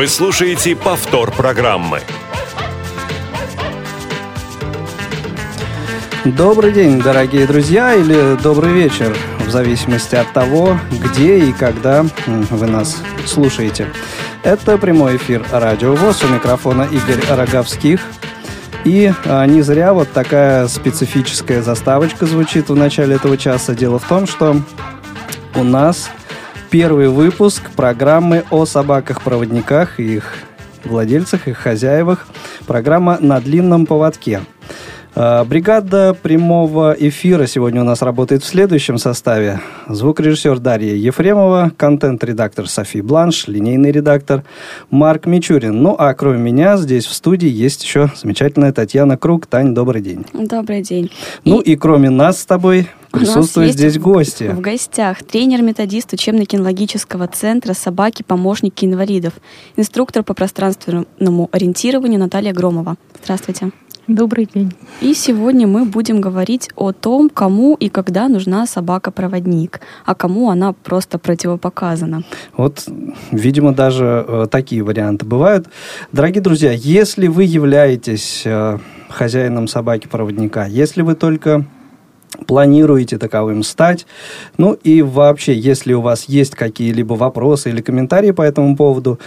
Вы 0.00 0.08
слушаете 0.08 0.74
повтор 0.74 1.30
программы. 1.30 2.00
Добрый 6.24 6.72
день, 6.72 7.02
дорогие 7.02 7.46
друзья, 7.46 7.94
или 7.94 8.40
добрый 8.42 8.72
вечер, 8.72 9.14
в 9.40 9.50
зависимости 9.50 10.14
от 10.14 10.32
того, 10.32 10.78
где 10.90 11.40
и 11.40 11.52
когда 11.52 12.06
вы 12.24 12.66
нас 12.66 12.96
слушаете. 13.26 13.92
Это 14.42 14.78
прямой 14.78 15.18
эфир 15.18 15.44
Радио 15.52 15.94
ВОЗ. 15.94 16.24
У 16.24 16.28
микрофона 16.28 16.88
Игорь 16.90 17.20
Роговских. 17.28 18.00
И 18.86 19.12
а, 19.26 19.44
не 19.44 19.60
зря 19.60 19.92
вот 19.92 20.10
такая 20.12 20.66
специфическая 20.68 21.60
заставочка 21.60 22.24
звучит 22.24 22.70
в 22.70 22.74
начале 22.74 23.16
этого 23.16 23.36
часа. 23.36 23.74
Дело 23.74 23.98
в 23.98 24.08
том, 24.08 24.26
что 24.26 24.62
у 25.54 25.62
нас 25.62 26.08
первый 26.70 27.08
выпуск 27.08 27.70
программы 27.74 28.44
о 28.50 28.64
собаках-проводниках 28.64 29.98
и 29.98 30.16
их 30.16 30.34
владельцах, 30.84 31.48
их 31.48 31.58
хозяевах. 31.58 32.28
Программа 32.66 33.18
«На 33.20 33.40
длинном 33.40 33.86
поводке». 33.86 34.42
А, 35.14 35.44
бригада 35.44 36.16
прямого 36.20 36.94
эфира 36.98 37.46
сегодня 37.46 37.80
у 37.80 37.84
нас 37.84 38.02
работает 38.02 38.42
в 38.42 38.46
следующем 38.46 38.98
составе. 38.98 39.60
Звукорежиссер 39.88 40.58
Дарья 40.60 40.94
Ефремова, 40.94 41.72
контент-редактор 41.76 42.68
Софи 42.68 43.00
Бланш, 43.00 43.48
линейный 43.48 43.90
редактор 43.90 44.44
Марк 44.90 45.26
Мичурин. 45.26 45.82
Ну, 45.82 45.96
а 45.98 46.14
кроме 46.14 46.38
меня 46.38 46.76
здесь 46.76 47.06
в 47.06 47.12
студии 47.12 47.48
есть 47.48 47.82
еще 47.82 48.10
замечательная 48.14 48.72
Татьяна 48.72 49.16
Круг. 49.16 49.46
Тань, 49.46 49.74
добрый 49.74 50.00
день. 50.00 50.24
Добрый 50.32 50.82
день. 50.82 51.10
Ну 51.44 51.60
и, 51.60 51.72
и 51.72 51.76
кроме 51.76 52.10
нас 52.10 52.40
с 52.40 52.46
тобой 52.46 52.88
присутствуют 53.10 53.72
здесь 53.72 53.98
гости. 53.98 54.44
В 54.44 54.60
гостях 54.60 55.24
тренер-методист 55.24 56.12
учебно-кинологического 56.12 57.26
центра 57.26 57.74
«Собаки-помощники 57.74 58.84
инвалидов», 58.84 59.34
инструктор 59.76 60.22
по 60.22 60.34
пространственному 60.34 61.48
ориентированию 61.50 62.20
Наталья 62.20 62.52
Громова. 62.52 62.96
Здравствуйте. 63.22 63.72
Добрый 64.06 64.48
день. 64.52 64.72
И 65.00 65.14
сегодня 65.14 65.66
мы 65.66 65.84
будем 65.84 66.20
говорить 66.20 66.68
о 66.74 66.92
том, 66.92 67.30
кому 67.30 67.74
и 67.74 67.88
когда 67.88 68.28
нужна 68.28 68.66
собака-проводник, 68.66 69.80
а 70.04 70.14
кому 70.14 70.50
она 70.50 70.72
просто 70.72 71.18
противопоказана. 71.18 72.22
Вот, 72.56 72.88
видимо, 73.30 73.72
даже 73.72 74.24
э, 74.26 74.46
такие 74.50 74.82
варианты 74.82 75.26
бывают. 75.26 75.68
Дорогие 76.12 76.42
друзья, 76.42 76.72
если 76.72 77.28
вы 77.28 77.44
являетесь 77.44 78.42
э, 78.44 78.78
хозяином 79.08 79.68
собаки-проводника, 79.68 80.66
если 80.66 81.02
вы 81.02 81.14
только 81.14 81.66
планируете 82.46 83.18
таковым 83.18 83.62
стать. 83.62 84.06
Ну 84.56 84.72
и 84.72 85.02
вообще, 85.02 85.54
если 85.54 85.92
у 85.92 86.00
вас 86.00 86.24
есть 86.24 86.54
какие-либо 86.54 87.14
вопросы 87.14 87.70
или 87.70 87.80
комментарии 87.80 88.30
по 88.30 88.42
этому 88.42 88.76
поводу, 88.76 89.18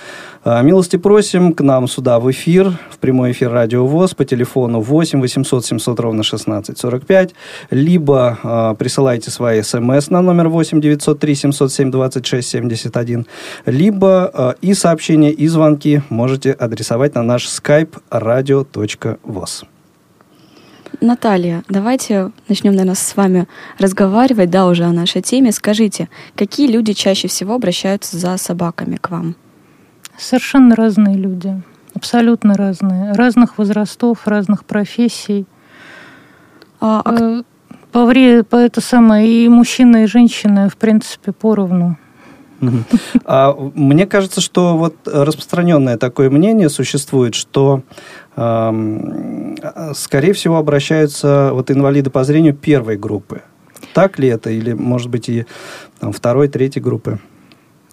милости 0.46 0.98
просим 0.98 1.54
к 1.54 1.62
нам 1.62 1.88
сюда 1.88 2.20
в 2.20 2.30
эфир, 2.30 2.78
в 2.90 2.98
прямой 2.98 3.32
эфир 3.32 3.52
Радио 3.52 3.86
ВОЗ 3.88 4.14
по 4.14 4.26
телефону 4.26 4.82
8 4.82 5.22
800 5.22 5.66
700 5.66 6.00
ровно 6.00 6.24
16 6.24 6.78
45, 6.78 7.34
либо 7.72 8.38
э, 8.44 8.76
присылайте 8.78 9.32
свои 9.32 9.62
смс 9.62 10.10
на 10.10 10.22
номер 10.22 10.50
8 10.50 10.82
903 10.82 11.36
707 11.36 11.92
26 11.92 12.50
71, 12.50 13.26
либо 13.66 14.32
э, 14.34 14.54
и 14.62 14.74
сообщения, 14.74 15.32
и 15.32 15.48
звонки 15.48 16.02
можете 16.10 16.52
адресовать 16.52 17.16
на 17.16 17.24
наш 17.24 17.48
skype 17.48 18.02
radio.voz. 18.12 19.66
Наталья, 21.02 21.64
давайте 21.70 22.32
начнем, 22.48 22.74
наверное, 22.74 22.96
с 22.96 23.16
вами 23.16 23.48
разговаривать, 23.80 24.50
да, 24.50 24.68
уже 24.68 24.84
о 24.84 24.92
нашей 24.92 25.22
теме. 25.22 25.52
Скажите, 25.52 26.08
какие 26.36 26.68
люди 26.68 26.94
чаще 26.94 27.28
всего 27.28 27.56
обращаются 27.56 28.18
за 28.18 28.38
собаками 28.38 28.98
к 28.98 29.10
вам? 29.10 29.36
Совершенно 30.18 30.76
разные 30.76 31.16
люди, 31.16 31.62
абсолютно 31.96 32.56
разные, 32.56 33.14
разных 33.14 33.58
возрастов, 33.58 34.28
разных 34.28 34.66
профессий. 34.66 35.46
А, 36.80 37.02
а... 37.04 37.16
Э, 37.20 37.44
по, 37.92 38.06
вре, 38.06 38.44
по 38.44 38.56
это 38.56 38.82
самое 38.82 39.28
и 39.28 39.48
мужчины, 39.48 40.04
и 40.04 40.08
женщины, 40.08 40.70
в 40.70 40.78
принципе, 40.78 41.32
поровну. 41.32 41.98
А, 43.26 43.54
мне 43.76 44.06
кажется, 44.06 44.42
что 44.42 44.78
вот 44.78 44.96
распространенное 45.06 45.98
такое 45.98 46.30
мнение 46.30 46.70
существует, 46.70 47.36
что 47.36 47.84
скорее 48.36 50.34
всего, 50.34 50.58
обращаются 50.58 51.52
вот 51.54 51.70
инвалиды 51.70 52.10
по 52.10 52.24
зрению 52.24 52.56
первой 52.56 52.98
группы. 52.98 53.44
Так 53.94 54.18
ли 54.18 54.28
это? 54.28 54.50
Или, 54.50 54.74
может 54.74 55.10
быть, 55.10 55.30
и 55.30 55.46
там, 56.00 56.12
второй, 56.12 56.48
третьей 56.48 56.82
группы 56.82 57.20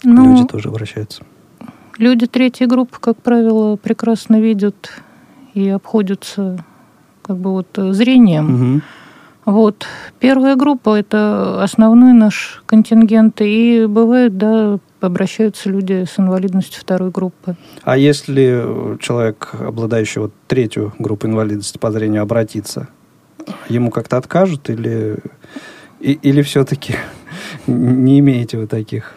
ну, 0.03 0.31
люди 0.31 0.47
тоже 0.47 0.69
обращаются? 0.69 1.23
Люди 2.01 2.27
третьей 2.27 2.67
группы, 2.67 2.97
как 2.99 3.19
правило, 3.19 3.77
прекрасно 3.77 4.41
видят 4.41 4.91
и 5.53 5.69
обходятся 5.69 6.65
как 7.21 7.37
бы 7.37 7.51
вот 7.51 7.69
зрением. 7.77 8.55
Угу. 8.55 8.83
Вот. 9.45 9.87
Первая 10.19 10.57
группа– 10.57 10.99
это 10.99 11.63
основной 11.63 12.15
наш 12.15 12.63
контингент. 12.65 13.43
И 13.43 13.85
бывает, 13.87 14.39
да, 14.39 14.79
обращаются 15.03 15.69
люди 15.69 16.07
с 16.11 16.19
инвалидностью 16.19 16.81
второй 16.81 17.11
группы. 17.11 17.57
А 17.83 17.99
если 17.99 18.97
человек, 18.99 19.51
обладающий 19.61 20.23
вот 20.23 20.33
третью 20.49 20.95
группу 20.99 21.27
инвалидности 21.27 21.77
по 21.77 21.93
зрению, 21.93 22.23
обратится, 22.23 22.89
ему 23.69 23.91
как-то 23.91 24.17
откажут 24.17 24.71
или, 24.71 25.19
и, 26.01 26.13
или 26.13 26.41
все-таки 26.41 26.95
не 27.67 28.21
имеете 28.21 28.57
вы 28.57 28.67
таких? 28.67 29.17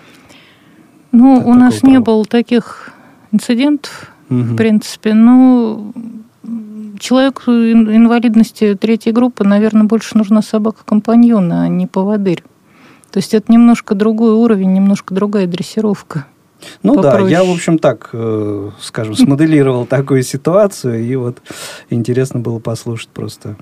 Ну, 1.14 1.42
у 1.46 1.54
нас 1.54 1.80
права? 1.80 1.94
не 1.94 2.00
было 2.00 2.26
таких 2.26 2.90
инцидентов, 3.32 4.12
угу. 4.30 4.40
в 4.40 4.56
принципе, 4.58 5.14
но 5.14 5.94
человеку 7.00 7.52
инвалидности 7.52 8.76
третьей 8.76 9.14
группы, 9.14 9.44
наверное, 9.44 9.84
больше 9.84 10.18
нужна 10.18 10.42
собака-компаньона, 10.42 11.64
а 11.64 11.68
не 11.68 11.86
поводырь. 11.86 12.44
То 13.12 13.20
есть 13.20 13.36
это 13.36 13.52
немножко 13.52 13.94
другой 13.94 14.34
уровень, 14.34 14.74
немножко 14.74 15.14
другая 15.14 15.46
дрессировка. 15.46 16.26
Ну 16.82 16.96
попроще. 16.96 17.24
да, 17.26 17.30
я, 17.30 17.44
в 17.44 17.52
общем, 17.52 17.78
так, 17.78 18.10
э, 18.14 18.70
скажем, 18.82 19.16
смоделировал 19.16 19.86
такую 19.90 20.24
ситуацию, 20.24 21.04
и 21.06 21.16
вот 21.16 21.42
интересно 21.92 22.40
было 22.40 22.58
послушать 22.58 23.10
просто 23.10 23.56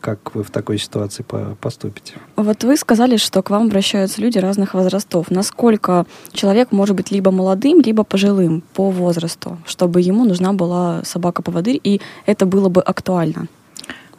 как 0.00 0.34
вы 0.34 0.42
в 0.42 0.50
такой 0.50 0.78
ситуации 0.78 1.24
поступите? 1.60 2.14
Вот 2.36 2.64
вы 2.64 2.76
сказали, 2.76 3.16
что 3.16 3.42
к 3.42 3.50
вам 3.50 3.66
обращаются 3.66 4.20
люди 4.20 4.38
разных 4.38 4.74
возрастов. 4.74 5.30
Насколько 5.30 6.06
человек 6.32 6.72
может 6.72 6.96
быть 6.96 7.10
либо 7.10 7.30
молодым, 7.30 7.80
либо 7.80 8.04
пожилым 8.04 8.62
по 8.74 8.90
возрасту, 8.90 9.58
чтобы 9.66 10.00
ему 10.00 10.24
нужна 10.24 10.52
была 10.52 11.02
собака-поводырь, 11.04 11.80
и 11.82 12.00
это 12.26 12.46
было 12.46 12.68
бы 12.68 12.80
актуально? 12.80 13.46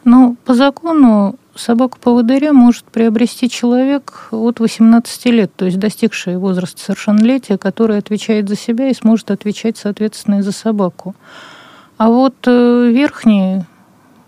Ну, 0.04 0.36
по 0.44 0.54
закону 0.54 1.36
собаку-поводыря 1.56 2.52
может 2.52 2.84
приобрести 2.84 3.50
человек 3.50 4.28
от 4.30 4.60
18 4.60 5.26
лет, 5.26 5.50
то 5.56 5.64
есть 5.64 5.78
достигший 5.78 6.36
возраста 6.36 6.80
совершеннолетия, 6.80 7.58
который 7.58 7.98
отвечает 7.98 8.48
за 8.48 8.56
себя 8.56 8.88
и 8.88 8.94
сможет 8.94 9.30
отвечать, 9.30 9.76
соответственно, 9.76 10.36
и 10.36 10.42
за 10.42 10.52
собаку. 10.52 11.14
А 11.96 12.08
вот 12.08 12.34
э, 12.46 12.90
верхние 12.92 13.66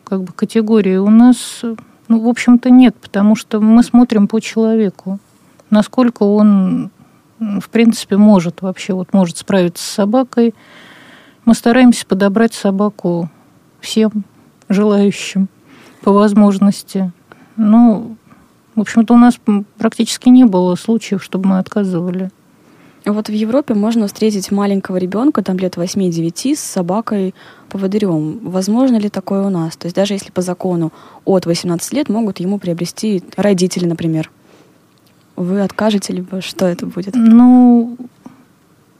как 0.08 0.22
бы, 0.22 0.32
категории 0.32 0.96
у 0.96 1.10
нас, 1.10 1.60
ну, 2.08 2.20
в 2.20 2.28
общем-то, 2.28 2.70
нет, 2.70 2.96
потому 2.96 3.36
что 3.36 3.60
мы 3.60 3.82
смотрим 3.82 4.26
по 4.26 4.40
человеку, 4.40 5.18
насколько 5.70 6.22
он, 6.22 6.90
в 7.38 7.68
принципе, 7.70 8.16
может 8.16 8.62
вообще, 8.62 8.94
вот 8.94 9.12
может 9.12 9.36
справиться 9.36 9.84
с 9.84 9.88
собакой. 9.88 10.54
Мы 11.44 11.54
стараемся 11.54 12.06
подобрать 12.06 12.54
собаку 12.54 13.30
всем 13.80 14.24
желающим 14.68 15.48
по 16.02 16.12
возможности. 16.12 17.12
Ну, 17.56 18.16
в 18.74 18.80
общем-то, 18.80 19.14
у 19.14 19.18
нас 19.18 19.38
практически 19.76 20.28
не 20.30 20.44
было 20.44 20.74
случаев, 20.74 21.22
чтобы 21.22 21.48
мы 21.48 21.58
отказывали. 21.58 22.30
Вот 23.04 23.28
в 23.28 23.32
Европе 23.32 23.74
можно 23.74 24.06
встретить 24.06 24.50
маленького 24.50 24.96
ребенка, 24.96 25.42
там 25.42 25.56
лет 25.58 25.76
8-9, 25.76 26.56
с 26.56 26.60
собакой 26.60 27.34
поводырем. 27.68 28.40
Возможно 28.42 28.96
ли 28.96 29.08
такое 29.08 29.42
у 29.42 29.50
нас? 29.50 29.76
То 29.76 29.86
есть 29.86 29.96
даже 29.96 30.14
если 30.14 30.30
по 30.30 30.42
закону 30.42 30.92
от 31.24 31.46
18 31.46 31.92
лет 31.92 32.08
могут 32.08 32.40
ему 32.40 32.58
приобрести 32.58 33.22
родители, 33.36 33.86
например. 33.86 34.30
Вы 35.36 35.60
откажете, 35.60 36.12
либо 36.12 36.40
что 36.40 36.66
это 36.66 36.86
будет? 36.86 37.14
Ну, 37.14 37.96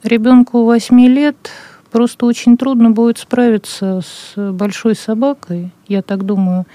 ребенку 0.02 0.64
8 0.64 1.00
лет 1.06 1.50
просто 1.90 2.26
очень 2.26 2.56
трудно 2.56 2.90
будет 2.90 3.18
справиться 3.18 4.00
с 4.02 4.52
большой 4.52 4.94
собакой, 4.94 5.70
я 5.88 6.02
так 6.02 6.24
думаю. 6.24 6.66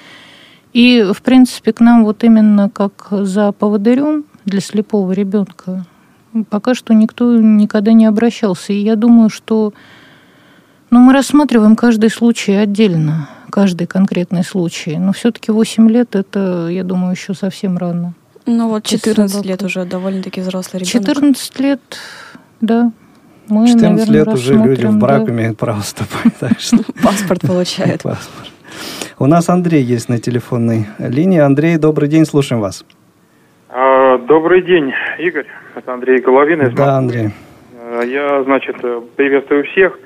И, 0.73 1.05
в 1.13 1.21
принципе, 1.21 1.71
к 1.71 1.79
нам 1.79 2.03
вот 2.03 2.23
именно 2.23 2.69
как 2.69 3.07
за 3.11 3.51
поводырем 3.51 4.25
для 4.43 4.59
слепого 4.59 5.11
ребенка 5.11 5.85
пока 6.49 6.75
что 6.75 6.93
никто 6.93 7.35
никогда 7.37 7.93
не 7.93 8.05
обращался. 8.05 8.73
И 8.73 8.77
я 8.77 8.95
думаю, 8.95 9.29
что 9.29 9.73
ну, 10.89 10.99
мы 10.99 11.13
рассматриваем 11.13 11.75
каждый 11.75 12.09
случай 12.09 12.53
отдельно, 12.53 13.29
каждый 13.49 13.87
конкретный 13.87 14.43
случай. 14.43 14.97
Но 14.97 15.13
все-таки 15.13 15.51
8 15.51 15.89
лет 15.89 16.15
это, 16.15 16.67
я 16.69 16.83
думаю, 16.83 17.13
еще 17.13 17.33
совсем 17.33 17.77
рано. 17.77 18.13
Ну 18.45 18.69
вот 18.69 18.83
14 18.83 19.45
лет 19.45 19.63
уже 19.63 19.85
довольно-таки 19.85 20.41
взрослый 20.41 20.83
ребенок. 20.83 21.07
14 21.07 21.59
лет, 21.59 21.81
да. 22.61 22.91
Мы, 23.47 23.67
14 23.67 23.81
наверное, 23.81 24.13
лет 24.13 24.27
уже 24.27 24.53
люди 24.53 24.85
в 24.85 24.97
брак 24.97 25.25
да. 25.25 25.31
имеют 25.31 25.57
право 25.57 25.81
вступать. 25.81 26.37
Так 26.39 26.59
что 26.59 26.77
Паспорт 27.03 27.41
получает. 27.41 28.01
паспорт. 28.03 28.49
У 29.19 29.25
нас 29.25 29.49
Андрей 29.49 29.83
есть 29.83 30.09
на 30.09 30.19
телефонной 30.19 30.87
линии. 30.97 31.39
Андрей, 31.39 31.77
добрый 31.77 32.09
день, 32.09 32.25
слушаем 32.25 32.61
вас. 32.61 32.83
А, 33.75 34.17
Добрый 34.19 34.61
день, 34.61 34.93
Игорь. 35.17 35.47
Это 35.75 35.93
Андрей 35.93 36.19
Головин 36.21 36.61
из 36.61 36.73
Да. 36.75 36.97
Андрей. 36.97 37.29
А, 37.79 38.01
Я, 38.03 38.43
значит, 38.43 38.77
приветствую 39.15 39.63
всех, 39.65 39.97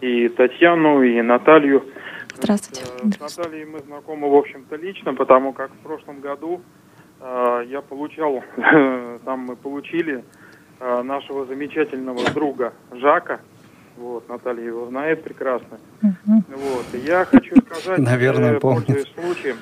и 0.00 0.28
Татьяну, 0.28 1.02
и 1.02 1.20
Наталью. 1.20 1.84
Здравствуйте. 2.36 2.82
Э, 3.02 3.10
С 3.28 3.36
Натальей 3.38 3.66
мы 3.66 3.80
знакомы, 3.80 4.30
в 4.30 4.34
общем-то, 4.34 4.76
лично, 4.76 5.12
потому 5.14 5.52
как 5.52 5.70
в 5.70 5.78
прошлом 5.78 6.20
году 6.20 6.60
я 7.20 7.82
получал, 7.86 8.42
там 9.26 9.40
мы 9.40 9.54
получили 9.56 10.24
нашего 10.80 11.44
замечательного 11.44 12.24
друга 12.32 12.72
Жака. 12.92 13.40
Вот, 13.98 14.26
Наталья 14.30 14.64
его 14.64 14.86
знает 14.86 15.22
прекрасно. 15.22 15.78
Мгм. 16.00 16.44
Вот, 16.48 16.86
и 16.94 16.98
я 17.06 17.26
хочу 17.26 17.54
сказать, 17.66 17.98
Наверное, 18.12 18.54
э, 18.54 18.58
помнит. 18.60 18.86
пользуясь 18.86 19.12
случаем, 19.14 19.56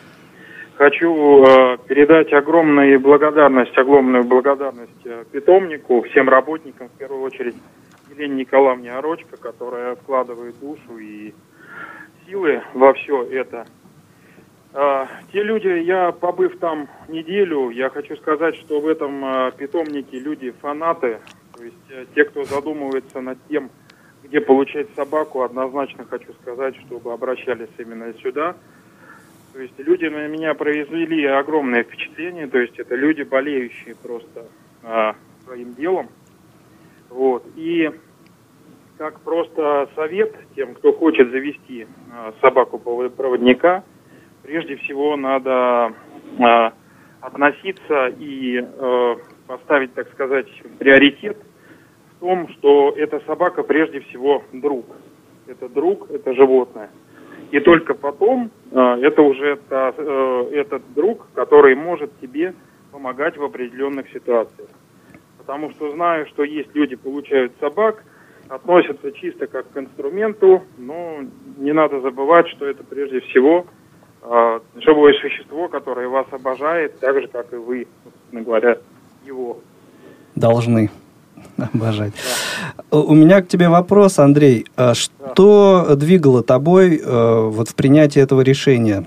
хочу 0.78 1.44
э, 1.44 1.78
передать 1.88 2.32
огромную 2.32 3.00
благодарность, 3.00 3.76
огромную 3.76 4.25
благодарность 4.25 5.04
э, 5.04 5.25
питомнику, 5.30 6.02
всем 6.02 6.28
работникам, 6.28 6.88
в 6.88 6.98
первую 6.98 7.22
очередь 7.22 7.56
Елене 8.10 8.36
Николаевне 8.36 8.92
Орочко, 8.92 9.36
которая 9.36 9.96
вкладывает 9.96 10.58
душу 10.60 10.98
и 10.98 11.34
силы 12.25 12.62
во 12.75 12.94
все 12.94 13.25
это. 13.25 13.66
А, 14.72 15.08
те 15.32 15.42
люди, 15.42 15.66
я 15.66 16.12
побыв 16.12 16.58
там 16.60 16.88
неделю, 17.08 17.70
я 17.70 17.90
хочу 17.90 18.16
сказать, 18.16 18.54
что 18.56 18.80
в 18.80 18.86
этом 18.86 19.25
а, 19.25 19.50
питомнике 19.50 20.20
люди 20.20 20.52
фанаты, 20.60 21.19
то 21.56 21.64
есть 21.64 21.90
э, 21.90 22.04
те, 22.14 22.25
кто 22.25 22.44
задумывается 22.44 23.20
над 23.20 23.38
тем, 23.48 23.70
где 24.22 24.40
получать 24.40 24.86
собаку, 24.94 25.42
однозначно 25.42 26.04
хочу 26.04 26.32
сказать, 26.42 26.76
чтобы 26.86 27.12
обращались 27.12 27.70
именно 27.78 28.12
сюда. 28.22 28.54
То 29.58 29.62
есть 29.62 29.75
люди 29.78 30.05
на 30.05 30.28
меня 30.28 30.55
произвели 30.55 31.25
огромное 31.25 31.82
впечатление, 31.82 32.46
то 32.46 32.58
есть 32.58 32.78
это 32.78 32.94
люди, 32.94 33.22
болеющие 33.22 33.96
просто 33.96 34.46
а, 34.84 35.16
своим 35.44 35.75
делом. 35.75 36.10
Вот. 37.10 37.44
И 37.56 37.90
как 38.99 39.19
просто 39.22 39.88
совет 39.96 40.32
тем, 40.55 40.75
кто 40.75 40.93
хочет 40.93 41.32
завести 41.32 41.88
а, 42.14 42.32
собаку-проводника, 42.40 43.82
прежде 44.44 44.76
всего 44.76 45.16
надо 45.16 45.93
а, 46.38 46.72
относиться 47.20 48.14
и 48.16 48.64
э, 48.64 49.16
поставить, 49.49 49.93
так 49.93 50.08
сказать, 50.12 50.46
приоритет 50.78 51.37
в 52.12 52.20
том, 52.20 52.49
что 52.50 52.94
эта 52.96 53.19
собака 53.26 53.64
прежде 53.64 53.99
всего 54.02 54.44
друг. 54.52 54.87
Это 55.49 55.69
друг, 55.69 56.08
это 56.12 56.32
животное. 56.32 56.90
И 57.50 57.61
только 57.61 57.95
потом 57.95 58.50
э, 58.71 58.79
это 59.03 59.23
уже 59.23 59.56
та- 59.69 59.95
э, 59.97 60.50
этот 60.53 60.83
друг, 60.95 61.27
который 61.35 61.75
может 61.75 62.11
тебе 62.21 62.55
помогать 62.93 63.37
в 63.37 63.45
определенных 63.45 64.11
ситуациях. 64.11 64.69
Потому 65.39 65.71
что 65.71 65.91
знаю, 65.93 66.27
что 66.27 66.45
есть 66.45 66.75
люди, 66.75 66.95
получают 66.97 67.53
собак, 67.61 68.05
относятся 68.49 69.12
чисто 69.12 69.47
как 69.47 69.71
к 69.71 69.77
инструменту, 69.79 70.62
но 70.77 71.21
не 71.59 71.73
надо 71.73 72.00
забывать, 72.00 72.49
что 72.49 72.67
это 72.67 72.85
прежде 72.85 73.21
всего 73.21 73.67
э, 74.23 74.61
живое 74.77 75.15
существо, 75.15 75.69
которое 75.69 76.09
вас 76.09 76.27
обожает, 76.31 76.99
так 77.00 77.21
же, 77.21 77.29
как 77.29 77.53
и 77.53 77.56
вы, 77.56 77.87
собственно 78.05 78.43
говоря, 78.43 78.79
его. 79.25 79.59
Должны 80.35 80.91
обожать. 81.75 82.12
У 82.90 83.14
меня 83.14 83.43
к 83.43 83.49
тебе 83.49 83.69
вопрос, 83.69 84.19
Андрей. 84.19 84.67
А 84.76 84.94
Что 84.94 85.94
двигало 85.96 86.43
тобой 86.43 86.96
э, 86.96 87.49
вот 87.49 87.69
в 87.69 87.75
принятии 87.75 88.20
этого 88.20 88.40
решения 88.40 89.06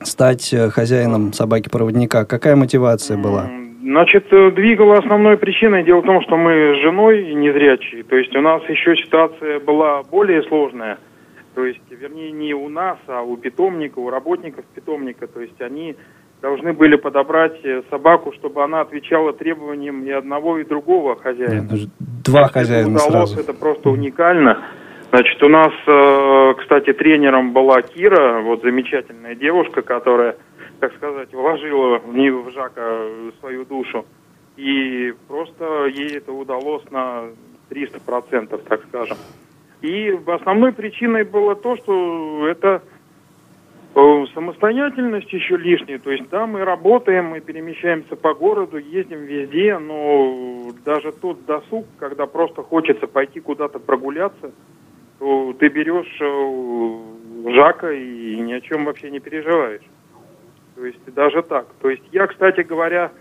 стать 0.00 0.52
э, 0.52 0.70
хозяином 0.70 1.32
собаки-проводника? 1.32 2.24
Какая 2.24 2.56
мотивация 2.56 3.16
была? 3.16 3.48
Значит, 3.82 4.26
э, 4.32 4.50
двигала 4.50 4.98
основной 4.98 5.36
причиной. 5.36 5.84
Дело 5.84 6.00
в 6.00 6.06
том, 6.06 6.20
что 6.22 6.36
мы 6.36 6.76
с 6.76 6.82
женой 6.82 7.34
незрячие. 7.34 8.02
То 8.04 8.16
есть 8.16 8.34
у 8.34 8.40
нас 8.40 8.62
еще 8.68 8.96
ситуация 8.96 9.60
была 9.60 10.02
более 10.02 10.42
сложная. 10.44 10.98
То 11.54 11.64
есть, 11.64 11.80
вернее, 11.88 12.32
не 12.32 12.52
у 12.52 12.68
нас, 12.68 12.98
а 13.06 13.22
у 13.22 13.36
питомника, 13.36 13.98
у 13.98 14.10
работников 14.10 14.64
питомника. 14.74 15.26
То 15.26 15.40
есть 15.40 15.60
они 15.62 15.96
должны 16.42 16.72
были 16.72 16.96
подобрать 16.96 17.58
э, 17.64 17.82
собаку, 17.90 18.32
чтобы 18.32 18.62
она 18.62 18.80
отвечала 18.80 19.32
требованиям 19.32 20.04
и 20.04 20.10
одного, 20.10 20.58
и 20.58 20.64
другого 20.64 21.16
хозяина. 21.16 21.68
Нет, 21.70 21.88
Два 22.24 22.42
Если 22.42 22.52
хозяина 22.52 22.88
удалось, 22.88 23.30
сразу. 23.30 23.40
Это 23.40 23.54
просто 23.54 23.90
уникально. 23.90 24.64
Значит, 25.10 25.42
у 25.42 25.48
нас, 25.48 25.72
э, 25.86 26.54
кстати, 26.58 26.92
тренером 26.92 27.52
была 27.52 27.80
Кира, 27.82 28.40
вот 28.40 28.62
замечательная 28.62 29.34
девушка, 29.34 29.82
которая, 29.82 30.36
так 30.80 30.94
сказать, 30.96 31.32
вложила 31.32 31.98
в 31.98 32.14
нее, 32.14 32.32
в 32.32 32.50
Жака, 32.52 32.82
э, 32.82 33.30
свою 33.40 33.64
душу. 33.64 34.04
И 34.56 35.14
просто 35.28 35.86
ей 35.86 36.18
это 36.18 36.32
удалось 36.32 36.82
на 36.90 37.24
300%, 37.70 38.60
так 38.68 38.82
скажем. 38.88 39.16
И 39.82 40.18
основной 40.26 40.72
причиной 40.72 41.24
было 41.24 41.54
то, 41.54 41.76
что 41.76 42.48
это 42.48 42.82
самостоятельность 44.34 45.32
еще 45.32 45.56
лишняя. 45.56 45.98
То 45.98 46.10
есть, 46.10 46.28
да, 46.28 46.46
мы 46.46 46.64
работаем, 46.64 47.26
мы 47.26 47.40
перемещаемся 47.40 48.14
по 48.14 48.34
городу, 48.34 48.76
ездим 48.76 49.20
везде, 49.24 49.78
но 49.78 50.70
даже 50.84 51.12
тот 51.12 51.44
досуг, 51.46 51.86
когда 51.98 52.26
просто 52.26 52.62
хочется 52.62 53.06
пойти 53.06 53.40
куда-то 53.40 53.78
прогуляться, 53.78 54.52
то 55.18 55.54
ты 55.58 55.68
берешь 55.68 56.14
э, 56.20 57.52
Жака 57.54 57.90
и 57.90 58.36
ни 58.40 58.52
о 58.52 58.60
чем 58.60 58.84
вообще 58.84 59.10
не 59.10 59.20
переживаешь. 59.20 59.82
То 60.74 60.84
есть 60.84 61.00
даже 61.14 61.42
так. 61.42 61.66
То 61.80 61.88
есть 61.88 62.02
я, 62.12 62.26
кстати 62.26 62.60
говоря, 62.60 63.12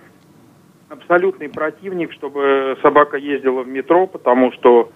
абсолютный 0.89 1.47
противник, 1.47 2.11
чтобы 2.11 2.77
собака 2.81 3.15
ездила 3.15 3.63
в 3.63 3.67
метро, 3.69 4.07
потому 4.07 4.51
что 4.51 4.89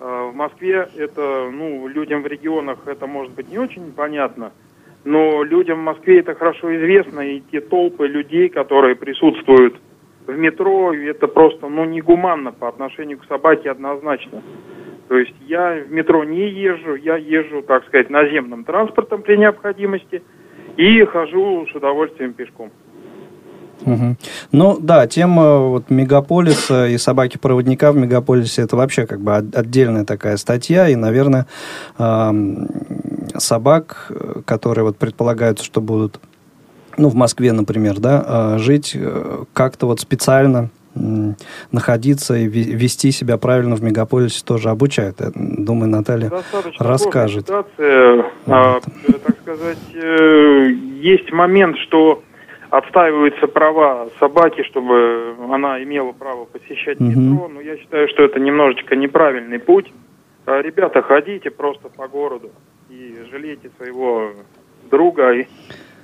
э, 0.00 0.30
в 0.32 0.34
Москве 0.34 0.88
это, 0.96 1.50
ну, 1.52 1.86
людям 1.86 2.22
в 2.22 2.26
регионах 2.26 2.78
это 2.86 3.06
может 3.06 3.34
быть 3.34 3.50
не 3.50 3.58
очень 3.58 3.92
понятно, 3.92 4.52
но 5.04 5.42
людям 5.42 5.80
в 5.80 5.84
Москве 5.84 6.20
это 6.20 6.34
хорошо 6.34 6.74
известно, 6.76 7.20
и 7.20 7.40
те 7.52 7.60
толпы 7.60 8.06
людей, 8.06 8.48
которые 8.48 8.94
присутствуют 8.94 9.76
в 10.26 10.36
метро, 10.36 10.92
это 10.92 11.26
просто, 11.26 11.68
ну, 11.68 11.84
негуманно 11.84 12.52
по 12.52 12.68
отношению 12.68 13.18
к 13.18 13.26
собаке 13.26 13.70
однозначно. 13.70 14.42
То 15.08 15.16
есть 15.16 15.34
я 15.46 15.82
в 15.88 15.90
метро 15.90 16.22
не 16.24 16.50
езжу, 16.50 16.94
я 16.94 17.16
езжу, 17.16 17.62
так 17.62 17.86
сказать, 17.86 18.10
наземным 18.10 18.64
транспортом 18.64 19.22
при 19.22 19.36
необходимости 19.36 20.22
и 20.76 21.04
хожу 21.04 21.66
с 21.66 21.74
удовольствием 21.74 22.34
пешком. 22.34 22.70
Мгм. 23.86 24.16
Ну 24.52 24.76
да, 24.80 25.06
тема 25.06 25.58
вот 25.58 25.88
мегаполиса 25.88 26.88
и 26.88 26.98
собаки-проводника 26.98 27.92
в 27.92 27.96
мегаполисе 27.96 28.62
это 28.62 28.76
вообще 28.76 29.06
как 29.06 29.20
бы 29.20 29.36
от- 29.36 29.56
отдельная 29.56 30.04
такая 30.04 30.36
статья, 30.36 30.88
и, 30.88 30.96
наверное, 30.96 31.46
ам, 31.96 32.66
собак, 33.38 34.06
э, 34.10 34.42
которые 34.44 34.84
вот 34.84 34.96
предполагаются, 34.98 35.64
что 35.64 35.80
будут, 35.80 36.20
ну, 36.96 37.08
в 37.08 37.14
Москве, 37.14 37.52
например, 37.52 37.98
да, 37.98 38.24
а, 38.26 38.58
жить 38.58 38.92
э, 38.94 39.44
как-то 39.52 39.86
вот 39.86 40.00
специально 40.00 40.70
находиться 41.70 42.34
и 42.34 42.46
ве- 42.48 42.72
вести 42.72 43.12
себя 43.12 43.36
правильно 43.38 43.76
в 43.76 43.82
мегаполисе 43.82 44.44
тоже 44.44 44.70
обучают. 44.70 45.20
Я 45.20 45.30
думаю, 45.34 45.88
Наталья 45.90 46.28
Достаточно 46.28 46.86
расскажет. 46.86 47.46
ситуация. 47.46 48.24
А, 48.46 48.78
э, 49.04 49.12
так 49.24 49.36
сказать, 49.42 49.78
э, 49.94 50.70
есть 51.00 51.30
момент, 51.32 51.76
что 51.86 52.22
отстаиваются 52.70 53.46
права 53.46 54.08
собаки, 54.18 54.62
чтобы 54.64 55.34
она 55.52 55.82
имела 55.82 56.12
право 56.12 56.44
посещать 56.46 56.98
Мгм. 57.00 57.30
метро, 57.32 57.48
но 57.48 57.60
я 57.60 57.76
считаю, 57.76 58.08
что 58.08 58.24
это 58.24 58.40
немножечко 58.40 58.96
неправильный 58.96 59.58
путь. 59.58 59.92
А, 60.46 60.60
Ребята, 60.60 61.02
ходите 61.02 61.50
просто 61.50 61.88
по 61.90 62.08
городу 62.08 62.50
и 62.88 63.16
жалейте 63.30 63.70
своего 63.76 64.32
друга, 64.90 65.32
и, 65.32 65.46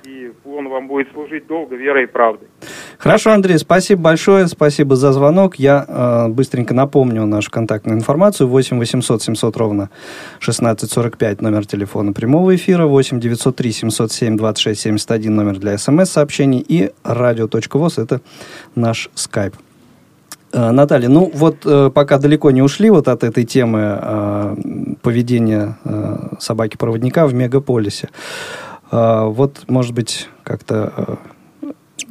и 0.05 0.31
он 0.45 0.69
вам 0.69 0.87
будет 0.87 1.11
служить 1.11 1.47
долго 1.47 1.75
верой 1.75 2.03
и 2.03 2.07
правдой. 2.07 2.47
Хорошо, 2.97 3.31
Андрей, 3.31 3.57
спасибо 3.57 4.01
большое, 4.01 4.47
спасибо 4.47 4.95
за 4.95 5.11
звонок. 5.11 5.55
Я 5.55 5.85
э, 5.87 6.27
быстренько 6.29 6.73
напомню 6.73 7.25
нашу 7.25 7.51
контактную 7.51 7.97
информацию. 7.97 8.47
8 8.47 8.79
800 8.79 9.21
700 9.21 9.57
ровно 9.57 9.89
1645, 10.37 11.41
номер 11.41 11.65
телефона 11.65 12.13
прямого 12.13 12.55
эфира. 12.55 12.85
8 12.85 13.19
903 13.19 13.71
707 13.71 14.37
26 14.37 14.81
71, 14.81 15.35
номер 15.35 15.57
для 15.57 15.77
смс-сообщений. 15.77 16.63
И 16.67 16.91
радио.воз, 17.03 17.97
это 17.97 18.21
наш 18.75 19.09
скайп. 19.15 19.55
Э, 20.55 20.71
Наталья, 20.71 21.09
ну 21.09 21.29
вот 21.33 21.65
э, 21.65 21.91
пока 21.93 22.17
далеко 22.17 22.49
не 22.51 22.61
ушли 22.61 22.89
вот 22.89 23.09
от 23.09 23.25
этой 23.25 23.43
темы 23.43 23.99
э, 24.01 24.55
поведения 25.01 25.77
э, 25.83 26.35
собаки-проводника 26.39 27.27
в 27.27 27.33
мегаполисе, 27.33 28.09
вот, 28.91 29.63
может 29.67 29.93
быть, 29.93 30.29
как-то 30.43 31.17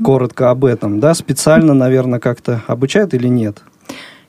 коротко 0.05 0.51
об 0.51 0.65
этом, 0.65 0.99
да? 0.99 1.15
Специально, 1.15 1.73
наверное, 1.73 2.19
как-то 2.19 2.63
обучают 2.67 3.15
или 3.15 3.29
нет? 3.29 3.63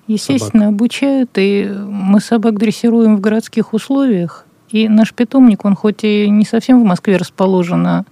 Естественно, 0.05 0.65
собак. 0.65 0.75
обучают, 0.75 1.31
и 1.37 1.67
мы 1.67 2.21
собак 2.21 2.59
дрессируем 2.59 3.17
в 3.17 3.19
городских 3.19 3.73
условиях. 3.73 4.45
И 4.69 4.87
наш 4.87 5.11
питомник, 5.13 5.65
он 5.65 5.75
хоть 5.75 6.03
и 6.03 6.29
не 6.29 6.45
совсем 6.45 6.81
в 6.81 6.85
Москве 6.85 7.17
расположен, 7.17 7.85
а 7.87 8.05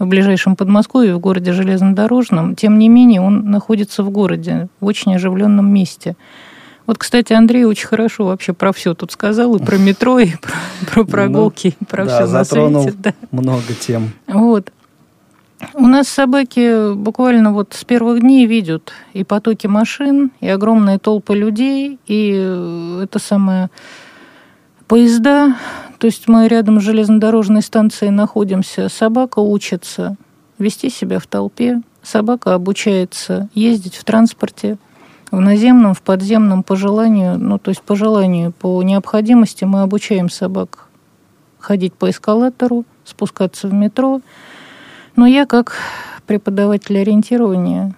в 0.00 0.06
ближайшем 0.06 0.56
Подмосковье, 0.56 1.14
в 1.14 1.20
городе 1.20 1.52
Железнодорожном, 1.52 2.56
тем 2.56 2.78
не 2.78 2.88
менее 2.88 3.20
он 3.20 3.50
находится 3.50 4.02
в 4.02 4.10
городе, 4.10 4.68
в 4.80 4.86
очень 4.86 5.14
оживленном 5.14 5.72
месте. 5.72 6.16
Вот, 6.86 6.98
кстати, 6.98 7.34
Андрей 7.34 7.64
очень 7.64 7.86
хорошо 7.86 8.24
вообще 8.24 8.52
про 8.52 8.72
все 8.72 8.94
тут 8.94 9.12
сказал, 9.12 9.54
и 9.54 9.64
про 9.64 9.76
метро, 9.78 10.18
и 10.18 10.30
про, 10.30 10.52
про 10.90 11.04
прогулки, 11.04 11.76
ну, 11.78 11.86
и 11.86 11.88
про 11.88 12.06
да, 12.06 12.24
все 12.24 12.32
на 12.32 12.44
свете. 12.44 12.94
Да, 12.98 13.14
много 13.30 13.74
тем. 13.78 14.10
Вот. 14.26 14.72
У 15.74 15.86
нас 15.86 16.08
собаки 16.08 16.94
буквально 16.94 17.52
вот 17.52 17.74
с 17.74 17.84
первых 17.84 18.20
дней 18.20 18.46
видят 18.46 18.92
и 19.12 19.24
потоки 19.24 19.66
машин, 19.66 20.32
и 20.40 20.48
огромные 20.48 20.98
толпы 20.98 21.36
людей, 21.36 21.98
и 22.06 22.32
э, 22.34 23.00
это 23.04 23.18
самое 23.18 23.68
поезда. 24.88 25.56
То 26.00 26.06
есть 26.06 26.26
мы 26.26 26.48
рядом 26.48 26.80
с 26.80 26.82
железнодорожной 26.82 27.62
станцией 27.62 28.10
находимся. 28.10 28.88
Собака 28.88 29.38
учится 29.38 30.16
вести 30.58 30.90
себя 30.90 31.20
в 31.20 31.26
толпе. 31.28 31.82
Собака 32.02 32.54
обучается 32.54 33.48
ездить 33.54 33.94
в 33.94 34.04
транспорте, 34.04 34.78
в 35.30 35.38
наземном, 35.38 35.94
в 35.94 36.02
подземном 36.02 36.64
по 36.64 36.74
желанию. 36.74 37.38
Ну, 37.38 37.58
то 37.58 37.68
есть 37.68 37.82
по 37.82 37.94
желанию, 37.94 38.50
по 38.50 38.82
необходимости 38.82 39.64
мы 39.64 39.82
обучаем 39.82 40.28
собак 40.28 40.88
ходить 41.60 41.92
по 41.94 42.10
эскалатору, 42.10 42.84
спускаться 43.04 43.68
в 43.68 43.72
метро– 43.72 44.20
но 45.16 45.26
я, 45.26 45.46
как 45.46 45.76
преподаватель 46.26 46.98
ориентирования, 46.98 47.94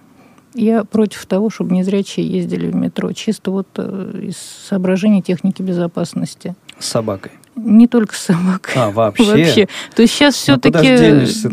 я 0.53 0.83
против 0.83 1.25
того, 1.25 1.49
чтобы 1.49 1.73
незрячие 1.73 2.27
ездили 2.27 2.69
в 2.69 2.75
метро, 2.75 3.11
чисто 3.13 3.51
вот 3.51 3.67
э, 3.77 4.19
из 4.23 4.37
соображений 4.37 5.21
техники 5.21 5.61
безопасности. 5.61 6.55
С 6.79 6.87
собакой? 6.87 7.31
Не 7.55 7.87
только 7.87 8.15
с 8.15 8.19
собакой. 8.19 8.73
А, 8.75 8.89
вообще? 8.91 9.23
Вообще. 9.23 9.67
То 9.95 10.01
есть 10.01 10.13
сейчас 10.13 10.35
все-таки... 10.35 10.87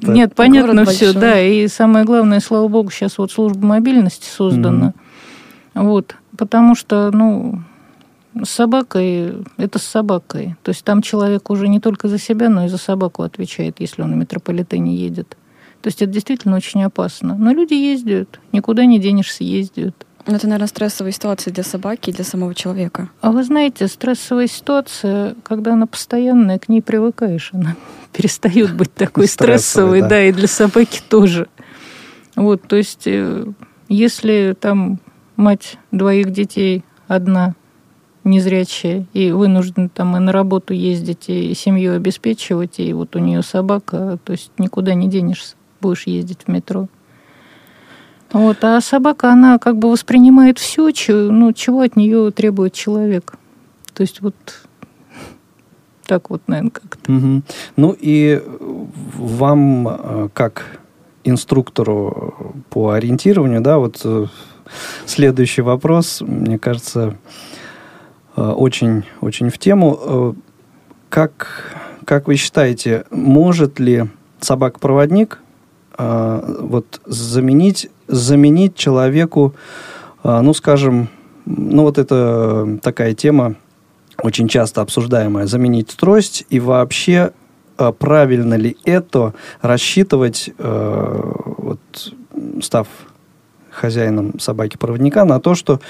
Нет, 0.07 0.35
понятно 0.35 0.85
все, 0.85 1.12
да. 1.12 1.40
И 1.40 1.69
самое 1.69 2.04
главное, 2.04 2.40
слава 2.40 2.69
богу, 2.69 2.90
сейчас 2.90 3.19
вот 3.19 3.33
служба 3.33 3.64
мобильности 3.64 4.26
создана. 4.28 4.95
Угу. 5.75 5.85
Вот. 5.85 6.16
Потому 6.37 6.75
что, 6.75 7.11
ну, 7.12 7.61
с 8.42 8.50
собакой, 8.50 9.35
это 9.57 9.78
с 9.78 9.83
собакой. 9.83 10.57
То 10.62 10.71
есть 10.71 10.85
там 10.85 11.02
человек 11.02 11.50
уже 11.50 11.69
не 11.69 11.80
только 11.80 12.09
за 12.09 12.19
себя, 12.19 12.49
но 12.49 12.64
и 12.64 12.69
за 12.69 12.78
собаку 12.78 13.23
отвечает, 13.23 13.80
если 13.80 14.02
он 14.02 14.11
на 14.11 14.14
метрополитене 14.14 14.95
едет. 14.95 15.37
То 15.83 15.88
есть 15.88 16.02
это 16.02 16.12
действительно 16.12 16.57
очень 16.57 16.83
опасно. 16.83 17.37
Но 17.37 17.52
люди 17.52 17.75
ездят, 17.75 18.40
никуда 18.52 18.85
не 18.85 18.99
денешься, 18.99 19.45
ездят. 19.45 20.07
Но 20.26 20.36
это, 20.36 20.46
наверное, 20.46 20.68
стрессовая 20.68 21.12
ситуация 21.12 21.52
для 21.52 21.62
собаки 21.62 22.10
и 22.10 22.12
для 22.12 22.24
самого 22.24 22.54
человека. 22.54 23.08
А 23.20 23.32
вы 23.32 23.42
знаете, 23.42 23.88
стрессовая 23.88 24.46
ситуация, 24.46 25.34
когда 25.42 25.72
она 25.72 25.86
постоянная, 25.86 26.58
к 26.58 26.68
ней 26.68 26.82
привыкаешь, 26.82 27.50
она 27.52 27.76
перестает 28.12 28.74
быть 28.74 28.94
такой 28.94 29.26
стрессовой, 29.26 30.02
да, 30.02 30.22
и 30.22 30.32
для 30.32 30.48
собаки 30.48 31.00
тоже. 31.08 31.48
Вот, 32.36 32.62
то 32.62 32.76
есть, 32.76 33.06
э, 33.06 33.46
если 33.88 34.56
там 34.58 35.00
мать 35.36 35.78
двоих 35.90 36.30
детей 36.30 36.84
одна 37.08 37.54
незрячая 38.22 39.06
и 39.14 39.32
вынуждена 39.32 39.88
там 39.88 40.16
и 40.16 40.20
на 40.20 40.32
работу 40.32 40.74
ездить, 40.74 41.28
и 41.28 41.54
семью 41.54 41.94
обеспечивать, 41.94 42.78
и 42.78 42.92
вот 42.92 43.16
у 43.16 43.18
нее 43.18 43.42
собака, 43.42 44.18
то 44.22 44.32
есть 44.32 44.52
никуда 44.58 44.94
не 44.94 45.08
денешься 45.08 45.56
будешь 45.80 46.06
ездить 46.06 46.42
в 46.46 46.48
метро. 46.48 46.88
Вот, 48.32 48.62
а 48.62 48.80
собака, 48.80 49.32
она 49.32 49.58
как 49.58 49.76
бы 49.76 49.90
воспринимает 49.90 50.58
все, 50.58 50.90
чего, 50.92 51.32
ну, 51.32 51.52
чего 51.52 51.80
от 51.80 51.96
нее 51.96 52.30
требует 52.30 52.72
человек. 52.72 53.34
То 53.94 54.02
есть 54.02 54.20
вот 54.20 54.34
так 56.10 56.30
вот, 56.30 56.42
наверное, 56.49 56.70
как-то. 56.70 57.12
Угу. 57.12 57.42
Ну 57.76 57.96
и 57.99 58.42
вам, 59.16 59.88
э, 59.88 60.28
как 60.32 60.80
инструктору 61.22 62.54
по 62.70 62.90
ориентированию, 62.90 63.60
да, 63.60 63.78
вот 63.78 64.00
э, 64.04 64.26
следующий 65.06 65.62
вопрос, 65.62 66.20
мне 66.20 66.58
кажется, 66.58 67.16
э, 68.37 68.42
очень, 68.42 69.04
очень 69.20 69.50
в 69.50 69.58
тему. 69.58 70.34
Как, 71.08 71.76
как 72.04 72.26
вы 72.26 72.37
считаете, 72.37 73.04
может 73.10 73.78
ли 73.78 74.06
собака-проводник 74.40 75.38
а, 75.38 75.50
вот 76.00 77.00
заменить, 77.04 77.90
заменить 78.09 78.75
человеку, 78.75 79.54
а, 80.23 80.42
ну, 80.42 80.54
скажем, 80.54 81.09
ну, 81.47 81.83
вот 81.83 81.99
это 81.99 82.78
такая 82.83 83.14
тема, 83.14 83.54
очень 84.23 84.49
часто 84.49 84.83
обсуждаемая, 84.83 85.47
заменить 85.47 85.97
трость 85.97 86.45
и 86.50 86.61
вообще 86.61 87.33
а, 87.76 87.92
правильно 87.92 88.54
ли 88.54 88.76
это 88.85 89.35
рассчитывать, 89.62 90.50
вот, 90.59 91.80
став 92.62 92.87
хозяином 93.71 94.38
собаки-проводника, 94.38 95.25
на 95.25 95.40
то, 95.40 95.54
что 95.54 95.80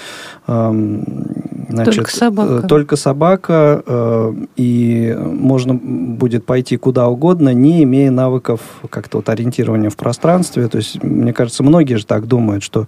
Значит, 1.71 1.95
только 1.95 2.11
собака. 2.11 2.53
Э, 2.53 2.69
только 2.69 2.97
собака, 2.97 3.83
э, 3.87 4.35
и 4.57 5.17
можно 5.19 5.75
будет 5.75 6.45
пойти 6.45 6.77
куда 6.77 7.09
угодно, 7.09 7.55
не 7.55 7.83
имея 7.85 8.11
навыков 8.11 8.61
как-то 8.89 9.19
вот 9.19 9.29
ориентирования 9.29 9.91
в 9.91 9.97
пространстве. 9.97 10.69
То 10.69 10.79
есть, 10.79 11.03
мне 11.03 11.33
кажется, 11.33 11.63
многие 11.63 11.95
же 11.95 12.07
так 12.07 12.27
думают, 12.27 12.63
что, 12.63 12.87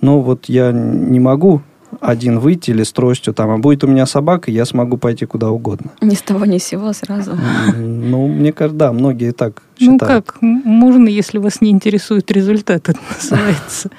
ну, 0.00 0.20
вот 0.20 0.46
я 0.46 0.72
не 0.72 1.20
могу 1.20 1.62
один 2.00 2.38
выйти 2.38 2.70
или 2.70 2.82
с 2.82 2.92
тростью, 2.92 3.34
там, 3.34 3.50
а 3.50 3.58
будет 3.58 3.84
у 3.84 3.86
меня 3.86 4.06
собака, 4.06 4.50
я 4.50 4.64
смогу 4.64 4.96
пойти 4.96 5.26
куда 5.26 5.50
угодно. 5.50 5.90
Ни 6.00 6.14
с 6.14 6.22
того, 6.22 6.44
ни 6.46 6.58
с 6.58 6.64
сего 6.64 6.92
сразу. 6.92 7.32
Ну, 7.76 8.28
мне 8.28 8.52
кажется, 8.52 8.78
да, 8.78 8.92
многие 8.92 9.32
так 9.32 9.62
считают. 9.78 10.00
Ну 10.02 10.08
как, 10.08 10.36
можно, 10.40 11.08
если 11.08 11.38
вас 11.38 11.60
не 11.60 11.70
интересует 11.70 12.30
результат, 12.30 12.88
это 12.88 12.98
называется. 13.22 13.90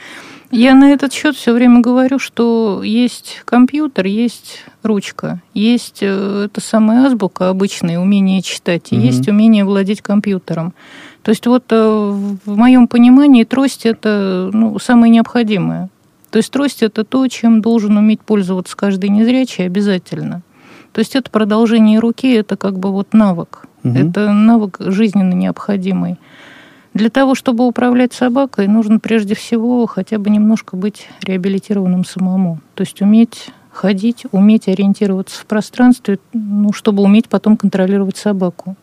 Я 0.53 0.75
на 0.75 0.91
этот 0.93 1.11
счет 1.11 1.35
все 1.35 1.51
время 1.51 1.81
говорю, 1.81 2.19
что 2.19 2.83
есть 2.83 3.41
компьютер, 3.43 4.05
есть 4.05 4.63
ручка, 4.83 5.41
есть 5.55 5.99
э, 6.01 6.45
это 6.45 6.61
самая 6.61 7.07
азбука 7.07 7.49
обычная, 7.49 7.97
умение 7.97 8.43
читать, 8.43 8.91
и 8.91 8.95
угу. 8.95 9.03
есть 9.03 9.27
умение 9.27 9.65
владеть 9.65 10.03
компьютером. 10.03 10.75
То 11.23 11.31
есть 11.31 11.47
вот 11.47 11.63
э, 11.71 11.75
в 12.45 12.55
моем 12.55 12.87
понимании 12.87 13.45
трость 13.45 13.87
это 13.87 14.51
ну, 14.53 14.77
самое 14.77 15.11
необходимое. 15.11 15.89
То 16.29 16.37
есть 16.37 16.51
трость 16.51 16.83
это 16.83 17.03
то, 17.03 17.27
чем 17.27 17.59
должен 17.59 17.97
уметь 17.97 18.21
пользоваться 18.21 18.77
каждый 18.77 19.09
незрячий 19.09 19.65
обязательно. 19.65 20.43
То 20.91 20.99
есть 20.99 21.15
это 21.15 21.31
продолжение 21.31 21.97
руки, 21.97 22.31
это 22.31 22.57
как 22.57 22.77
бы 22.77 22.91
вот 22.91 23.13
навык. 23.13 23.65
Угу. 23.83 23.97
Это 23.97 24.31
навык 24.31 24.77
жизненно 24.79 25.33
необходимый. 25.33 26.17
Для 26.93 27.09
того, 27.09 27.33
чтобы 27.33 27.65
управлять 27.65 28.13
собакой, 28.13 28.67
нужно 28.67 28.99
прежде 28.99 29.35
всего 29.35 29.85
хотя 29.87 30.19
бы 30.19 30.29
немножко 30.29 30.75
быть 30.75 31.07
реабилитированным 31.21 32.05
самому. 32.05 32.59
То 32.75 32.81
есть 32.81 33.01
уметь 33.01 33.49
ходить, 33.71 34.25
уметь 34.31 34.67
ориентироваться 34.67 35.41
в 35.41 35.45
пространстве, 35.47 36.19
ну, 36.33 36.71
чтобы 36.71 37.01
уметь 37.01 37.27
потом 37.27 37.57
контролировать 37.57 38.17
собаку. 38.17 38.75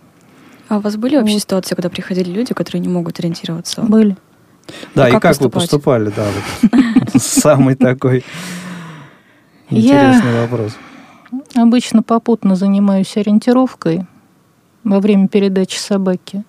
А 0.68 0.78
у 0.78 0.80
вас 0.80 0.96
были 0.96 1.16
вообще 1.16 1.34
вот. 1.34 1.42
ситуации, 1.42 1.74
когда 1.74 1.88
приходили 1.88 2.30
люди, 2.30 2.52
которые 2.52 2.80
не 2.80 2.88
могут 2.88 3.18
ориентироваться? 3.20 3.82
Были. 3.82 4.16
Да, 4.94 5.08
и, 5.08 5.16
и 5.16 5.18
как, 5.18 5.40
вы 5.40 5.48
поступали, 5.48 6.12
да, 6.14 6.26
самый 7.16 7.76
такой 7.76 8.24
интересный 9.68 10.40
вопрос. 10.40 10.76
Обычно 11.54 12.02
попутно 12.02 12.56
занимаюсь 12.56 13.16
ориентировкой 13.16 14.06
во 14.82 15.00
время 15.00 15.28
передачи 15.28 15.78
собаки. 15.78 16.44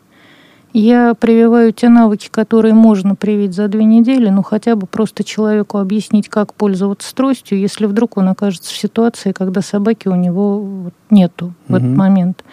Я 0.74 1.14
прививаю 1.16 1.74
те 1.74 1.90
навыки, 1.90 2.30
которые 2.32 2.74
можно 2.74 3.16
привить 3.16 3.54
за 3.54 3.68
две 3.68 3.84
недели, 3.84 4.30
ну 4.30 4.42
хотя 4.42 4.76
бы 4.76 4.88
просто 4.88 5.24
человеку 5.24 5.80
объяснить, 5.80 6.30
как 6.30 6.54
пользоваться 6.54 7.14
тростью, 7.14 7.60
если 7.60 7.86
вдруг 7.86 8.18
он 8.18 8.30
окажется 8.30 8.72
в 8.72 8.78
ситуации, 8.78 9.34
когда 9.34 9.62
собаки 9.62 10.08
у 10.08 10.16
него 10.16 10.92
нету 11.10 11.54
в 11.68 11.74
угу. 11.74 11.78
этот 11.78 11.98
момент. 11.98 12.44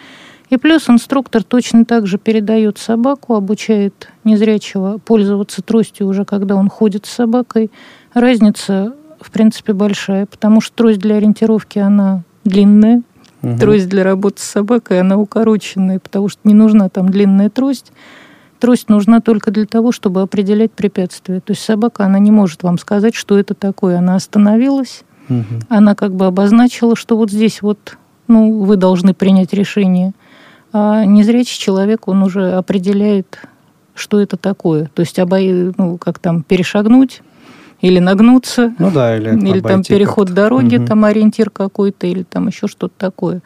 И 0.49 0.57
плюс 0.57 0.89
инструктор 0.89 1.43
точно 1.43 1.85
так 1.85 2.07
же 2.07 2.17
передает 2.17 2.77
собаку, 2.77 3.35
обучает 3.35 4.09
незрячего 4.23 4.97
пользоваться 4.97 5.61
тростью 5.61 6.07
уже, 6.07 6.25
когда 6.25 6.55
он 6.55 6.69
ходит 6.69 7.05
с 7.05 7.11
собакой. 7.11 7.69
Разница, 8.13 8.95
в 9.21 9.31
принципе, 9.31 9.73
большая, 9.73 10.25
потому 10.25 10.59
что 10.59 10.75
трость 10.75 10.99
для 10.99 11.17
ориентировки, 11.17 11.77
она 11.77 12.23
длинная, 12.45 13.03
Угу. 13.41 13.57
Трость 13.57 13.87
для 13.89 14.03
работы 14.03 14.41
с 14.41 14.45
собакой, 14.45 14.99
она 14.99 15.17
укороченная, 15.17 15.99
потому 15.99 16.29
что 16.29 16.41
не 16.43 16.53
нужна 16.53 16.89
там 16.89 17.09
длинная 17.09 17.49
трость. 17.49 17.91
Трость 18.59 18.89
нужна 18.89 19.21
только 19.21 19.51
для 19.51 19.65
того, 19.65 19.91
чтобы 19.93 20.21
определять 20.21 20.71
препятствия. 20.71 21.39
То 21.39 21.51
есть 21.51 21.63
собака, 21.63 22.05
она 22.05 22.19
не 22.19 22.31
может 22.31 22.63
вам 22.63 22.77
сказать, 22.77 23.15
что 23.15 23.39
это 23.39 23.53
такое. 23.53 23.97
Она 23.97 24.15
остановилась, 24.15 25.03
угу. 25.29 25.61
она 25.69 25.95
как 25.95 26.13
бы 26.13 26.25
обозначила, 26.25 26.95
что 26.95 27.15
вот 27.15 27.31
здесь 27.31 27.61
вот, 27.61 27.97
ну, 28.27 28.59
вы 28.59 28.75
должны 28.75 29.13
принять 29.13 29.53
решение. 29.53 30.13
А 30.73 31.05
незрячий 31.05 31.57
человек, 31.57 32.07
он 32.07 32.21
уже 32.21 32.51
определяет, 32.51 33.39
что 33.93 34.19
это 34.19 34.35
такое. 34.37 34.89
То 34.93 35.01
есть, 35.01 35.17
обо... 35.17 35.39
ну, 35.39 35.97
как 35.97 36.19
там, 36.19 36.43
перешагнуть, 36.43 37.21
или 37.81 37.99
нагнуться, 37.99 38.73
ну 38.77 38.91
да, 38.91 39.17
или, 39.17 39.29
или 39.29 39.61
там 39.61 39.83
переход 39.83 40.29
дороги, 40.29 40.77
угу. 40.77 40.85
там 40.85 41.05
ориентир 41.05 41.49
какой-то, 41.49 42.07
или 42.07 42.23
там 42.23 42.47
еще 42.47 42.67
что-то 42.67 42.93
такое. 42.97 43.41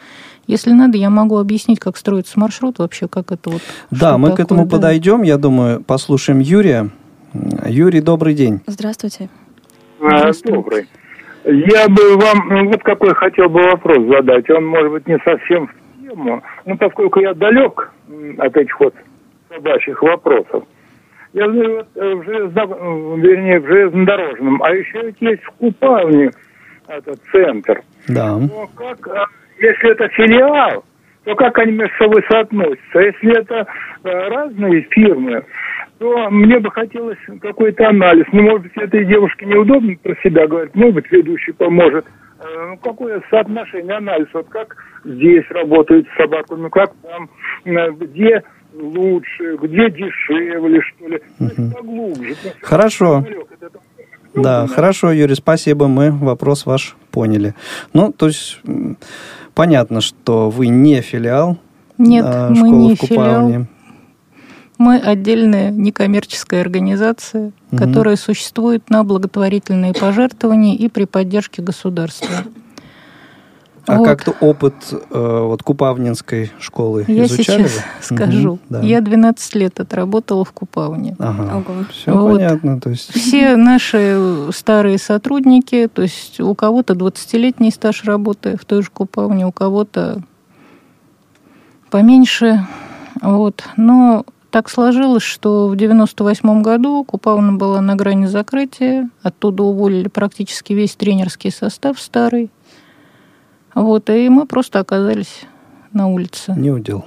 Если 0.47 0.71
надо, 0.71 0.97
я 0.97 1.09
могу 1.09 1.37
объяснить, 1.37 1.79
как 1.79 1.95
строится 1.97 2.39
маршрут 2.39 2.79
вообще, 2.79 3.07
как 3.07 3.31
это 3.31 3.49
вот. 3.49 3.61
Да, 3.91 4.17
мы 4.17 4.29
такое, 4.29 4.45
к 4.45 4.47
этому 4.47 4.65
да. 4.65 4.71
подойдем. 4.71 5.21
Я 5.21 5.37
думаю, 5.37 5.81
послушаем 5.81 6.39
Юрия. 6.39 6.89
Юрий, 7.65 8.01
добрый 8.01 8.33
день. 8.33 8.61
Здравствуйте. 8.67 9.29
А, 10.01 10.31
добрый. 10.43 10.87
Я 11.45 11.87
бы 11.87 12.17
вам 12.17 12.47
ну, 12.49 12.67
вот 12.67 12.83
какой 12.83 13.13
хотел 13.15 13.49
бы 13.49 13.63
вопрос 13.63 13.97
задать. 14.07 14.49
Он, 14.49 14.65
может 14.65 14.91
быть, 14.91 15.07
не 15.07 15.17
совсем 15.23 15.67
в 15.67 16.01
тему, 16.01 16.41
но 16.65 16.77
поскольку 16.77 17.19
я 17.19 17.33
далек 17.33 17.91
от 18.37 18.55
этих 18.55 18.79
вот 18.79 18.93
собачьих 19.49 20.01
вопросов, 20.01 20.63
я 21.33 21.49
знаю, 21.49 21.77
вот 21.77 21.87
э, 21.95 22.15
в 22.15 22.23
железно, 22.23 23.17
вернее, 23.17 23.59
в 23.59 23.67
железнодорожном, 23.67 24.61
а 24.63 24.71
еще 24.71 25.01
ведь 25.01 25.17
есть 25.19 25.43
в 25.43 25.51
Купавне 25.53 26.31
этот 26.87 27.19
центр. 27.31 27.81
Да. 28.07 28.37
Но 28.37 28.67
как, 28.75 29.07
а, 29.07 29.25
если 29.59 29.91
это 29.91 30.07
филиал, 30.09 30.85
то 31.23 31.35
как 31.35 31.57
они 31.57 31.71
между 31.71 31.95
собой 31.95 32.23
соотносятся? 32.29 32.99
Если 32.99 33.39
это 33.39 33.65
э, 34.03 34.09
разные 34.29 34.81
фирмы, 34.91 35.43
то 35.97 36.29
мне 36.29 36.59
бы 36.59 36.69
хотелось 36.69 37.17
какой-то 37.41 37.87
анализ. 37.87 38.25
Ну, 38.31 38.43
может 38.43 38.63
быть, 38.63 38.77
этой 38.77 39.05
девушке 39.05 39.45
неудобно 39.45 39.95
про 40.03 40.15
себя 40.23 40.47
говорить, 40.47 40.75
может 40.75 40.95
быть, 40.95 41.11
ведущий 41.11 41.53
поможет. 41.53 42.05
Э, 42.39 42.67
ну, 42.69 42.77
какое 42.77 43.23
соотношение, 43.31 43.95
анализ, 43.95 44.27
вот 44.33 44.49
как 44.49 44.75
здесь 45.03 45.45
работают 45.49 46.07
с 46.09 46.17
собаками, 46.17 46.69
как 46.69 46.91
там, 47.01 47.29
где 47.97 48.43
лучше, 48.73 49.57
где 49.61 49.89
дешевле, 49.89 50.81
что 50.81 51.07
ли. 51.07 51.21
Угу. 51.39 51.71
Поглубже. 51.71 52.35
Хорошо. 52.61 53.25
Да, 54.33 54.67
хорошо, 54.67 55.11
Юрий, 55.11 55.35
спасибо, 55.35 55.87
мы 55.87 56.11
вопрос 56.11 56.65
ваш 56.65 56.95
поняли. 57.11 57.53
Ну, 57.93 58.11
то 58.11 58.27
есть, 58.27 58.59
понятно, 59.53 60.01
что 60.01 60.49
вы 60.49 60.67
не 60.67 61.01
филиал 61.01 61.57
Нет, 61.99 62.25
а, 62.27 62.49
мы 62.49 62.69
не 62.69 62.95
филиал. 62.95 63.67
Мы 64.79 64.97
отдельная 64.97 65.69
некоммерческая 65.69 66.61
организация, 66.61 67.51
угу. 67.71 67.77
которая 67.77 68.15
существует 68.15 68.89
на 68.89 69.03
благотворительные 69.03 69.93
пожертвования 69.93 70.75
и 70.75 70.89
при 70.89 71.05
поддержке 71.05 71.61
государства. 71.61 72.43
А 73.85 73.97
вот. 73.97 74.05
как-то 74.05 74.31
опыт 74.39 74.73
э, 74.91 75.39
вот 75.41 75.61
Купавнинской 75.61 76.51
школы 76.57 77.03
я 77.07 77.25
изучали? 77.25 77.63
Я 77.63 77.67
сейчас 77.67 77.75
вы? 77.75 77.83
скажу. 78.15 78.51
Угу, 78.53 78.59
да. 78.69 78.81
Я 78.81 79.01
12 79.01 79.55
лет 79.55 79.79
отработала 79.79 80.45
в 80.45 80.53
Купавне. 80.53 81.17
Ага. 81.19 81.57
Ого. 81.57 81.85
Все 81.91 82.17
вот. 82.17 82.37
понятно. 82.37 82.79
То 82.79 82.91
есть... 82.91 83.13
Все 83.13 83.57
наши 83.57 84.47
старые 84.53 84.97
сотрудники, 84.97 85.89
то 85.93 86.01
есть 86.01 86.39
у 86.39 86.55
кого-то 86.55 86.93
20-летний 86.93 87.71
стаж 87.71 88.05
работы 88.05 88.57
в 88.57 88.63
той 88.63 88.83
же 88.83 88.89
Купавне, 88.89 89.45
у 89.45 89.51
кого-то 89.51 90.21
поменьше. 91.89 92.65
Вот. 93.21 93.63
Но 93.75 94.25
так 94.49 94.69
сложилось, 94.69 95.23
что 95.23 95.67
в 95.67 95.75
98 95.75 96.61
году 96.61 97.03
Купавна 97.03 97.53
была 97.53 97.81
на 97.81 97.95
грани 97.95 98.27
закрытия. 98.27 99.09
Оттуда 99.23 99.63
уволили 99.63 100.07
практически 100.07 100.73
весь 100.73 100.95
тренерский 100.95 101.51
состав 101.51 101.99
старый. 101.99 102.49
Вот, 103.75 104.09
и 104.09 104.29
мы 104.29 104.45
просто 104.45 104.79
оказались 104.79 105.41
на 105.91 106.07
улице. 106.07 106.53
Не 106.55 106.71
удел. 106.71 107.05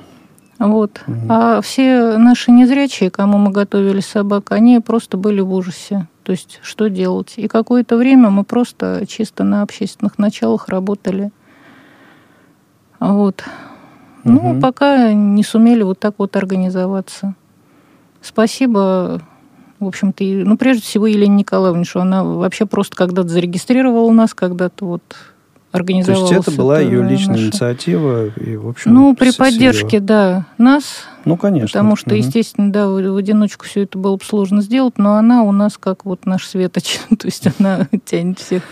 Вот. 0.59 1.03
Угу. 1.07 1.27
А 1.29 1.61
все 1.61 2.17
наши 2.17 2.51
незрячие, 2.51 3.11
кому 3.11 3.39
мы 3.39 3.51
готовили 3.51 4.01
собак, 4.01 4.53
они 4.53 4.81
просто 4.81 5.17
были 5.17 5.41
в 5.41 5.53
ужасе. 5.53 6.09
То 6.23 6.33
есть, 6.33 6.59
что 6.63 6.89
делать? 6.89 7.35
И 7.37 7.47
какое-то 7.47 7.97
время 7.97 8.31
мы 8.31 8.43
просто 8.43 9.05
чисто 9.07 9.45
на 9.45 9.63
общественных 9.63 10.19
началах 10.19 10.69
работали. 10.69 11.31
Вот. 12.99 13.45
Угу. 14.25 14.33
Ну, 14.33 14.61
пока 14.61 15.13
не 15.13 15.45
сумели 15.45 15.83
вот 15.83 16.01
так 16.01 16.15
вот 16.19 16.35
организоваться. 16.37 17.35
Спасибо, 18.23 19.21
в 19.79 19.87
общем-то, 19.87 20.25
ну, 20.25 20.57
прежде 20.57 20.83
всего, 20.83 21.07
Елене 21.07 21.37
Николаевне, 21.37 21.85
что 21.85 22.01
она 22.01 22.25
вообще 22.25 22.67
просто 22.67 22.97
когда-то 22.97 23.29
зарегистрировала 23.29 24.11
нас, 24.11 24.35
когда-то 24.35 24.85
вот 24.85 25.03
организовалась. 25.77 26.29
То 26.29 26.35
есть 26.37 26.49
это 26.49 26.57
была 26.57 26.81
ее 26.81 27.03
личная 27.03 27.35
наша... 27.35 27.45
инициатива 27.47 28.27
и, 28.27 28.57
в 28.57 28.69
общем, 28.69 28.95
Ну, 28.95 29.15
при 29.15 29.33
поддержке, 29.33 29.99
ее... 29.99 30.03
да, 30.03 30.47
нас. 30.59 31.05
Ну, 31.25 31.37
конечно. 31.37 31.69
Потому 31.69 31.97
что, 31.97 32.11
угу. 32.11 32.17
естественно, 32.17 32.73
да, 32.73 32.89
в, 32.89 33.01
в 33.01 33.17
одиночку 33.17 33.67
все 33.67 33.83
это 33.83 33.99
было 33.99 34.17
бы 34.17 34.25
сложно 34.25 34.63
сделать, 34.63 34.99
но 34.99 35.17
она 35.17 35.43
у 35.43 35.53
нас 35.53 35.79
как 35.79 36.05
вот 36.05 36.27
наш 36.27 36.47
светоч, 36.47 36.99
то 37.19 37.27
есть 37.27 37.47
она 37.59 37.89
тянет 38.05 38.39
всех. 38.39 38.63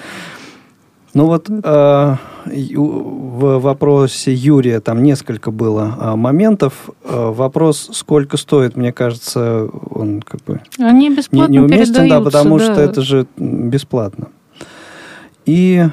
Ну 1.14 1.26
вот 1.26 1.48
э, 1.48 2.16
в 2.44 3.58
вопросе 3.60 4.34
Юрия 4.34 4.80
там 4.80 5.02
несколько 5.04 5.52
было 5.52 5.96
э, 5.98 6.16
моментов. 6.16 6.90
Э, 7.04 7.30
вопрос, 7.30 7.90
сколько 7.92 8.36
стоит, 8.36 8.76
мне 8.76 8.92
кажется, 8.92 9.68
он 9.90 10.22
как 10.22 10.42
бы 10.42 10.60
Они 10.78 11.10
бесплатно 11.10 11.52
не, 11.52 11.58
неуместен, 11.58 12.08
да, 12.08 12.20
потому 12.20 12.58
да. 12.58 12.64
что 12.64 12.80
это 12.80 13.00
же 13.00 13.26
бесплатно. 13.36 14.28
И 15.46 15.86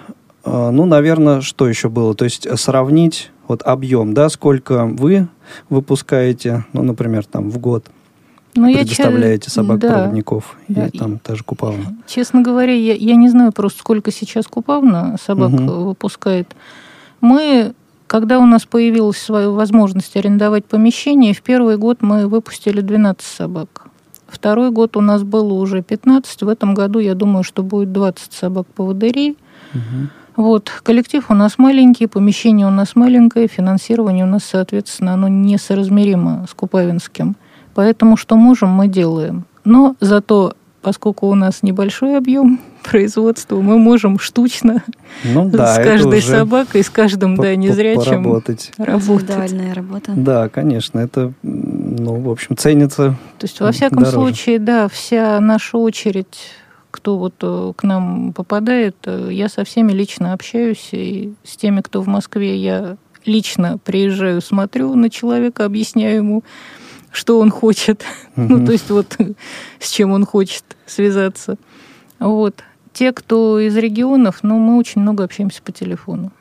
ну, 0.46 0.86
наверное, 0.86 1.42
что 1.42 1.68
еще 1.68 1.90
было? 1.90 2.16
То 2.16 2.26
есть 2.26 2.48
сравнить 2.60 3.32
вот 3.48 3.64
объем, 3.64 4.14
да, 4.14 4.30
сколько 4.30 4.86
вы 4.86 5.28
выпускаете, 5.70 6.66
ну, 6.74 6.84
например, 6.84 7.26
там 7.26 7.50
в 7.50 7.58
год 7.58 7.86
ну, 8.56 8.74
предоставляете 8.74 9.46
я, 9.48 9.52
собак-проводников 9.52 10.58
да, 10.68 10.88
и 10.88 10.92
да. 10.92 11.00
там 11.00 11.20
та 11.20 11.36
же 11.36 11.44
Купавна? 11.44 11.98
Честно 12.08 12.42
говоря, 12.42 12.74
я, 12.74 12.94
я 12.94 13.16
не 13.16 13.30
знаю 13.30 13.52
просто, 13.52 13.80
сколько 13.80 14.12
сейчас 14.12 14.48
Купавна 14.48 15.18
собак 15.22 15.52
угу. 15.52 15.72
выпускает. 15.86 16.56
Мы, 17.22 17.74
когда 18.08 18.40
у 18.40 18.46
нас 18.46 18.66
появилась 18.66 19.18
своя 19.18 19.50
возможность 19.50 20.16
арендовать 20.16 20.66
помещение, 20.66 21.34
в 21.34 21.42
первый 21.42 21.78
год 21.78 22.02
мы 22.02 22.28
выпустили 22.28 22.82
12 22.82 23.26
собак. 23.26 23.88
Второй 24.28 24.72
год 24.72 24.96
у 24.96 25.02
нас 25.02 25.24
было 25.24 25.54
уже 25.54 25.82
15. 25.82 26.44
В 26.44 26.48
этом 26.48 26.74
году, 26.74 27.00
я 27.00 27.16
думаю, 27.16 27.44
что 27.44 27.64
будет 27.64 27.92
20 27.92 28.32
собак-поводырей. 28.32 29.38
Угу. 29.74 30.08
Вот, 30.42 30.72
коллектив 30.82 31.24
у 31.30 31.36
нас 31.36 31.60
маленький, 31.60 32.08
помещение 32.08 32.66
у 32.66 32.72
нас 32.72 32.96
маленькое, 32.96 33.48
финансирование 33.48 34.26
у 34.26 34.28
нас, 34.28 34.44
соответственно, 34.44 35.14
оно 35.14 35.28
несоразмеримо 35.28 36.48
с 36.50 36.56
Купавинским. 36.56 37.36
Поэтому 37.76 38.18
что 38.18 38.36
можем, 38.38 38.70
мы 38.70 38.88
делаем. 38.88 39.46
Но 39.66 39.96
зато, 40.00 40.56
поскольку 40.82 41.28
у 41.28 41.36
нас 41.36 41.62
небольшой 41.62 42.18
объем 42.18 42.60
производства, 42.84 43.62
мы 43.62 43.78
можем 43.78 44.18
штучно 44.18 44.84
ну, 45.24 45.48
да, 45.54 45.76
с 45.76 45.78
каждой 45.78 46.24
собакой, 46.24 46.84
с 46.84 46.90
каждым 46.90 47.36
да, 47.36 47.56
незрячим 47.56 48.24
поработать. 48.24 48.72
работать. 48.80 49.22
Индивидуальная 49.22 49.74
работа. 49.76 50.12
Да, 50.16 50.50
конечно, 50.50 50.98
это, 50.98 51.34
ну, 51.44 52.20
в 52.20 52.32
общем, 52.32 52.58
ценится 52.58 53.16
То 53.38 53.46
есть, 53.46 53.60
во 53.60 53.72
всяком 53.72 54.00
дороже. 54.00 54.14
случае, 54.14 54.58
да, 54.58 54.88
вся 54.88 55.40
наша 55.40 55.78
очередь 55.78 56.50
кто 56.92 57.18
вот 57.18 57.36
э, 57.42 57.74
к 57.76 57.84
нам 57.84 58.34
попадает, 58.34 58.96
э, 59.06 59.30
я 59.32 59.50
со 59.50 59.64
всеми 59.64 59.92
лично 59.94 60.34
общаюсь, 60.34 60.90
и 60.92 61.34
с 61.44 61.58
теми, 61.58 61.82
кто 61.82 62.02
в 62.02 62.08
Москве, 62.08 62.58
я 62.58 62.98
лично 63.26 63.78
приезжаю, 63.84 64.42
смотрю 64.42 64.94
на 64.96 65.10
человека, 65.10 65.66
объясняю 65.66 66.18
ему, 66.18 66.44
что 67.12 67.40
он 67.40 67.50
хочет, 67.50 68.04
угу. 68.36 68.46
ну, 68.50 68.66
то 68.66 68.72
есть 68.72 68.90
вот 68.90 69.18
с 69.80 69.90
чем 69.90 70.12
он 70.12 70.26
хочет 70.26 70.64
связаться. 70.86 71.58
Вот. 72.20 72.64
Те, 72.94 73.14
кто 73.14 73.60
из 73.60 73.76
регионов, 73.78 74.40
ну, 74.44 74.60
мы 74.60 74.78
очень 74.78 75.02
много 75.02 75.24
общаемся 75.24 75.62
по 75.64 75.72
телефону. 75.72 76.32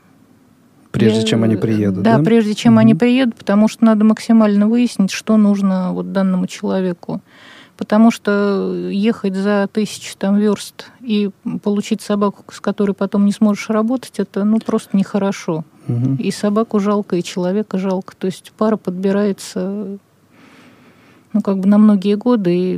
Прежде 0.90 1.20
я, 1.20 1.26
чем 1.26 1.44
они 1.44 1.56
приедут, 1.56 2.02
да? 2.02 2.18
Да, 2.18 2.24
прежде 2.24 2.54
чем 2.54 2.74
угу. 2.74 2.80
они 2.80 2.94
приедут, 2.94 3.36
потому 3.36 3.68
что 3.68 3.84
надо 3.84 4.04
максимально 4.04 4.66
выяснить, 4.66 5.12
что 5.12 5.36
нужно 5.36 5.92
вот 5.92 6.12
данному 6.12 6.48
человеку 6.48 7.22
потому 7.80 8.10
что 8.10 8.88
ехать 8.90 9.34
за 9.34 9.66
тысячу 9.72 10.14
там 10.18 10.36
верст 10.36 10.90
и 11.00 11.30
получить 11.62 12.02
собаку, 12.02 12.44
с 12.52 12.60
которой 12.60 12.92
потом 12.92 13.24
не 13.24 13.32
сможешь 13.32 13.70
работать, 13.70 14.18
это 14.18 14.44
ну 14.44 14.58
просто 14.58 14.94
нехорошо. 14.98 15.64
Угу. 15.88 16.16
И 16.18 16.30
собаку 16.30 16.78
жалко, 16.78 17.16
и 17.16 17.22
человека 17.22 17.78
жалко. 17.78 18.14
То 18.14 18.26
есть 18.26 18.52
пара 18.58 18.76
подбирается 18.76 19.98
ну 21.32 21.40
как 21.40 21.58
бы 21.58 21.68
на 21.68 21.78
многие 21.78 22.16
годы, 22.16 22.54
и 22.54 22.76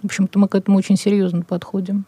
в 0.00 0.06
общем-то 0.06 0.38
мы 0.38 0.48
к 0.48 0.54
этому 0.54 0.78
очень 0.78 0.96
серьезно 0.96 1.42
подходим. 1.42 2.06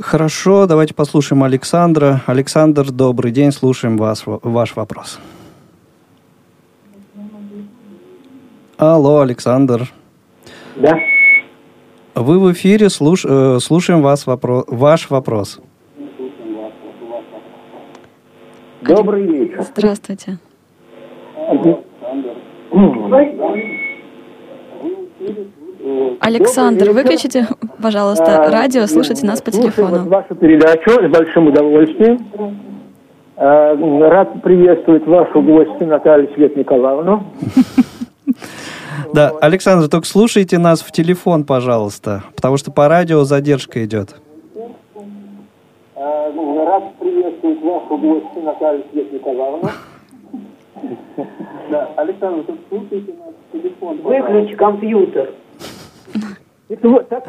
Хорошо, 0.00 0.68
давайте 0.68 0.94
послушаем 0.94 1.42
Александра. 1.42 2.22
Александр, 2.26 2.92
добрый 2.92 3.32
день, 3.32 3.50
слушаем 3.50 3.96
вас, 3.96 4.22
ваш 4.24 4.76
вопрос. 4.76 5.18
Алло, 8.78 9.18
Александр. 9.18 9.92
Да. 10.76 10.98
Вы 12.14 12.38
в 12.38 12.52
эфире, 12.52 12.88
слуш... 12.90 13.24
Э, 13.24 13.58
слушаем 13.60 14.02
вас 14.02 14.26
вопро... 14.26 14.64
ваш 14.66 15.10
вопрос. 15.10 15.60
Добрый 18.82 19.26
вечер. 19.26 19.62
Здравствуйте. 19.62 20.38
Александр, 26.20 26.90
выключите, 26.90 27.46
Пожалуйста, 27.82 28.44
а, 28.44 28.50
радио, 28.50 28.86
слушайте 28.86 29.26
нас 29.26 29.40
по 29.40 29.50
телефону. 29.50 30.08
Вашу 30.08 30.34
передачу 30.34 30.90
с 30.90 31.10
большим 31.10 31.48
удовольствием. 31.48 32.18
А, 33.36 33.74
рад 34.10 34.42
приветствовать 34.42 35.06
вашу 35.06 35.40
гостью 35.40 35.86
Наталью 35.86 36.28
Свет 36.34 36.56
Николаевну. 36.56 37.24
Да, 39.12 39.32
Александр, 39.40 39.88
только 39.88 40.06
слушайте 40.06 40.58
нас 40.58 40.80
в 40.82 40.92
телефон, 40.92 41.44
пожалуйста, 41.44 42.24
потому 42.34 42.56
что 42.56 42.70
по 42.70 42.88
радио 42.88 43.24
задержка 43.24 43.84
идет. 43.84 44.16
А, 45.96 46.32
рад 46.66 46.94
приветствовать 46.98 47.62
вашу 47.62 47.96
гостью 47.98 48.42
Наталью 48.42 48.84
Свет 48.92 49.12
Николаевну. 49.12 49.70
Да, 51.70 51.90
Александр, 51.96 52.44
только 52.44 52.62
слушайте 52.68 53.12
нас 53.12 53.34
в 53.48 53.52
телефон. 53.52 53.98
Выключи 54.02 54.56
компьютер. 54.56 55.30
Вот, 56.82 57.08
так, 57.08 57.24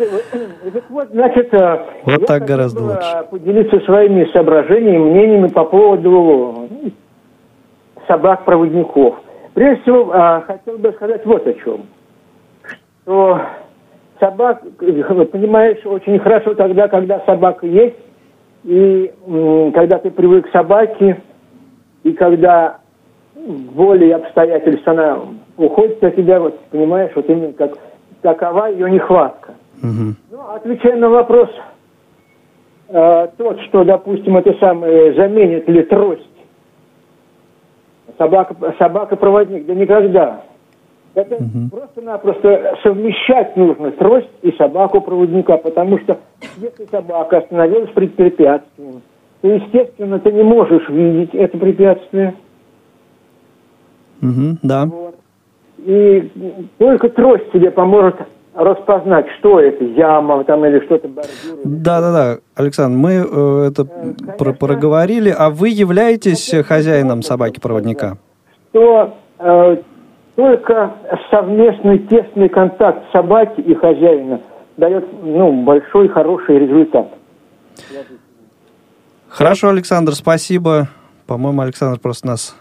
вот, 0.90 1.08
значит, 1.12 1.52
э, 1.52 1.86
вот 2.06 2.26
так 2.28 2.46
гораздо 2.46 2.84
лучше. 2.84 3.28
поделиться 3.32 3.80
своими 3.86 4.32
соображениями, 4.32 5.00
мнениями 5.00 5.48
по 5.48 5.66
поводу 5.66 6.70
собак-проводников. 8.08 9.16
Прежде 9.54 9.82
всего, 9.82 10.12
а, 10.14 10.42
хотел 10.42 10.78
бы 10.78 10.92
сказать 10.94 11.26
вот 11.26 11.46
о 11.46 11.54
чем. 11.54 11.86
Что 13.04 13.42
собак, 14.20 14.62
понимаешь, 14.78 15.86
очень 15.86 16.20
хорошо 16.20 16.54
тогда, 16.54 16.88
когда 16.88 17.20
собака 17.26 17.66
есть, 17.66 17.98
и 18.64 19.12
когда 19.74 19.98
ты 19.98 20.12
привык 20.12 20.48
к 20.48 20.52
собаке, 20.52 21.22
и 22.04 22.14
когда 22.14 22.78
волей 23.36 24.12
обстоятельств 24.12 24.88
она 24.88 25.20
уходит 25.58 26.04
от 26.04 26.16
тебя, 26.16 26.40
вот, 26.40 26.60
понимаешь, 26.66 27.12
вот 27.16 27.28
именно 27.30 27.54
как 27.54 27.74
такова 28.22 28.68
ее 28.68 28.90
нехватка. 28.92 29.54
Угу. 29.82 30.16
Ну, 30.32 30.40
отвечая 30.54 30.96
на 30.96 31.10
вопрос, 31.10 31.50
э, 32.90 33.28
тот, 33.38 33.60
что, 33.62 33.84
допустим, 33.84 34.38
это 34.38 34.54
самое, 34.60 35.14
заменит 35.16 35.68
ли 35.68 35.82
трость, 35.84 36.31
собака, 38.22 38.56
собака-проводник, 38.78 39.66
да 39.66 39.74
никогда. 39.74 40.42
Это 41.14 41.36
угу. 41.36 41.70
просто-напросто 41.72 42.78
совмещать 42.84 43.58
нужно 43.58 43.92
трость 43.92 44.30
и 44.44 44.52
собаку-проводника, 44.52 45.58
потому 45.58 46.00
что 46.00 46.20
если 46.58 46.86
собака 46.86 47.40
остановилась 47.40 47.90
перед 47.92 48.16
препятствием, 48.16 49.02
то, 49.42 49.48
естественно, 49.48 50.20
ты 50.20 50.32
не 50.32 50.44
можешь 50.44 50.88
видеть 50.88 51.34
это 51.34 51.58
препятствие. 51.58 52.36
Угу, 54.22 54.58
да. 54.62 54.86
Вот. 54.86 55.16
И 55.80 56.32
только 56.78 57.10
трость 57.10 57.52
тебе 57.52 57.72
поможет 57.72 58.16
распознать, 58.54 59.26
что 59.40 59.60
это, 59.60 59.84
яма 59.84 60.44
там 60.44 60.66
или 60.66 60.84
что-то, 60.86 61.08
бордюр. 61.08 61.60
Да-да-да, 61.64 62.40
Александр, 62.56 62.98
мы 62.98 63.12
э, 63.12 63.68
это 63.68 63.86
Конечно, 63.86 64.34
про 64.38 64.54
проговорили, 64.54 65.34
а 65.36 65.50
вы 65.50 65.70
являетесь 65.70 66.54
хозяином 66.68 67.22
собаки-проводника? 67.22 68.18
Что 68.70 69.16
э, 69.40 69.78
только 70.36 70.94
совместный 71.30 72.00
тесный 72.00 72.50
контакт 72.50 73.04
собаки 73.12 73.62
и 73.62 73.74
хозяина 73.74 74.42
дает 74.78 75.06
ну, 75.24 75.64
большой, 75.64 76.10
хороший 76.10 76.60
результат. 76.60 77.08
Хорошо, 79.28 79.70
Александр, 79.70 80.14
спасибо. 80.14 80.90
По-моему, 81.28 81.62
Александр 81.62 82.00
просто 82.00 82.28
нас 82.28 82.56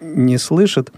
не 0.00 0.38
слышит. 0.38 0.90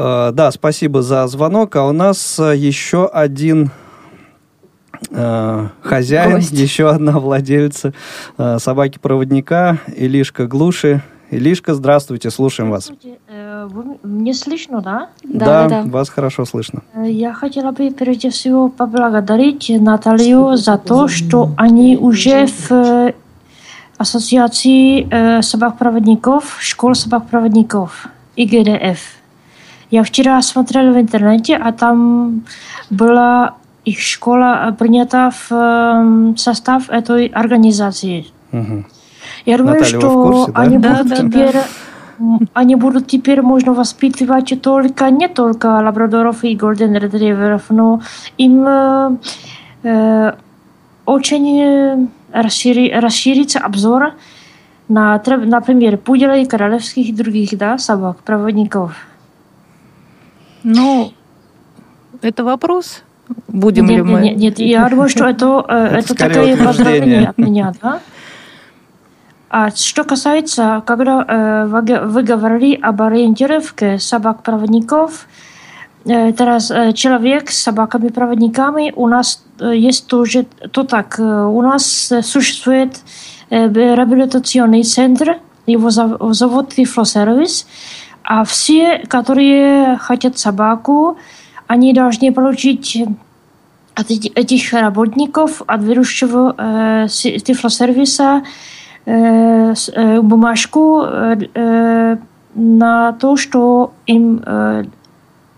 Э, 0.00 0.30
да, 0.32 0.50
спасибо 0.50 1.02
за 1.02 1.26
звонок. 1.26 1.76
А 1.76 1.86
у 1.86 1.92
нас 1.92 2.38
э, 2.38 2.56
еще 2.56 3.06
один 3.06 3.70
э, 5.10 5.68
хозяин, 5.82 6.36
Гость. 6.36 6.52
еще 6.52 6.88
одна 6.88 7.18
владельца 7.18 7.92
э, 8.38 8.58
собаки-проводника 8.58 9.78
Илишка 9.94 10.46
Глуши. 10.46 11.02
Илишка, 11.30 11.74
здравствуйте, 11.74 12.30
слушаем 12.30 12.70
вас. 12.70 12.90
Э, 13.28 13.68
вы, 13.70 13.98
мне 14.02 14.32
слышно, 14.32 14.80
да? 14.80 15.10
Да, 15.22 15.68
да, 15.68 15.82
да, 15.82 15.90
вас 15.90 16.08
хорошо 16.08 16.46
слышно. 16.46 16.82
Я 16.96 17.34
хотела 17.34 17.70
бы 17.70 17.90
прежде 17.90 18.30
всего 18.30 18.70
поблагодарить 18.70 19.68
Наталью 19.68 20.56
за 20.56 20.78
то, 20.78 21.08
что 21.08 21.50
они 21.58 21.98
уже 21.98 22.46
в 22.46 23.12
ассоциации 23.98 25.42
собак-проводников, 25.42 26.56
школ 26.58 26.94
собак-проводников, 26.94 28.08
ИГДФ. 28.36 29.19
Я 29.90 30.02
вчера 30.04 30.40
смотрела 30.42 30.92
в 30.92 31.00
интернете, 31.00 31.56
а 31.56 31.72
там 31.72 32.42
была 32.90 33.54
их 33.84 34.00
школа 34.00 34.74
принята 34.78 35.30
в 35.48 36.34
состав 36.36 36.88
этой 36.90 37.26
организации. 37.26 38.26
Угу. 38.52 38.84
Я 39.46 39.58
думаю, 39.58 39.80
Наталья, 39.80 39.98
что 39.98 40.10
курсе, 40.10 40.52
да? 40.52 40.60
они 40.60 40.78
да, 40.78 40.90
будут 40.90 41.08
да, 41.08 41.16
теперь 41.16 41.52
да. 42.18 42.38
они 42.54 42.74
будут 42.76 43.06
теперь 43.06 43.42
можно 43.42 43.72
воспитывать 43.72 44.60
только 44.62 45.10
не 45.10 45.28
только 45.28 45.66
лабрадоров 45.66 46.44
и 46.44 46.54
голден 46.54 46.94
ретриверов, 46.94 47.62
но 47.70 48.00
им 48.38 48.64
э, 48.66 49.16
э 49.82 50.32
очень 51.06 52.08
расшири, 52.32 52.92
расширится 52.92 53.58
обзор 53.58 54.12
на, 54.88 55.20
например, 55.26 55.96
пудела 55.98 56.36
и 56.36 56.44
королевских 56.44 57.08
и 57.08 57.12
других 57.12 57.56
да, 57.58 57.78
собак, 57.78 58.18
проводников. 58.18 58.92
Ну, 60.62 61.12
это 62.22 62.44
вопрос. 62.44 63.02
Будем 63.48 63.86
нет, 63.86 63.96
ли 63.96 64.02
мы... 64.02 64.20
Нет, 64.20 64.36
нет, 64.36 64.58
я 64.58 64.88
думаю, 64.88 65.08
что 65.08 65.26
это, 65.26 65.64
э, 65.68 65.98
это, 65.98 66.12
это 66.12 66.14
такое 66.14 66.56
поздравление 66.56 67.28
от 67.28 67.38
меня, 67.38 67.72
да? 67.80 68.00
А 69.48 69.70
что 69.70 70.04
касается, 70.04 70.82
когда 70.86 71.24
э, 71.26 72.06
вы 72.06 72.22
говорили 72.22 72.78
об 72.80 73.02
ориентировке 73.02 73.98
собак-проводников, 73.98 75.26
э, 76.04 76.32
teraz 76.32 76.70
э, 76.70 76.92
человек 76.92 77.50
с 77.50 77.62
собаками-проводниками 77.62 78.92
у 78.94 79.08
нас 79.08 79.42
э, 79.60 79.76
есть 79.76 80.06
тоже 80.06 80.46
то 80.70 80.84
так. 80.84 81.18
Э, 81.18 81.44
у 81.44 81.62
нас 81.62 82.12
существует 82.22 83.00
э, 83.50 83.68
реабилитационный 83.68 84.84
центр, 84.84 85.38
его 85.66 85.90
зовут 85.90 86.74
Тифлосервис, 86.74 87.66
сервис 87.66 87.66
а 88.22 88.44
все, 88.44 89.02
которые 89.08 89.96
хотят 89.98 90.38
собаку, 90.38 91.16
они 91.66 91.92
должны 91.92 92.32
получить 92.32 93.04
от 93.94 94.10
этих 94.10 94.72
работников, 94.72 95.62
от 95.66 95.82
ведущего 95.82 96.54
э, 96.56 97.06
тифлосервиса 97.08 98.42
э, 99.04 99.74
э, 99.74 100.20
бумажку 100.20 101.02
э, 101.02 101.36
э, 101.54 102.16
на 102.54 103.12
то, 103.12 103.36
что 103.36 103.92
им 104.06 104.42
э, 104.44 104.84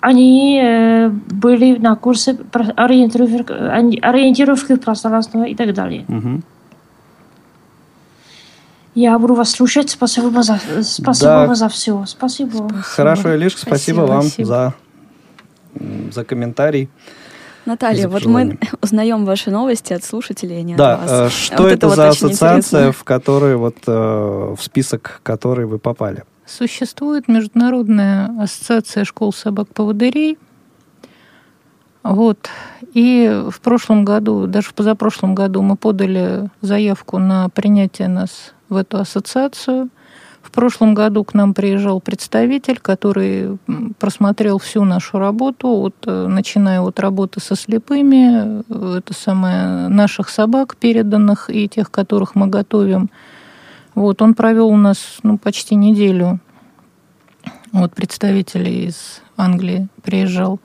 они 0.01 0.61
э, 0.61 1.09
были 1.09 1.79
на 1.79 1.95
курсе 1.95 2.37
ориентировки, 2.77 3.53
ориентировки 3.53 4.73
в 4.75 4.81
пространстве 4.81 5.51
и 5.51 5.55
так 5.55 5.73
далее. 5.75 6.05
Угу. 6.09 6.43
Я 8.95 9.19
буду 9.19 9.35
вас 9.35 9.51
слушать. 9.51 9.91
Спасибо 9.91 10.27
вам 10.27 10.43
за, 10.43 10.61
спасибо 10.83 11.47
да. 11.49 11.55
за 11.55 11.69
все. 11.69 12.05
Спасибо. 12.07 12.69
Хорошо, 12.83 13.35
Илишка, 13.35 13.61
спасибо, 13.61 14.01
спасибо 14.01 14.01
вам 14.01 14.23
спасибо. 14.23 14.47
за, 14.47 14.75
за 16.13 16.25
комментарий. 16.25 16.91
Наталья, 17.65 18.09
вот 18.09 18.27
мы 18.27 18.59
узнаем 18.83 19.25
ваши 19.25 19.51
новости 19.51 19.93
от 19.93 20.05
слушателей, 20.05 20.59
а 20.59 20.63
не 20.63 20.75
да, 20.75 20.95
от 20.95 21.01
вас. 21.01 21.11
Да, 21.11 21.31
что 21.31 21.63
вот 21.63 21.73
это, 21.73 21.87
это 21.87 21.97
за 21.97 22.09
ассоциация, 22.09 22.93
в 22.93 23.05
которой 23.05 23.57
вот 23.57 23.77
э, 23.87 23.91
в 23.91 24.63
список 24.63 25.21
которой 25.23 25.67
вы 25.67 25.79
попали? 25.79 26.25
Существует 26.45 27.29
Международная 27.29 28.31
ассоциация 28.39 29.05
школ 29.05 29.33
собак-поводырей. 29.33 30.39
Вот. 32.03 32.51
И 32.95 33.43
в 33.49 33.61
прошлом 33.61 34.05
году, 34.05 34.47
даже 34.47 34.69
в 34.69 34.75
позапрошлом 34.75 35.35
году 35.35 35.63
мы 35.63 35.77
подали 35.77 36.51
заявку 36.61 37.19
на 37.19 37.49
принятие 37.49 38.09
нас 38.09 38.53
в 38.73 38.77
эту 38.77 38.99
ассоциацию. 38.99 39.91
В 40.43 40.51
прошлом 40.51 40.93
году 40.95 41.23
к 41.23 41.35
нам 41.35 41.55
приезжал 41.55 42.01
представитель, 42.01 42.79
который 42.81 43.59
просмотрел 44.01 44.59
всю 44.59 44.85
нашу 44.85 45.19
работу, 45.19 45.69
от, 45.69 45.95
э, 46.07 46.27
начиная 46.27 46.81
от 46.81 46.99
работы 46.99 47.41
со 47.41 47.55
слепыми, 47.55 48.63
э, 48.69 48.99
это 48.99 49.15
самое, 49.15 49.89
наших 49.89 50.29
собак 50.29 50.77
переданных 50.77 51.49
и 51.49 51.69
тех, 51.69 51.93
которых 51.93 52.35
мы 52.35 52.49
готовим. 52.49 53.09
Вот, 53.95 54.21
он 54.21 54.35
провел 54.35 54.69
у 54.69 54.77
нас 54.77 55.19
ну, 55.23 55.39
почти 55.39 55.77
неделю. 55.77 56.41
Вот 57.71 57.95
представитель 57.95 58.69
из 58.69 59.23
Англии 59.37 59.89
приезжал. 60.03 60.61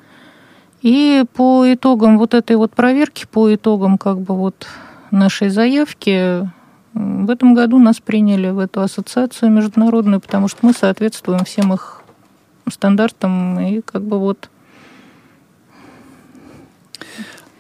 И 0.82 1.24
по 1.34 1.72
итогам 1.72 2.18
вот 2.18 2.34
этой 2.34 2.56
вот 2.56 2.74
проверки, 2.74 3.26
по 3.30 3.54
итогам 3.54 3.98
как 3.98 4.20
бы 4.22 4.36
вот 4.36 4.68
нашей 5.12 5.50
заявки, 5.50 6.50
в 6.98 7.30
этом 7.30 7.54
году 7.54 7.80
нас 7.80 8.00
приняли 8.00 8.50
в 8.50 8.60
эту 8.60 8.82
ассоциацию 8.82 9.52
международную, 9.52 10.20
потому 10.20 10.48
что 10.48 10.66
мы 10.66 10.74
соответствуем 10.74 11.44
всем 11.46 11.74
их 11.74 12.02
стандартам 12.70 13.60
и 13.60 13.82
как 13.82 14.04
бы 14.04 14.20
вот 14.20 14.50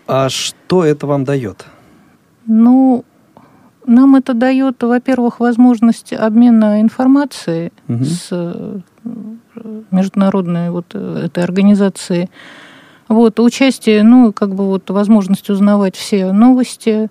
А 0.08 0.30
что 0.30 0.86
это 0.86 1.06
вам 1.06 1.24
дает? 1.26 1.66
Ну, 2.46 3.04
нам 3.86 4.16
это 4.16 4.34
дает, 4.34 4.82
во-первых, 4.82 5.40
возможность 5.40 6.14
обмена 6.14 6.82
информацией 6.82 7.72
угу. 7.88 8.04
с 8.06 8.30
э, 8.32 8.80
международной 9.92 10.72
вот 10.72 10.96
этой 10.96 11.44
организацией. 11.44 12.30
Вот, 13.10 13.40
участие, 13.40 14.04
ну, 14.04 14.34
как 14.34 14.56
бы 14.56 14.66
вот 14.66 14.90
возможность 14.90 15.50
узнавать 15.50 15.96
все 15.96 16.32
новости. 16.32 17.10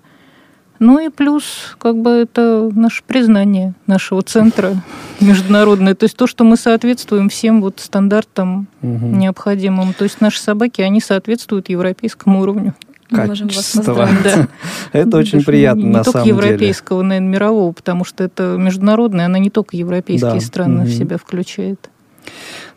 Ну 0.79 0.99
и 0.99 1.09
плюс, 1.09 1.75
как 1.79 1.97
бы 1.97 2.11
это 2.11 2.69
наше 2.73 3.03
признание 3.03 3.73
нашего 3.87 4.21
центра 4.21 4.75
международное. 5.19 5.95
То 5.95 6.03
есть 6.03 6.17
то, 6.17 6.27
что 6.27 6.43
мы 6.43 6.57
соответствуем 6.57 7.29
всем 7.29 7.61
вот 7.61 7.79
стандартам 7.79 8.67
угу. 8.81 9.05
необходимым. 9.05 9.93
То 9.93 10.03
есть 10.03 10.21
наши 10.21 10.39
собаки, 10.39 10.81
они 10.81 11.01
соответствуют 11.01 11.69
европейскому 11.69 12.41
уровню 12.41 12.75
качества. 13.09 14.09
Да. 14.23 14.47
Это 14.91 15.17
очень 15.17 15.43
приятно, 15.43 15.81
не 15.81 15.87
на 15.87 16.03
самом 16.03 16.25
деле. 16.25 16.35
Не 16.35 16.41
только 16.41 16.47
европейского, 16.47 17.01
наверное, 17.01 17.29
мирового, 17.29 17.71
потому 17.71 18.05
что 18.05 18.23
это 18.23 18.57
международное, 18.57 19.25
она 19.25 19.39
не 19.39 19.49
только 19.49 19.77
европейские 19.77 20.41
страны 20.41 20.85
в 20.85 20.91
себя 20.91 21.17
включает. 21.17 21.89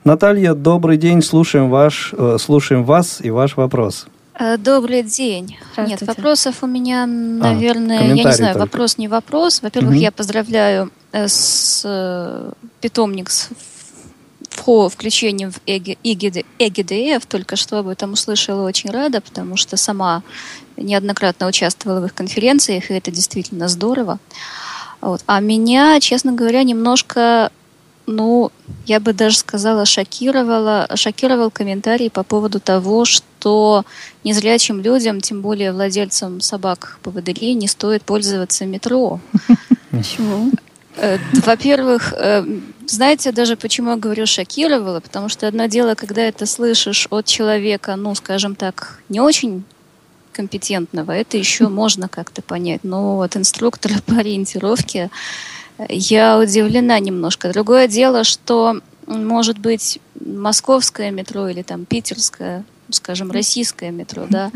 Наталья, 0.05 0.55
добрый 0.55 0.97
день, 0.97 1.23
слушаем, 1.23 1.69
ваш, 1.69 2.15
э, 2.17 2.37
слушаем 2.41 2.85
вас 2.85 3.21
и 3.21 3.31
ваш 3.31 3.57
вопрос. 3.57 4.07
Э, 4.40 4.57
добрый 4.57 5.03
день. 5.03 5.59
Нет, 5.76 6.00
вопросов 6.00 6.62
у 6.62 6.66
меня, 6.66 7.05
наверное, 7.05 8.00
а, 8.00 8.05
я 8.05 8.24
не 8.24 8.33
знаю, 8.33 8.55
только. 8.55 8.59
вопрос 8.59 8.96
не 8.96 9.07
вопрос. 9.07 9.61
Во-первых, 9.61 9.92
угу. 9.92 10.00
я 10.00 10.11
поздравляю 10.11 10.90
э, 11.12 11.29
с 11.29 12.55
питомник 12.81 13.29
с 13.31 13.50
включением 14.90 15.53
в 15.53 15.61
ЭГДФ, 15.66 17.26
только 17.26 17.57
что 17.57 17.79
об 17.79 17.88
этом 17.88 18.12
услышала, 18.12 18.66
очень 18.66 18.90
рада, 18.90 19.20
потому 19.20 19.57
что 19.57 19.76
сама 19.76 20.22
неоднократно 20.76 21.46
участвовала 21.46 22.00
в 22.00 22.07
их 22.07 22.14
конференциях, 22.14 22.90
и 22.90 22.94
это 22.94 23.11
действительно 23.11 23.68
здорово. 23.68 24.18
Вот. 25.00 25.22
А 25.26 25.40
меня, 25.40 25.98
честно 26.00 26.33
говоря, 26.33 26.62
немножко, 26.62 27.53
ну, 28.11 28.51
я 28.87 29.01
бы 29.01 29.12
даже 29.12 29.38
сказала, 29.38 29.85
шокировала, 29.85 30.88
шокировал 30.94 31.51
комментарий 31.51 32.11
по 32.11 32.23
поводу 32.23 32.61
того, 32.61 33.05
что 33.05 33.85
незрячим 34.25 34.81
людям, 34.81 35.20
тем 35.20 35.40
более 35.40 35.73
владельцам 35.73 36.40
собак-поводырей, 36.40 37.55
не 37.55 37.68
стоит 37.68 38.03
пользоваться 38.03 38.66
метро. 38.66 39.20
Почему? 39.90 40.51
Э, 40.96 41.18
во-первых, 41.44 42.12
э, 42.16 42.44
знаете, 42.87 43.33
даже 43.33 43.57
почему 43.57 43.90
я 43.90 43.96
говорю 43.96 44.27
шокировало, 44.27 45.01
потому 45.01 45.29
что 45.29 45.46
одно 45.46 45.66
дело, 45.66 45.94
когда 45.94 46.23
это 46.23 46.46
слышишь 46.46 47.07
от 47.11 47.27
человека, 47.27 47.96
ну, 47.96 48.14
скажем 48.14 48.57
так, 48.57 49.01
не 49.09 49.20
очень 49.20 49.64
компетентного, 50.33 51.12
это 51.12 51.37
еще 51.37 51.68
можно 51.68 52.09
как-то 52.09 52.42
понять. 52.42 52.81
Но 52.83 53.20
от 53.20 53.37
инструктора 53.37 53.94
по 54.07 54.16
ориентировке 54.16 55.11
я 55.88 56.38
удивлена 56.38 56.99
немножко. 56.99 57.53
Другое 57.53 57.88
дело, 57.88 58.25
что, 58.25 58.81
может 59.07 59.59
быть, 59.59 60.01
московское 60.25 61.11
метро 61.11 61.49
или 61.49 61.62
там 61.62 61.85
питерское 61.85 62.64
скажем, 62.95 63.31
российское 63.31 63.90
метро, 63.90 64.27
да, 64.29 64.51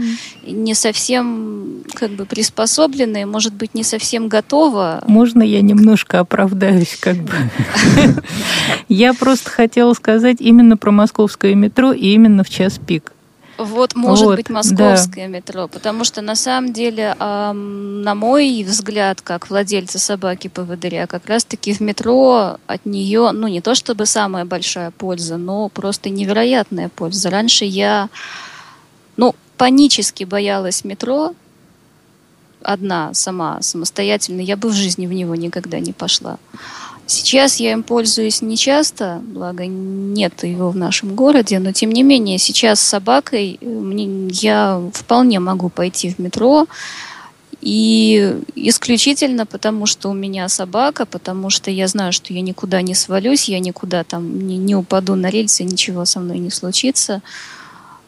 не 0.46 0.74
совсем 0.74 1.84
как 1.94 2.10
бы 2.10 2.26
приспособленное, 2.26 3.26
может 3.26 3.54
быть, 3.54 3.74
не 3.74 3.84
совсем 3.84 4.28
готово. 4.28 5.02
Можно 5.06 5.42
я 5.42 5.60
немножко 5.60 6.20
оправдаюсь, 6.20 6.96
как 7.00 7.16
бы? 7.16 7.32
Я 8.88 9.14
просто 9.14 9.50
хотела 9.50 9.94
сказать 9.94 10.38
именно 10.40 10.76
про 10.76 10.90
московское 10.90 11.54
метро 11.54 11.92
и 11.92 12.08
именно 12.08 12.44
в 12.44 12.50
час 12.50 12.78
пик. 12.84 13.13
Вот, 13.56 13.94
может 13.94 14.26
вот, 14.26 14.36
быть, 14.36 14.50
московское 14.50 15.26
да. 15.28 15.36
метро, 15.38 15.68
потому 15.68 16.04
что 16.04 16.22
на 16.22 16.34
самом 16.34 16.72
деле, 16.72 17.16
эм, 17.18 18.02
на 18.02 18.14
мой 18.14 18.64
взгляд, 18.64 19.20
как 19.22 19.48
владельца 19.48 19.98
собаки 19.98 20.48
поводыря, 20.48 21.06
как 21.06 21.26
раз-таки 21.26 21.72
в 21.72 21.80
метро 21.80 22.58
от 22.66 22.86
нее, 22.86 23.30
ну 23.32 23.46
не 23.46 23.60
то 23.60 23.74
чтобы 23.74 24.06
самая 24.06 24.44
большая 24.44 24.90
польза, 24.90 25.36
но 25.36 25.68
просто 25.68 26.10
невероятная 26.10 26.88
польза. 26.88 27.30
Раньше 27.30 27.64
я, 27.64 28.08
ну, 29.16 29.34
панически 29.56 30.24
боялась 30.24 30.84
метро, 30.84 31.34
одна 32.62 33.14
сама, 33.14 33.62
самостоятельно, 33.62 34.40
я 34.40 34.56
бы 34.56 34.70
в 34.70 34.72
жизни 34.72 35.06
в 35.06 35.12
него 35.12 35.34
никогда 35.34 35.78
не 35.78 35.92
пошла. 35.92 36.38
Сейчас 37.06 37.56
я 37.60 37.72
им 37.72 37.82
пользуюсь 37.82 38.40
не 38.40 38.56
часто, 38.56 39.20
благо 39.22 39.66
нет 39.66 40.42
его 40.42 40.70
в 40.70 40.76
нашем 40.76 41.14
городе, 41.14 41.58
но 41.58 41.72
тем 41.72 41.92
не 41.92 42.02
менее 42.02 42.38
сейчас 42.38 42.80
с 42.80 42.88
собакой 42.88 43.58
э, 43.60 43.66
мне, 43.66 44.28
я 44.30 44.80
вполне 44.94 45.38
могу 45.38 45.68
пойти 45.68 46.10
в 46.10 46.18
метро, 46.18 46.66
и 47.60 48.36
исключительно 48.54 49.46
потому, 49.46 49.86
что 49.86 50.10
у 50.10 50.14
меня 50.14 50.48
собака, 50.48 51.06
потому 51.06 51.48
что 51.50 51.70
я 51.70 51.88
знаю, 51.88 52.12
что 52.12 52.32
я 52.34 52.42
никуда 52.42 52.82
не 52.82 52.94
свалюсь, 52.94 53.48
я 53.48 53.58
никуда 53.58 54.04
там 54.04 54.46
не, 54.46 54.58
не 54.58 54.74
упаду 54.74 55.14
на 55.14 55.30
рельсы, 55.30 55.64
ничего 55.64 56.04
со 56.04 56.20
мной 56.20 56.38
не 56.38 56.50
случится. 56.50 57.22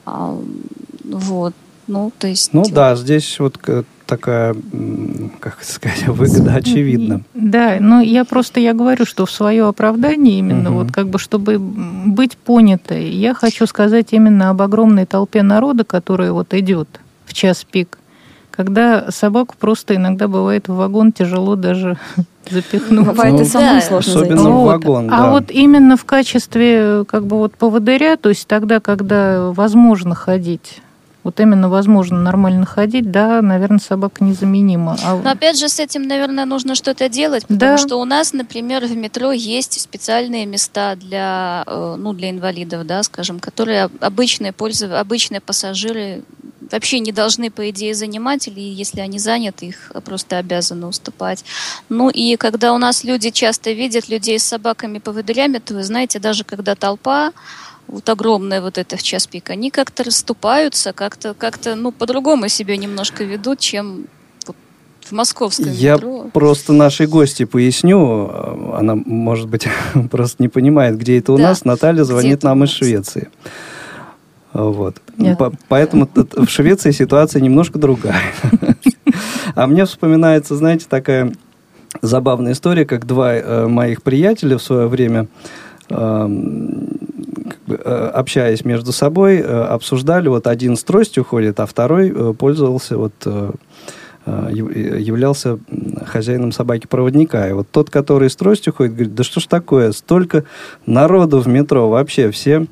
А, 0.04 0.38
вот. 1.04 1.54
Ну, 1.86 2.12
то 2.18 2.26
есть... 2.26 2.52
Ну 2.52 2.64
да, 2.68 2.96
здесь 2.96 3.38
вот 3.38 3.56
такая, 4.06 4.54
как 5.40 5.62
сказать, 5.62 6.06
выгода 6.06 6.54
очевидна. 6.54 7.22
Да, 7.34 7.76
но 7.80 8.00
я 8.00 8.24
просто, 8.24 8.60
я 8.60 8.72
говорю, 8.72 9.04
что 9.04 9.26
в 9.26 9.30
свое 9.30 9.66
оправдание 9.66 10.38
именно, 10.38 10.70
угу. 10.70 10.78
вот 10.80 10.92
как 10.92 11.08
бы, 11.08 11.18
чтобы 11.18 11.58
быть 11.58 12.36
понятой, 12.36 13.10
я 13.10 13.34
хочу 13.34 13.66
сказать 13.66 14.12
именно 14.12 14.50
об 14.50 14.62
огромной 14.62 15.06
толпе 15.06 15.42
народа, 15.42 15.84
которая 15.84 16.32
вот 16.32 16.54
идет 16.54 17.00
в 17.26 17.34
час 17.34 17.66
пик, 17.70 17.98
когда 18.50 19.10
собаку 19.10 19.54
просто 19.58 19.96
иногда 19.96 20.28
бывает 20.28 20.68
в 20.68 20.74
вагон 20.74 21.12
тяжело 21.12 21.56
даже 21.56 21.98
запихнуть. 22.50 23.06
Бывает 23.06 23.34
ну, 23.34 23.40
и 23.42 23.44
самому 23.44 23.80
да. 23.80 23.86
сложно 23.86 24.12
Особенно 24.12 24.50
в 24.50 24.64
вагон, 24.64 25.08
А 25.12 25.30
вот 25.30 25.50
именно 25.50 25.96
в 25.96 26.04
качестве 26.04 27.04
как 27.06 27.26
бы 27.26 27.36
вот 27.36 27.54
поводыря, 27.56 28.16
то 28.16 28.30
есть 28.30 28.46
тогда, 28.46 28.80
когда 28.80 29.50
возможно 29.50 30.14
ходить 30.14 30.80
вот 31.26 31.40
именно 31.40 31.68
возможно 31.68 32.20
нормально 32.20 32.64
ходить, 32.64 33.10
да, 33.10 33.42
наверное, 33.42 33.80
собака 33.80 34.22
незаменима. 34.22 34.96
А... 35.02 35.16
Но 35.16 35.30
опять 35.30 35.58
же 35.58 35.68
с 35.68 35.80
этим, 35.80 36.06
наверное, 36.06 36.44
нужно 36.44 36.76
что-то 36.76 37.08
делать, 37.08 37.42
потому 37.42 37.58
да. 37.58 37.78
что 37.78 37.96
у 37.96 38.04
нас, 38.04 38.32
например, 38.32 38.86
в 38.86 38.96
метро 38.96 39.32
есть 39.32 39.80
специальные 39.80 40.46
места 40.46 40.94
для, 40.94 41.64
э, 41.66 41.96
ну, 41.98 42.12
для 42.12 42.30
инвалидов, 42.30 42.86
да, 42.86 43.02
скажем, 43.02 43.40
которые 43.40 43.90
обычные 43.98 44.52
пользователи, 44.52 45.00
обычные 45.00 45.40
пассажиры 45.40 46.22
вообще 46.70 47.00
не 47.00 47.10
должны, 47.10 47.50
по 47.50 47.68
идее, 47.70 47.96
занимать, 47.96 48.46
или 48.46 48.60
если 48.60 49.00
они 49.00 49.18
заняты, 49.18 49.66
их 49.66 49.90
просто 50.04 50.38
обязаны 50.38 50.86
уступать. 50.86 51.44
Ну 51.88 52.08
и 52.08 52.36
когда 52.36 52.72
у 52.72 52.78
нас 52.78 53.02
люди 53.02 53.30
часто 53.30 53.72
видят 53.72 54.08
людей 54.08 54.38
с 54.38 54.44
собаками-поводырями, 54.44 55.58
то 55.58 55.74
вы 55.74 55.82
знаете, 55.82 56.20
даже 56.20 56.44
когда 56.44 56.76
толпа, 56.76 57.32
вот 57.88 58.08
огромная 58.08 58.60
вот 58.60 58.78
это 58.78 58.96
в 58.96 59.02
час 59.02 59.26
пик, 59.26 59.50
они 59.50 59.70
как-то 59.70 60.04
расступаются, 60.04 60.92
как-то, 60.92 61.34
как-то, 61.34 61.74
ну, 61.74 61.92
по-другому 61.92 62.48
себя 62.48 62.76
немножко 62.76 63.24
ведут, 63.24 63.60
чем 63.60 64.06
в 65.00 65.12
московском 65.12 65.70
Я 65.70 65.94
метро. 65.94 66.26
просто 66.32 66.72
нашей 66.72 67.06
гости 67.06 67.44
поясню. 67.44 68.74
Она, 68.74 68.96
может 68.96 69.48
быть, 69.48 69.68
просто 70.10 70.42
не 70.42 70.48
понимает, 70.48 70.98
где 70.98 71.18
это 71.18 71.32
у 71.32 71.36
да. 71.36 71.44
нас. 71.44 71.64
Наталья 71.64 72.02
звонит 72.02 72.42
нам 72.42 72.64
из 72.64 72.70
Швеции. 72.70 73.28
Вот. 74.52 74.96
По 75.38 75.52
поэтому 75.68 76.08
в 76.14 76.48
Швеции 76.48 76.90
ситуация 76.90 77.40
немножко 77.40 77.78
другая. 77.78 78.20
А 79.54 79.66
мне 79.66 79.86
вспоминается, 79.86 80.54
знаете, 80.54 80.84
такая 80.86 81.32
забавная 82.02 82.52
история, 82.52 82.84
как 82.84 83.06
два 83.06 83.34
э, 83.34 83.66
моих 83.68 84.02
приятеля 84.02 84.58
в 84.58 84.62
свое 84.62 84.86
время 84.86 85.28
Э, 85.88 86.28
общаясь 87.68 88.64
между 88.64 88.92
собой, 88.92 89.38
э, 89.38 89.42
обсуждали, 89.42 90.28
вот 90.28 90.46
один 90.46 90.76
с 90.76 90.84
тростью 90.84 91.24
ходит, 91.24 91.60
а 91.60 91.66
второй 91.66 92.10
э, 92.10 92.32
пользовался 92.32 92.96
вот 92.96 93.12
являлся 94.26 95.60
хозяином 96.04 96.50
собаки-проводника. 96.50 97.48
И 97.48 97.52
вот 97.52 97.68
тот, 97.70 97.90
который 97.90 98.28
с 98.28 98.34
тростью 98.34 98.72
ходит, 98.72 98.94
говорит, 98.94 99.14
да 99.14 99.22
что 99.22 99.38
ж 99.38 99.46
такое, 99.46 99.92
столько 99.92 100.42
народу 100.84 101.38
в 101.38 101.46
метро, 101.46 101.88
вообще 101.88 102.32
все 102.32 102.66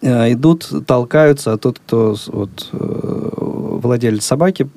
идут, 0.00 0.72
толкаются, 0.86 1.52
а 1.52 1.58
тот, 1.58 1.80
кто 1.80 2.16
вот, 2.28 2.70
владелец 3.78 4.24
собаки, 4.24 4.68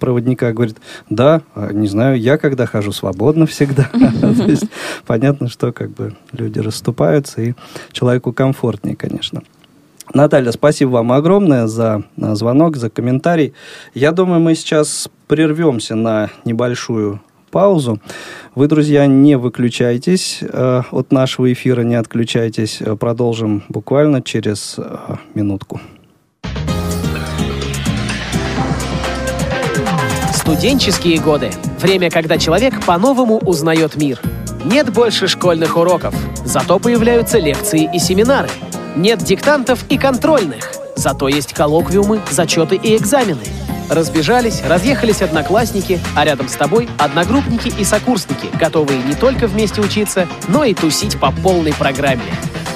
проводника, 0.00 0.52
говорит, 0.52 0.76
да, 1.10 1.42
а, 1.54 1.72
не 1.72 1.88
знаю, 1.88 2.18
я 2.18 2.38
когда 2.38 2.66
хожу 2.66 2.92
свободно 2.92 3.46
всегда. 3.46 3.84
То 3.92 4.50
есть 4.50 4.66
понятно, 5.06 5.48
что 5.48 5.72
как 5.72 5.90
бы 5.90 6.14
люди 6.32 6.58
расступаются, 6.58 7.42
и 7.42 7.54
человеку 7.92 8.32
комфортнее, 8.32 8.96
конечно. 8.96 9.42
Наталья, 10.14 10.52
спасибо 10.52 10.90
вам 10.90 11.12
огромное 11.12 11.66
за 11.66 12.02
а, 12.20 12.34
звонок, 12.34 12.76
за 12.76 12.90
комментарий. 12.90 13.54
Я 13.94 14.12
думаю, 14.12 14.40
мы 14.40 14.54
сейчас 14.54 15.08
прервемся 15.26 15.94
на 15.94 16.30
небольшую 16.44 17.20
паузу. 17.52 18.00
Вы, 18.54 18.66
друзья, 18.66 19.06
не 19.06 19.36
выключайтесь 19.36 20.40
э, 20.42 20.82
от 20.90 21.12
нашего 21.12 21.52
эфира, 21.52 21.82
не 21.82 21.94
отключайтесь. 21.94 22.80
Продолжим 22.98 23.62
буквально 23.68 24.22
через 24.22 24.76
э, 24.78 24.96
минутку. 25.34 25.80
Студенческие 30.42 31.20
годы. 31.20 31.52
Время, 31.78 32.10
когда 32.10 32.36
человек 32.36 32.84
по-новому 32.84 33.38
узнает 33.38 33.94
мир. 33.94 34.20
Нет 34.64 34.92
больше 34.92 35.28
школьных 35.28 35.76
уроков, 35.76 36.16
зато 36.44 36.80
появляются 36.80 37.38
лекции 37.38 37.88
и 37.94 38.00
семинары. 38.00 38.48
Нет 38.96 39.20
диктантов 39.20 39.84
и 39.88 39.96
контрольных, 39.96 40.72
зато 40.96 41.28
есть 41.28 41.52
коллоквиумы, 41.52 42.20
зачеты 42.28 42.74
и 42.74 42.96
экзамены. 42.96 43.38
Разбежались, 43.88 44.62
разъехались 44.66 45.22
одноклассники, 45.22 46.00
а 46.16 46.24
рядом 46.24 46.48
с 46.48 46.54
тобой 46.54 46.88
одногруппники 46.98 47.72
и 47.78 47.84
сокурсники, 47.84 48.48
готовые 48.58 49.00
не 49.04 49.14
только 49.14 49.46
вместе 49.46 49.80
учиться, 49.80 50.26
но 50.48 50.64
и 50.64 50.74
тусить 50.74 51.20
по 51.20 51.30
полной 51.30 51.72
программе. 51.72 52.24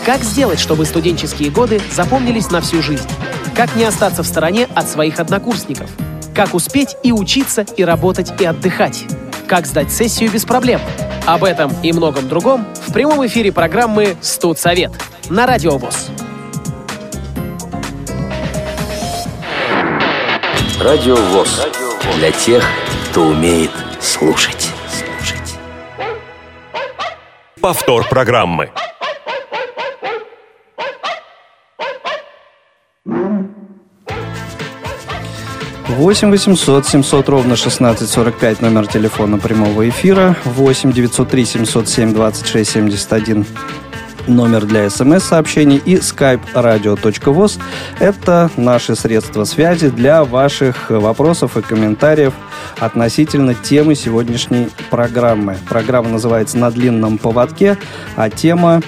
Как 0.04 0.22
сделать, 0.22 0.60
чтобы 0.60 0.84
студенческие 0.84 1.50
годы 1.50 1.80
запомнились 1.92 2.48
на 2.52 2.60
всю 2.60 2.80
жизнь? 2.80 3.08
Как 3.56 3.74
не 3.74 3.82
остаться 3.82 4.22
в 4.22 4.26
стороне 4.26 4.68
от 4.76 4.88
своих 4.88 5.18
однокурсников? 5.18 5.90
Как 6.36 6.52
успеть 6.52 6.98
и 7.02 7.12
учиться, 7.12 7.64
и 7.78 7.82
работать, 7.82 8.38
и 8.42 8.44
отдыхать? 8.44 9.04
Как 9.48 9.64
сдать 9.64 9.90
сессию 9.90 10.30
без 10.30 10.44
проблем? 10.44 10.82
Об 11.24 11.44
этом 11.44 11.72
и 11.82 11.94
многом 11.94 12.28
другом 12.28 12.66
в 12.86 12.92
прямом 12.92 13.26
эфире 13.26 13.52
программы 13.52 14.18
«Студсовет» 14.20 14.92
на 15.30 15.46
Радио 15.46 15.78
ВОЗ. 15.78 16.10
Радио 20.78 21.16
ВОЗ. 21.16 21.68
Для 22.16 22.30
тех, 22.32 22.62
кто 23.10 23.28
умеет 23.28 23.70
слушать. 23.98 24.68
Повтор 27.62 28.06
программы. 28.10 28.70
Восемь 35.88 36.30
восемьсот 36.30 36.84
семьсот 36.84 37.28
ровно 37.28 37.54
шестнадцать 37.54 38.10
сорок 38.10 38.36
пять 38.38 38.60
номер 38.60 38.88
телефона 38.88 39.38
прямого 39.38 39.88
эфира. 39.88 40.34
Восемь 40.44 40.90
девятьсот 40.90 41.30
три 41.30 41.44
семьсот 41.44 41.88
семь 41.88 42.12
двадцать 42.12 42.48
шесть 42.48 42.72
семьдесят 42.72 43.12
один 43.12 43.46
номер 44.26 44.66
для 44.66 44.90
смс-сообщений 44.90 45.76
и 45.76 45.94
skype 45.94 46.40
radio.voz. 46.54 47.60
Это 48.00 48.50
наши 48.56 48.96
средства 48.96 49.44
связи 49.44 49.88
для 49.88 50.24
ваших 50.24 50.90
вопросов 50.90 51.56
и 51.56 51.62
комментариев 51.62 52.32
относительно 52.80 53.54
темы 53.54 53.94
сегодняшней 53.94 54.70
программы. 54.90 55.56
Программа 55.68 56.08
называется 56.08 56.58
«На 56.58 56.72
длинном 56.72 57.16
поводке», 57.16 57.78
а 58.16 58.28
тема 58.28 58.82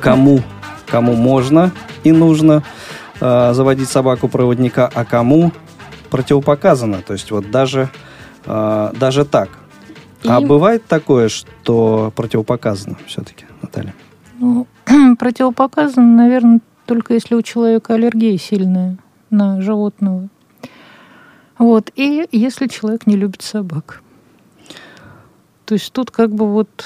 «Кому, 0.00 0.44
кому 0.86 1.14
можно 1.16 1.72
и 2.04 2.12
нужно 2.12 2.62
э, 3.20 3.50
заводить 3.52 3.88
собаку-проводника, 3.88 4.88
а 4.94 5.04
кому 5.04 5.50
противопоказано». 6.10 7.02
То 7.02 7.14
есть 7.14 7.30
вот 7.30 7.50
даже, 7.50 7.90
э, 8.46 8.92
даже 8.98 9.24
так. 9.24 9.50
А 10.24 10.26
и... 10.26 10.30
А 10.30 10.40
бывает 10.40 10.84
такое, 10.86 11.28
что 11.28 12.12
противопоказано 12.14 12.96
все-таки, 13.06 13.46
Наталья? 13.62 13.94
Ну, 14.38 14.66
противопоказано, 15.18 16.06
наверное, 16.06 16.60
только 16.86 17.14
если 17.14 17.34
у 17.34 17.42
человека 17.42 17.94
аллергия 17.94 18.36
сильная 18.36 18.98
на 19.30 19.60
животного. 19.60 20.28
Вот. 21.58 21.90
И 21.94 22.26
если 22.32 22.66
человек 22.66 23.06
не 23.06 23.16
любит 23.16 23.42
собак. 23.42 24.02
То 25.66 25.74
есть 25.74 25.92
тут 25.92 26.10
как 26.10 26.34
бы 26.34 26.50
вот 26.50 26.84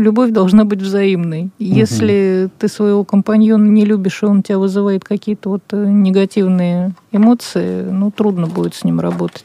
любовь 0.00 0.30
должна 0.30 0.64
быть 0.64 0.80
взаимной. 0.80 1.50
Если 1.58 2.44
угу. 2.44 2.52
ты 2.58 2.68
своего 2.68 3.04
компаньона 3.04 3.68
не 3.68 3.84
любишь, 3.84 4.22
и 4.22 4.26
он 4.26 4.42
тебя 4.42 4.58
вызывает 4.58 5.04
какие-то 5.04 5.50
вот 5.50 5.62
э, 5.72 5.84
негативные 5.84 6.94
эмоции, 7.12 7.82
ну, 7.82 8.10
трудно 8.10 8.46
будет 8.46 8.74
с 8.74 8.84
ним 8.84 9.00
работать. 9.00 9.44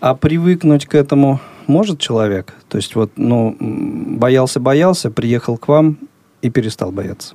А 0.00 0.14
привыкнуть 0.14 0.86
к 0.86 0.94
этому 0.94 1.40
может 1.66 1.98
человек? 1.98 2.54
То 2.68 2.76
есть 2.78 2.94
вот, 2.94 3.12
ну, 3.16 3.56
боялся-боялся, 3.58 5.10
приехал 5.10 5.56
к 5.56 5.68
вам, 5.68 5.98
и 6.42 6.50
перестал 6.50 6.92
бояться? 6.92 7.34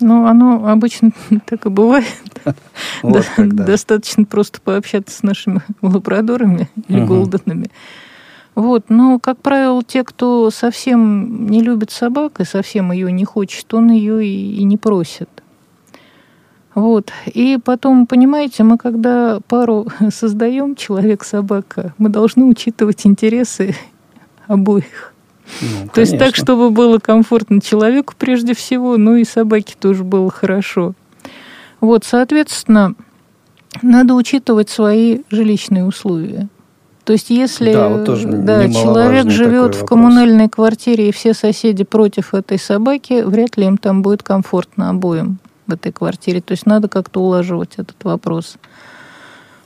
Ну, 0.00 0.26
оно 0.26 0.68
обычно 0.68 1.10
так 1.46 1.66
и 1.66 1.68
бывает. 1.70 2.06
Достаточно 3.42 4.24
просто 4.24 4.60
пообщаться 4.60 5.16
с 5.16 5.22
нашими 5.22 5.62
лабрадорами 5.82 6.68
или 6.88 7.04
голденами. 7.04 7.70
Вот, 8.56 8.84
но, 8.88 9.18
как 9.18 9.36
правило, 9.42 9.82
те, 9.84 10.02
кто 10.02 10.50
совсем 10.50 11.46
не 11.46 11.60
любит 11.60 11.90
собак 11.90 12.40
и 12.40 12.44
совсем 12.44 12.90
ее 12.90 13.12
не 13.12 13.26
хочет, 13.26 13.72
он 13.74 13.90
ее 13.90 14.26
и, 14.26 14.56
и 14.56 14.64
не 14.64 14.78
просит. 14.78 15.28
Вот. 16.74 17.12
И 17.26 17.58
потом, 17.62 18.06
понимаете, 18.06 18.62
мы 18.62 18.78
когда 18.78 19.40
пару 19.46 19.86
создаем, 20.10 20.74
человек-собака, 20.74 21.92
мы 21.98 22.08
должны 22.08 22.44
учитывать 22.44 23.06
интересы 23.06 23.76
обоих. 24.46 25.12
Ну, 25.60 25.88
То 25.92 26.00
есть 26.00 26.18
так, 26.18 26.34
чтобы 26.34 26.70
было 26.70 26.98
комфортно 26.98 27.60
человеку 27.60 28.14
прежде 28.18 28.54
всего, 28.54 28.96
ну 28.96 29.16
и 29.16 29.24
собаке 29.24 29.74
тоже 29.78 30.02
было 30.02 30.30
хорошо. 30.30 30.94
Вот, 31.82 32.04
соответственно, 32.04 32.94
надо 33.82 34.14
учитывать 34.14 34.70
свои 34.70 35.20
жилищные 35.30 35.84
условия. 35.84 36.48
То 37.06 37.12
есть, 37.12 37.30
если 37.30 37.72
да, 37.72 37.88
вот 37.88 38.04
тоже 38.04 38.26
да, 38.26 38.68
человек 38.68 39.30
живет 39.30 39.76
в 39.76 39.84
коммунальной 39.84 40.48
квартире 40.48 41.08
и 41.08 41.12
все 41.12 41.34
соседи 41.34 41.84
против 41.84 42.34
этой 42.34 42.58
собаки, 42.58 43.22
вряд 43.22 43.56
ли 43.56 43.66
им 43.66 43.78
там 43.78 44.02
будет 44.02 44.24
комфортно 44.24 44.90
обоим 44.90 45.38
в 45.68 45.72
этой 45.72 45.92
квартире. 45.92 46.40
То 46.40 46.50
есть 46.50 46.66
надо 46.66 46.88
как-то 46.88 47.20
улаживать 47.20 47.74
этот 47.76 47.94
вопрос. 48.02 48.56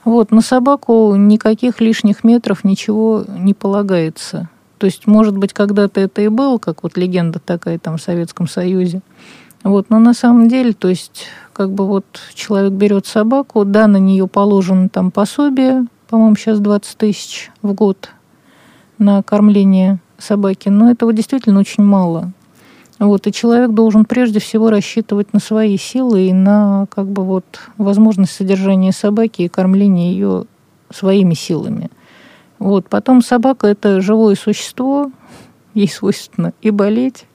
Вот, 0.03 0.29
на 0.29 0.41
собаку 0.41 1.15
никаких 1.15 1.81
лишних 1.81 2.23
метров 2.23 2.63
ничего 2.63 3.25
не 3.27 3.55
полагается. 3.55 4.47
То 4.77 4.85
есть, 4.85 5.07
может 5.07 5.35
быть, 5.35 5.51
когда-то 5.51 5.99
это 5.99 6.21
и 6.21 6.27
было, 6.27 6.59
как 6.59 6.83
вот 6.83 6.95
легенда 6.95 7.39
такая 7.39 7.79
там 7.79 7.97
в 7.97 8.03
Советском 8.03 8.47
Союзе. 8.47 9.01
Вот, 9.63 9.89
но 9.89 9.97
на 9.97 10.13
самом 10.13 10.47
деле, 10.47 10.73
то 10.73 10.89
есть, 10.89 11.25
как 11.53 11.71
бы 11.71 11.87
вот 11.87 12.05
человек 12.35 12.73
берет 12.73 13.07
собаку, 13.07 13.65
да, 13.65 13.87
на 13.87 13.97
нее 13.97 14.27
положено 14.27 14.89
там 14.89 15.09
пособие, 15.09 15.87
по-моему, 16.11 16.35
сейчас 16.35 16.59
20 16.59 16.97
тысяч 16.97 17.49
в 17.63 17.73
год 17.73 18.11
на 18.99 19.23
кормление 19.23 19.99
собаки, 20.19 20.69
но 20.69 20.91
этого 20.91 21.11
действительно 21.11 21.59
очень 21.59 21.83
мало. 21.83 22.31
Вот, 22.99 23.25
и 23.25 23.33
человек 23.33 23.71
должен 23.71 24.05
прежде 24.05 24.39
всего 24.39 24.69
рассчитывать 24.69 25.33
на 25.33 25.39
свои 25.39 25.75
силы 25.77 26.27
и 26.27 26.33
на 26.33 26.85
как 26.91 27.07
бы 27.07 27.23
вот 27.23 27.45
возможность 27.77 28.33
содержания 28.33 28.91
собаки 28.91 29.41
и 29.41 29.47
кормления 29.47 30.11
ее 30.11 30.45
своими 30.91 31.33
силами– 31.33 31.89
вот. 32.61 32.87
Потом 32.89 33.23
собака– 33.23 33.65
это 33.69 34.01
живое 34.01 34.35
существо, 34.35 35.11
ей 35.73 35.87
свойственно 35.89 36.53
и 36.61 36.69
болеть, 36.69 37.25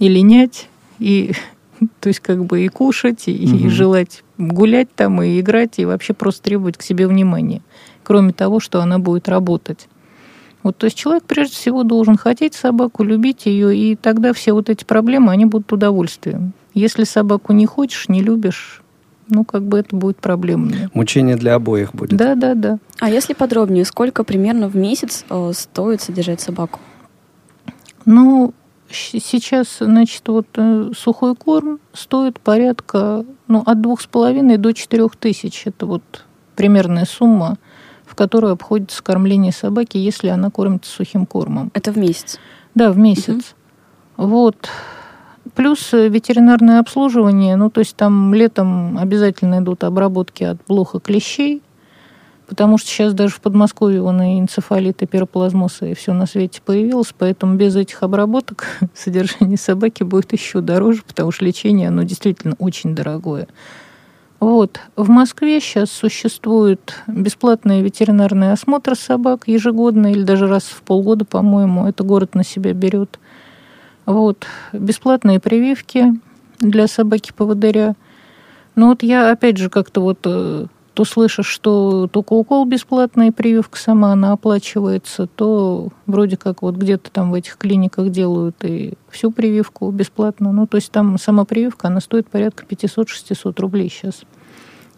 и 0.00 0.08
линять, 0.08 0.68
и 0.98 1.30
то 2.00 2.08
есть 2.08 2.18
как 2.18 2.44
бы 2.44 2.64
и 2.64 2.68
кушать, 2.68 3.28
и, 3.28 3.46
угу. 3.46 3.56
и 3.56 3.68
желать 3.68 4.24
гулять 4.36 4.92
там, 4.92 5.22
и 5.22 5.38
играть, 5.38 5.78
и 5.78 5.84
вообще 5.84 6.12
просто 6.12 6.42
требовать 6.42 6.76
к 6.76 6.82
себе 6.82 7.06
внимания, 7.06 7.62
кроме 8.08 8.32
того, 8.32 8.58
что 8.58 8.80
она 8.80 8.98
будет 8.98 9.28
работать. 9.28 9.86
Вот, 10.62 10.78
то 10.78 10.86
есть 10.86 10.96
человек 10.96 11.24
прежде 11.24 11.54
всего 11.54 11.82
должен 11.82 12.16
хотеть 12.16 12.54
собаку, 12.54 13.04
любить 13.04 13.44
ее, 13.44 13.76
и 13.76 13.96
тогда 13.96 14.32
все 14.32 14.54
вот 14.54 14.70
эти 14.70 14.82
проблемы, 14.82 15.30
они 15.30 15.44
будут 15.44 15.70
удовольствием. 15.74 16.54
Если 16.72 17.04
собаку 17.04 17.52
не 17.52 17.66
хочешь, 17.66 18.08
не 18.08 18.22
любишь, 18.22 18.82
ну, 19.28 19.44
как 19.44 19.62
бы 19.62 19.78
это 19.78 19.94
будет 19.94 20.16
проблемами. 20.16 20.88
Мучение 20.94 21.36
для 21.36 21.54
обоих 21.54 21.94
будет. 21.94 22.16
Да, 22.16 22.34
да, 22.34 22.54
да. 22.54 22.78
А 22.98 23.10
если 23.10 23.34
подробнее, 23.34 23.84
сколько 23.84 24.24
примерно 24.24 24.68
в 24.68 24.74
месяц 24.74 25.26
э, 25.28 25.52
стоит 25.54 26.00
содержать 26.00 26.40
собаку? 26.40 26.80
Ну, 28.06 28.54
сейчас, 28.90 29.80
значит, 29.80 30.26
вот 30.28 30.46
э, 30.56 30.92
сухой 30.96 31.36
корм 31.36 31.78
стоит 31.92 32.40
порядка, 32.40 33.26
ну, 33.48 33.62
от 33.66 33.82
двух 33.82 34.00
с 34.00 34.06
половиной 34.06 34.56
до 34.56 34.72
четырех 34.72 35.14
тысяч. 35.16 35.66
Это 35.66 35.84
вот 35.84 36.24
примерная 36.56 37.04
сумма, 37.04 37.58
которую 38.18 38.52
обходится 38.54 39.00
кормление 39.00 39.52
собаки, 39.52 39.96
если 39.96 40.26
она 40.26 40.50
кормится 40.50 40.90
сухим 40.90 41.24
кормом. 41.24 41.70
Это 41.72 41.92
в 41.92 41.98
месяц? 41.98 42.40
Да, 42.74 42.90
в 42.90 42.98
месяц. 42.98 43.54
Угу. 44.16 44.26
Вот. 44.26 44.68
Плюс 45.54 45.94
э, 45.94 46.08
ветеринарное 46.08 46.80
обслуживание, 46.80 47.54
ну, 47.54 47.70
то 47.70 47.78
есть 47.78 47.94
там 47.94 48.34
летом 48.34 48.98
обязательно 48.98 49.60
идут 49.60 49.84
обработки 49.84 50.42
от 50.42 50.58
блоха 50.66 50.98
клещей, 50.98 51.62
потому 52.48 52.76
что 52.76 52.88
сейчас 52.88 53.14
даже 53.14 53.34
в 53.34 53.40
Подмосковье 53.40 54.02
вон 54.02 54.20
и 54.20 54.40
энцефалит, 54.40 55.00
и 55.02 55.06
пироплазмоз, 55.06 55.82
и 55.82 55.94
все 55.94 56.12
на 56.12 56.26
свете 56.26 56.60
появилось, 56.64 57.14
поэтому 57.16 57.54
без 57.54 57.76
этих 57.76 58.02
обработок 58.02 58.66
содержание 58.96 59.56
собаки 59.58 60.02
будет 60.02 60.32
еще 60.32 60.60
дороже, 60.60 61.02
потому 61.06 61.30
что 61.30 61.44
лечение, 61.44 61.86
оно 61.86 62.02
действительно 62.02 62.56
очень 62.58 62.96
дорогое. 62.96 63.46
Вот. 64.40 64.80
В 64.94 65.08
Москве 65.08 65.60
сейчас 65.60 65.90
существует 65.90 66.94
бесплатный 67.08 67.82
ветеринарный 67.82 68.52
осмотр 68.52 68.94
собак 68.94 69.48
ежегодно 69.48 70.12
или 70.12 70.22
даже 70.22 70.46
раз 70.46 70.64
в 70.64 70.82
полгода, 70.82 71.24
по-моему. 71.24 71.86
Это 71.88 72.04
город 72.04 72.34
на 72.34 72.44
себя 72.44 72.72
берет. 72.72 73.18
Вот. 74.06 74.46
Бесплатные 74.72 75.40
прививки 75.40 76.14
для 76.60 76.86
собаки-поводыря. 76.86 77.96
Но 78.76 78.90
вот 78.90 79.02
я, 79.02 79.32
опять 79.32 79.56
же, 79.56 79.70
как-то 79.70 80.00
вот 80.00 80.20
э, 80.24 80.66
то 80.98 81.04
слышишь, 81.04 81.46
что 81.46 82.08
только 82.08 82.32
укол 82.32 82.64
бесплатный, 82.64 83.30
прививка 83.30 83.78
сама, 83.78 84.14
она 84.14 84.32
оплачивается, 84.32 85.28
то 85.28 85.90
вроде 86.06 86.36
как 86.36 86.60
вот 86.62 86.74
где-то 86.74 87.12
там 87.12 87.30
в 87.30 87.34
этих 87.34 87.56
клиниках 87.56 88.10
делают 88.10 88.56
и 88.64 88.94
всю 89.08 89.30
прививку 89.30 89.92
бесплатно. 89.92 90.50
Ну, 90.50 90.66
то 90.66 90.76
есть 90.78 90.90
там 90.90 91.16
сама 91.16 91.44
прививка, 91.44 91.86
она 91.86 92.00
стоит 92.00 92.26
порядка 92.28 92.64
500-600 92.64 93.60
рублей 93.60 93.88
сейчас. 93.88 94.22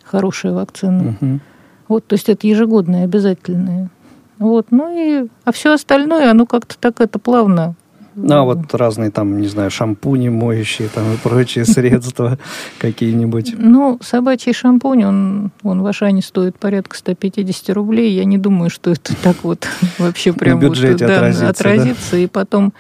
Хорошая 0.03 0.55
вакцина. 0.55 1.19
Угу. 1.21 1.41
Вот, 1.89 2.07
то 2.07 2.15
есть 2.15 2.31
это 2.31 2.47
ежегодные, 2.47 3.05
обязательные. 3.05 3.91
Вот, 4.39 4.69
ну 4.71 4.89
и, 4.91 5.29
а 5.45 5.53
все 5.53 5.75
остальное, 5.75 6.31
оно 6.31 6.47
как-то 6.47 6.79
так 6.79 7.03
это 7.03 7.19
плавно 7.19 7.75
ну, 8.15 8.35
а 8.35 8.43
вот 8.45 8.75
разные 8.75 9.11
там, 9.11 9.41
не 9.41 9.49
знаю, 9.49 9.71
шампуни 9.71 10.29
моющие 10.29 10.89
там 10.89 11.13
и 11.13 11.17
прочие 11.17 11.65
средства 11.67 12.39
какие-нибудь. 12.79 13.55
Ну, 13.57 13.99
собачий 14.03 14.53
шампунь, 14.53 15.05
он, 15.05 15.51
он 15.63 15.83
в 15.83 15.87
Ашане 15.87 16.23
стоит 16.23 16.59
порядка 16.59 16.97
150 16.97 17.71
рублей. 17.71 18.13
Я 18.13 18.25
не 18.25 18.39
думаю, 18.39 18.71
что 18.71 18.91
это 18.91 19.15
так 19.17 19.37
вот 19.43 19.69
вообще 19.99 20.33
прям 20.33 20.59
в 20.59 20.63
бюджете 20.63 21.07
вот, 21.07 21.15
отразится. 21.15 21.49
отразится. 21.49 22.17
И 22.17 22.27
потом 22.27 22.73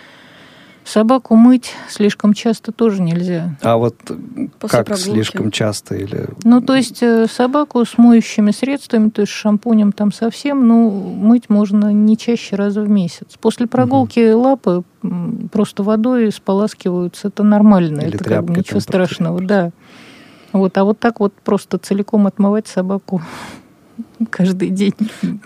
Собаку 0.90 1.36
мыть 1.36 1.72
слишком 1.88 2.34
часто 2.34 2.72
тоже 2.72 3.00
нельзя. 3.00 3.56
А 3.62 3.76
вот 3.76 3.94
После 4.58 4.78
как 4.78 4.86
прогулки. 4.86 5.10
слишком 5.10 5.52
часто 5.52 5.94
или? 5.94 6.26
Ну, 6.42 6.60
то 6.60 6.74
есть 6.74 7.00
э, 7.00 7.28
собаку 7.30 7.84
с 7.84 7.96
моющими 7.96 8.50
средствами, 8.50 9.10
то 9.10 9.20
есть 9.20 9.30
шампунем 9.30 9.92
там 9.92 10.10
совсем, 10.10 10.66
ну, 10.66 10.90
мыть 10.90 11.48
можно 11.48 11.92
не 11.92 12.16
чаще 12.16 12.56
раза 12.56 12.80
в 12.80 12.90
месяц. 12.90 13.36
После 13.40 13.68
прогулки 13.68 14.32
угу. 14.32 14.40
лапы 14.40 14.82
просто 15.52 15.84
водой 15.84 16.32
споласкиваются, 16.32 17.28
это 17.28 17.44
нормально, 17.44 18.00
или 18.00 18.16
это 18.16 18.24
как 18.24 18.44
бы 18.46 18.54
ничего 18.56 18.80
страшного, 18.80 19.40
да. 19.40 19.70
Вот, 20.50 20.76
а 20.76 20.82
вот 20.82 20.98
так 20.98 21.20
вот 21.20 21.32
просто 21.34 21.78
целиком 21.78 22.26
отмывать 22.26 22.66
собаку 22.66 23.22
каждый 24.30 24.70
день 24.70 24.94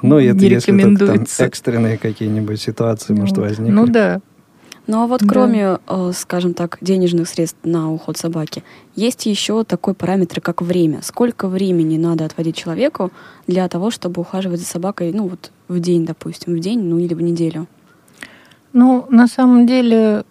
ну, 0.01 0.19
это 0.19 0.39
не 0.39 0.49
если 0.49 0.73
рекомендуется. 0.73 1.37
Там 1.37 1.47
экстренные 1.49 1.99
какие-нибудь 1.99 2.59
ситуации, 2.63 3.13
ну, 3.13 3.21
может, 3.21 3.37
возникнуть. 3.37 3.75
Ну 3.75 3.87
да, 3.87 4.23
ну 4.87 5.03
а 5.03 5.07
вот 5.07 5.23
кроме, 5.27 5.79
да. 5.89 6.13
скажем 6.13 6.55
так, 6.55 6.79
денежных 6.81 7.29
средств 7.29 7.59
на 7.65 7.93
уход 7.93 8.17
собаки, 8.17 8.63
есть 8.95 9.27
еще 9.27 9.65
такой 9.65 9.95
параметр, 9.95 10.41
как 10.41 10.61
время. 10.63 11.01
Сколько 11.03 11.49
времени 11.49 11.97
надо 11.97 12.25
отводить 12.25 12.57
человеку 12.57 13.11
для 13.47 13.67
того, 13.69 13.91
чтобы 13.91 14.21
ухаживать 14.21 14.61
за 14.61 14.67
собакой, 14.67 15.13
ну 15.13 15.29
вот 15.29 15.51
в 15.69 15.81
день, 15.81 16.05
допустим, 16.05 16.55
в 16.55 16.61
день, 16.61 16.81
ну 16.83 16.99
или 16.99 17.15
в 17.15 17.23
неделю? 17.23 17.67
Ну, 18.73 19.07
на 19.09 19.29
самом 19.29 19.67
деле, 19.67 20.25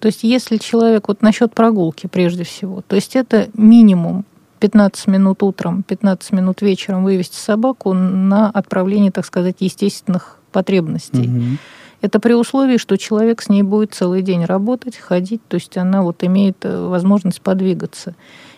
то 0.00 0.06
есть 0.06 0.24
если 0.24 0.56
человек, 0.56 1.08
вот 1.08 1.22
насчет 1.22 1.54
прогулки 1.54 2.06
прежде 2.06 2.44
всего, 2.44 2.82
то 2.82 2.96
есть 2.96 3.16
это 3.16 3.48
минимум 3.54 4.24
15 4.58 5.06
минут 5.06 5.42
утром, 5.42 5.82
15 5.82 6.32
минут 6.32 6.62
вечером 6.62 7.04
вывести 7.04 7.36
собаку 7.36 7.92
на 7.92 8.50
отправление, 8.50 9.12
так 9.12 9.24
сказать, 9.24 9.56
естественных 9.60 10.38
потребностей. 10.52 11.28
Угу. 11.28 11.58
Это 12.04 12.20
при 12.20 12.34
условии, 12.34 12.76
что 12.76 12.98
человек 12.98 13.40
с 13.40 13.48
ней 13.48 13.62
будет 13.62 13.94
целый 13.94 14.20
день 14.20 14.44
работать, 14.44 14.94
ходить, 14.94 15.40
то 15.48 15.54
есть 15.54 15.78
она 15.78 16.02
вот 16.02 16.22
имеет 16.22 16.58
э, 16.60 16.86
возможность 16.86 17.40
подвигаться. 17.40 18.14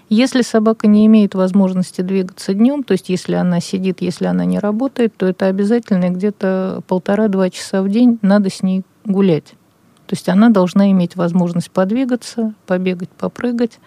Если 0.09 0.42
собака 0.42 0.88
не 0.88 1.07
имеет 1.07 1.36
возможности 1.36 2.01
двигаться 2.01 2.55
днем, 2.55 2.82
то 2.82 2.90
есть 2.90 3.09
если 3.09 3.34
она 3.34 3.61
сидит, 3.61 4.01
если 4.01 4.24
она 4.24 4.44
не 4.44 4.59
работает, 4.59 5.14
то 5.16 5.26
это 5.26 5.47
обязательно 5.47 6.11
где-то 6.11 6.82
полтора-два 6.88 7.49
часа 7.51 7.82
в 7.82 7.88
день 7.88 8.18
надо 8.20 8.51
с 8.51 8.64
ней 8.64 8.82
гулять. 9.05 9.55
То 10.09 10.16
есть 10.16 10.28
она 10.28 10.49
должна 10.49 10.90
иметь 10.90 11.14
возможность 11.14 11.70
подвигаться, 11.70 12.53
побегать, 12.66 13.11
попрыгать. 13.11 13.78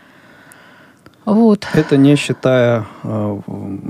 Вот. 1.30 1.68
Это 1.74 1.96
не 1.96 2.16
считая 2.16 2.86
э, 3.04 3.40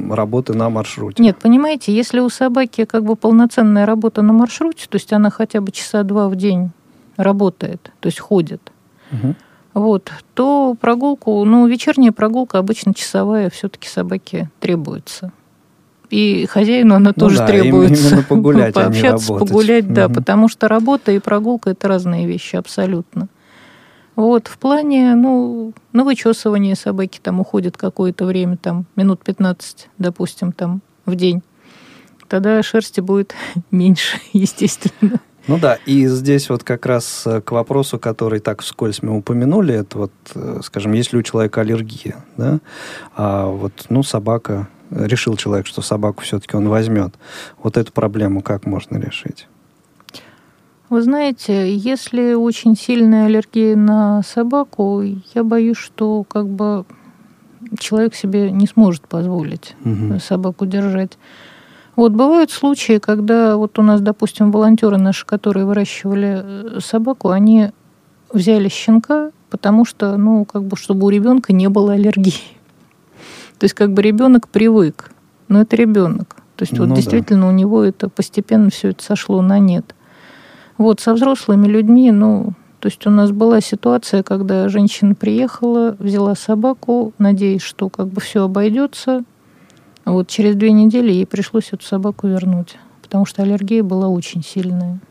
работы 0.09 0.53
на 0.53 0.69
маршруте. 0.69 1.23
Нет, 1.23 1.37
понимаете, 1.37 1.95
если 1.95 2.19
у 2.19 2.29
собаки 2.29 2.83
как 2.83 3.05
бы 3.05 3.15
полноценная 3.15 3.85
работа 3.85 4.21
на 4.21 4.33
маршруте, 4.33 4.87
то 4.89 4.97
есть 4.97 5.13
она 5.13 5.29
хотя 5.29 5.61
бы 5.61 5.71
часа 5.71 6.03
два 6.03 6.27
в 6.27 6.35
день 6.35 6.71
работает, 7.15 7.91
то 8.01 8.07
есть 8.07 8.19
ходит, 8.19 8.73
угу. 9.11 9.35
вот, 9.73 10.11
то 10.33 10.75
прогулку, 10.79 11.45
ну, 11.45 11.65
вечерняя 11.67 12.11
прогулка 12.11 12.59
обычно 12.59 12.93
часовая 12.93 13.49
все-таки 13.49 13.87
собаке 13.87 14.49
требуется. 14.59 15.31
И 16.09 16.45
хозяину 16.45 16.95
она 16.95 17.11
ну 17.15 17.21
тоже 17.21 17.37
да, 17.37 17.47
требуется. 17.47 18.09
Именно 18.09 18.23
погулять, 18.23 18.73
Пообщаться, 18.73 19.33
а 19.33 19.39
погулять, 19.39 19.85
угу. 19.85 19.93
да, 19.93 20.09
потому 20.09 20.49
что 20.49 20.67
работа 20.67 21.13
и 21.13 21.19
прогулка 21.19 21.69
это 21.69 21.87
разные 21.87 22.27
вещи 22.27 22.57
абсолютно. 22.57 23.29
Вот, 24.19 24.49
в 24.49 24.57
плане, 24.57 25.15
ну, 25.15 25.71
на 25.93 26.03
вычесывание 26.03 26.75
собаки 26.75 27.21
там 27.23 27.39
уходит 27.39 27.77
какое-то 27.77 28.25
время, 28.25 28.57
там, 28.57 28.85
минут 28.97 29.23
15, 29.23 29.87
допустим, 29.97 30.51
там, 30.51 30.81
в 31.05 31.15
день. 31.15 31.41
Тогда 32.27 32.61
шерсти 32.61 32.99
будет 32.99 33.33
меньше, 33.71 34.17
естественно. 34.33 35.21
Ну 35.47 35.57
да, 35.57 35.77
и 35.85 36.05
здесь 36.07 36.49
вот 36.49 36.65
как 36.65 36.85
раз 36.85 37.23
э, 37.27 37.39
к 37.39 37.53
вопросу, 37.53 37.97
который 37.97 38.41
так 38.41 38.61
вскользь 38.61 39.01
мы 39.01 39.15
упомянули, 39.15 39.73
это 39.73 39.97
вот, 39.97 40.11
э, 40.35 40.59
скажем, 40.63 40.91
если 40.91 41.15
у 41.15 41.21
человека 41.21 41.61
аллергия, 41.61 42.25
да, 42.35 42.59
а 43.15 43.45
вот, 43.45 43.85
ну, 43.87 44.03
собака, 44.03 44.67
решил 44.91 45.37
человек, 45.37 45.65
что 45.65 45.81
собаку 45.81 46.23
все-таки 46.23 46.57
он 46.57 46.67
возьмет, 46.67 47.13
вот 47.63 47.77
эту 47.77 47.93
проблему 47.93 48.41
как 48.41 48.65
можно 48.65 48.97
решить? 48.97 49.47
Вы 50.89 51.03
знаете, 51.03 51.75
если 51.75 52.33
очень 52.33 52.75
сильная 52.75 53.27
аллергия 53.27 53.75
на 53.75 54.23
собаку, 54.23 55.03
я 55.35 55.43
боюсь, 55.43 55.77
что 55.77 56.23
как 56.23 56.47
бы 56.47 56.85
человек 57.77 58.15
себе 58.15 58.51
не 58.51 58.65
сможет 58.65 59.07
позволить 59.07 59.75
угу. 59.85 60.19
собаку 60.19 60.65
держать. 60.65 61.17
Вот 61.95 62.13
бывают 62.13 62.49
случаи, 62.49 62.97
когда 62.97 63.57
вот 63.57 63.77
у 63.77 63.81
нас, 63.83 64.01
допустим, 64.01 64.51
волонтеры 64.51 64.97
наши, 64.97 65.25
которые 65.25 65.65
выращивали 65.65 66.41
э, 66.41 66.79
собаку, 66.79 67.29
они 67.29 67.71
взяли 68.31 68.69
щенка, 68.69 69.31
потому 69.49 69.85
что, 69.85 70.15
ну, 70.17 70.45
как 70.45 70.63
бы, 70.63 70.77
чтобы 70.77 71.07
у 71.07 71.09
ребенка 71.09 71.51
не 71.51 71.67
было 71.67 71.93
аллергии. 71.93 72.41
То 73.59 73.65
есть, 73.65 73.75
как 73.75 73.91
бы 73.91 74.01
ребенок 74.01 74.47
привык, 74.47 75.11
но 75.49 75.61
это 75.61 75.75
ребенок. 75.75 76.37
То 76.55 76.63
есть, 76.63 76.71
ну, 76.73 76.79
вот 76.79 76.89
да. 76.89 76.95
действительно 76.95 77.47
у 77.47 77.51
него 77.51 77.83
это 77.83 78.09
постепенно 78.09 78.69
все 78.69 78.89
это 78.89 79.03
сошло 79.03 79.41
на 79.41 79.59
нет. 79.59 79.93
Вот, 80.79 81.01
со 81.01 81.13
взрослыми 81.13 81.67
людьми, 81.67 82.09
ну, 82.09 82.53
то 82.79 82.87
есть 82.87 83.05
у 83.05 83.09
нас 83.09 83.31
была 83.31 83.59
ситуация, 83.59 84.23
когда 84.23 84.69
женщина 84.69 85.13
приехала, 85.13 85.97
взяла 85.99 86.35
собаку, 86.35 87.13
надеясь, 87.17 87.61
что 87.61 87.89
как 87.89 88.07
бы 88.07 88.21
все 88.21 88.45
обойдется. 88.45 89.25
Вот 90.05 90.29
через 90.29 90.55
две 90.55 90.71
недели 90.71 91.11
ей 91.11 91.25
пришлось 91.25 91.73
эту 91.73 91.83
собаку 91.83 92.27
вернуть, 92.27 92.77
потому 93.01 93.25
что 93.25 93.43
аллергия 93.43 93.83
была 93.83 94.07
очень 94.07 94.41
сильная. 94.41 95.01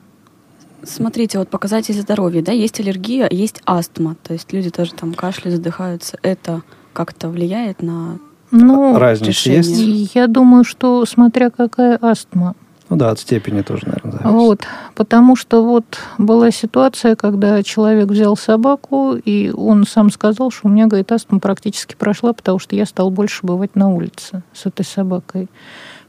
Смотрите, 0.84 1.38
вот 1.38 1.50
показатели 1.50 2.00
здоровья, 2.00 2.40
да, 2.40 2.52
есть 2.52 2.80
аллергия, 2.80 3.28
есть 3.30 3.60
астма, 3.66 4.16
то 4.22 4.32
есть 4.32 4.50
люди 4.54 4.70
тоже 4.70 4.94
там 4.94 5.12
кашляют, 5.12 5.58
задыхаются. 5.58 6.18
Это 6.22 6.62
как-то 6.94 7.28
влияет 7.28 7.82
на 7.82 8.18
ну, 8.50 8.98
разницу 8.98 9.30
решение? 9.30 9.58
есть? 9.58 10.14
Я 10.14 10.28
думаю, 10.28 10.64
что 10.64 11.04
смотря 11.04 11.50
какая 11.50 11.98
астма. 12.00 12.54
Ну 12.90 12.96
да, 12.96 13.10
от 13.10 13.18
степени 13.18 13.60
тоже, 13.60 13.86
наверное, 13.86 14.12
зависит. 14.12 14.30
Вот, 14.30 14.60
потому 14.94 15.36
что 15.36 15.62
вот 15.62 15.98
была 16.16 16.50
ситуация, 16.50 17.16
когда 17.16 17.62
человек 17.62 18.08
взял 18.08 18.36
собаку, 18.36 19.14
и 19.14 19.50
он 19.50 19.86
сам 19.86 20.10
сказал, 20.10 20.50
что 20.50 20.68
у 20.68 20.70
меня, 20.70 20.86
говорит, 20.86 21.12
астма 21.12 21.38
практически 21.38 21.94
прошла, 21.94 22.32
потому 22.32 22.58
что 22.58 22.76
я 22.76 22.86
стал 22.86 23.10
больше 23.10 23.44
бывать 23.44 23.76
на 23.76 23.90
улице 23.90 24.42
с 24.54 24.64
этой 24.64 24.86
собакой. 24.86 25.48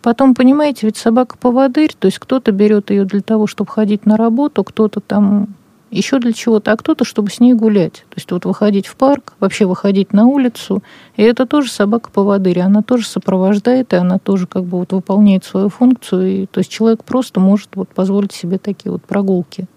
Потом, 0.01 0.33
понимаете, 0.33 0.85
ведь 0.85 0.95
собака 0.95 1.37
поводырь, 1.37 1.93
то 1.97 2.05
есть 2.05 2.19
кто-то 2.19 2.53
берет 2.53 2.89
ее 2.89 3.03
для 3.03 3.21
того, 3.21 3.47
чтобы 3.47 3.69
ходить 3.69 4.05
на 4.05 4.15
работу, 4.15 4.63
кто-то 4.63 5.01
там 5.01 5.49
еще 5.91 6.19
для 6.19 6.33
чего-то, 6.33 6.71
а 6.71 6.77
кто-то, 6.77 7.03
чтобы 7.03 7.31
с 7.31 7.39
ней 7.39 7.53
гулять. 7.53 8.05
То 8.09 8.15
есть 8.15 8.31
вот 8.31 8.45
выходить 8.45 8.87
в 8.87 8.95
парк, 8.95 9.33
вообще 9.39 9.65
выходить 9.65 10.13
на 10.13 10.25
улицу. 10.25 10.83
И 11.15 11.23
это 11.23 11.45
тоже 11.45 11.71
собака-поводырь, 11.71 12.59
она 12.59 12.81
тоже 12.81 13.07
сопровождает, 13.07 13.93
и 13.93 13.95
она 13.95 14.19
тоже 14.19 14.47
как 14.47 14.63
бы 14.63 14.79
вот 14.79 14.91
выполняет 14.91 15.43
свою 15.43 15.69
функцию. 15.69 16.43
И, 16.43 16.45
то 16.45 16.59
есть 16.59 16.71
человек 16.71 17.03
просто 17.03 17.39
может 17.39 17.75
вот 17.75 17.89
позволить 17.89 18.31
себе 18.31 18.57
такие 18.57 18.91
вот 18.91 19.03
прогулки. 19.03 19.67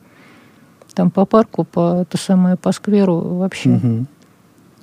Там 0.94 1.10
по 1.10 1.24
парку, 1.24 1.64
по 1.64 2.02
это 2.02 2.18
самое, 2.18 2.56
по 2.56 2.72
скверу 2.72 3.18
вообще. 3.18 3.70
Угу. 3.70 4.06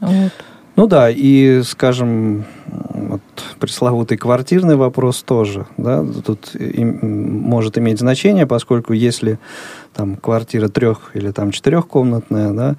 Вот. 0.02 0.32
Ну 0.76 0.88
да, 0.88 1.10
и, 1.10 1.62
скажем, 1.64 2.46
вот 3.08 3.22
пресловутый 3.60 4.18
квартирный 4.18 4.76
вопрос 4.76 5.24
тоже, 5.24 5.66
да, 5.78 6.06
тут 6.26 6.56
им, 6.56 7.00
может 7.42 7.78
иметь 7.78 8.00
значение, 8.00 8.46
поскольку 8.46 8.94
если 8.94 9.40
там 9.94 10.16
квартира 10.16 10.68
трех 10.68 11.12
или 11.14 11.32
там 11.32 11.52
четырехкомнатная, 11.52 12.54
да, 12.54 12.76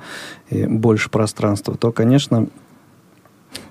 и 0.49 0.67
больше 0.67 1.11
пространства, 1.11 1.77
то, 1.77 1.93
конечно, 1.93 2.49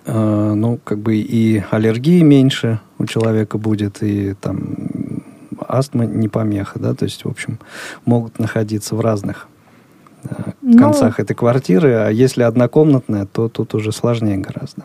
э, 0.06 0.54
ну, 0.54 0.80
как 0.84 1.00
бы 1.00 1.18
и 1.18 1.64
аллергии 1.72 2.22
меньше 2.22 2.80
у 2.98 3.06
человека 3.06 3.58
будет, 3.58 4.02
и 4.02 4.34
там 4.34 5.24
астма 5.68 6.06
не 6.06 6.28
помеха, 6.28 6.80
да, 6.80 6.94
то 6.94 7.06
есть, 7.06 7.26
в 7.26 7.30
общем, 7.30 7.60
могут 8.06 8.40
находиться 8.40 8.96
в 8.96 9.02
разных 9.02 9.48
Э, 10.24 10.52
ну, 10.62 10.78
концах 10.78 11.20
этой 11.20 11.34
квартиры, 11.34 11.94
а 11.94 12.10
если 12.10 12.44
однокомнатная, 12.44 13.26
то 13.26 13.48
тут 13.50 13.74
уже 13.76 13.92
сложнее 13.92 14.38
гораздо. 14.38 14.84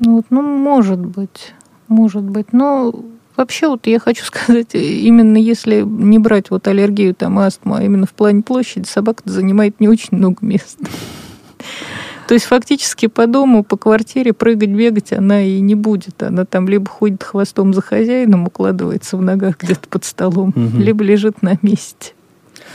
Ну, 0.00 0.16
вот, 0.16 0.26
ну, 0.30 0.42
может 0.42 0.98
быть. 0.98 1.52
может 1.88 2.24
быть. 2.24 2.52
Но 2.52 2.94
вообще 3.36 3.68
вот 3.68 3.86
я 3.86 3.98
хочу 3.98 4.24
сказать, 4.26 4.74
именно 4.74 5.36
если 5.36 5.82
не 5.82 6.18
брать 6.18 6.50
вот 6.50 6.66
аллергию, 6.68 7.14
там, 7.14 7.38
астму, 7.38 7.74
а 7.74 7.82
именно 7.82 8.06
в 8.06 8.12
плане 8.12 8.42
площади, 8.42 8.86
собака 8.86 9.22
занимает 9.24 9.80
не 9.80 9.88
очень 9.88 10.16
много 10.16 10.44
места. 10.44 10.84
То 12.26 12.32
есть 12.32 12.46
фактически 12.46 13.06
по 13.06 13.26
дому, 13.26 13.62
по 13.62 13.76
квартире 13.76 14.32
прыгать, 14.32 14.70
бегать 14.70 15.12
она 15.12 15.42
и 15.42 15.60
не 15.60 15.74
будет. 15.74 16.22
Она 16.22 16.46
там 16.46 16.68
либо 16.68 16.88
ходит 16.88 17.22
хвостом 17.22 17.74
за 17.74 17.82
хозяином, 17.82 18.46
укладывается 18.46 19.18
в 19.18 19.22
ногах 19.22 19.58
где-то 19.58 19.86
под 19.88 20.04
столом, 20.04 20.48
угу. 20.48 20.78
либо 20.78 21.04
лежит 21.04 21.42
на 21.42 21.58
месте. 21.60 22.14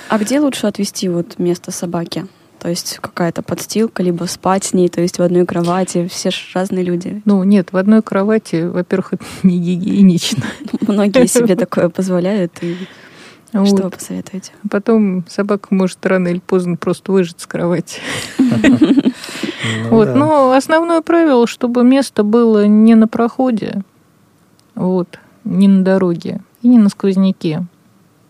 А 0.08 0.20
где 0.20 0.40
лучше 0.40 0.68
отвести 0.68 1.10
вот 1.10 1.40
место 1.40 1.72
собаки? 1.72 2.28
То 2.60 2.70
есть 2.70 3.00
какая-то 3.00 3.42
подстилка, 3.42 4.04
либо 4.04 4.26
спать 4.26 4.66
с 4.66 4.74
ней, 4.74 4.90
то 4.90 5.02
есть 5.02 5.18
в 5.18 5.22
одной 5.22 5.46
кровати. 5.46 6.08
Все 6.08 6.30
же 6.30 6.40
разные 6.54 6.84
люди. 6.84 7.22
Ну, 7.26 7.44
нет, 7.44 7.72
в 7.72 7.78
одной 7.78 8.02
кровати, 8.02 8.68
во-первых, 8.68 9.14
это 9.14 9.26
не 9.44 9.58
гигиенично. 9.58 10.44
Многие 10.82 11.26
себе 11.28 11.56
такое 11.56 11.90
позволяют. 11.90 12.52
И 12.62 12.76
вот. 13.54 13.68
Что 13.68 13.84
вы 13.84 13.90
посоветуете? 13.90 14.52
Потом 14.70 15.26
собака 15.28 15.70
может 15.72 16.06
рано 16.06 16.28
или 16.28 16.40
поздно 16.40 16.76
просто 16.76 17.12
выжить 17.12 17.40
с 17.40 17.48
кровати. 17.48 18.00
Ну 18.38 19.90
вот, 19.90 20.16
но 20.16 20.52
основное 20.52 21.02
правило, 21.02 21.48
чтобы 21.48 21.84
место 21.84 22.24
было 22.24 22.66
не 22.66 22.96
на 22.96 23.08
проходе, 23.08 23.82
вот, 24.76 25.20
не 25.44 25.68
на 25.68 25.84
дороге 25.84 26.42
и 26.62 26.68
не 26.68 26.78
на 26.78 26.90
сквозняке. 26.90 27.66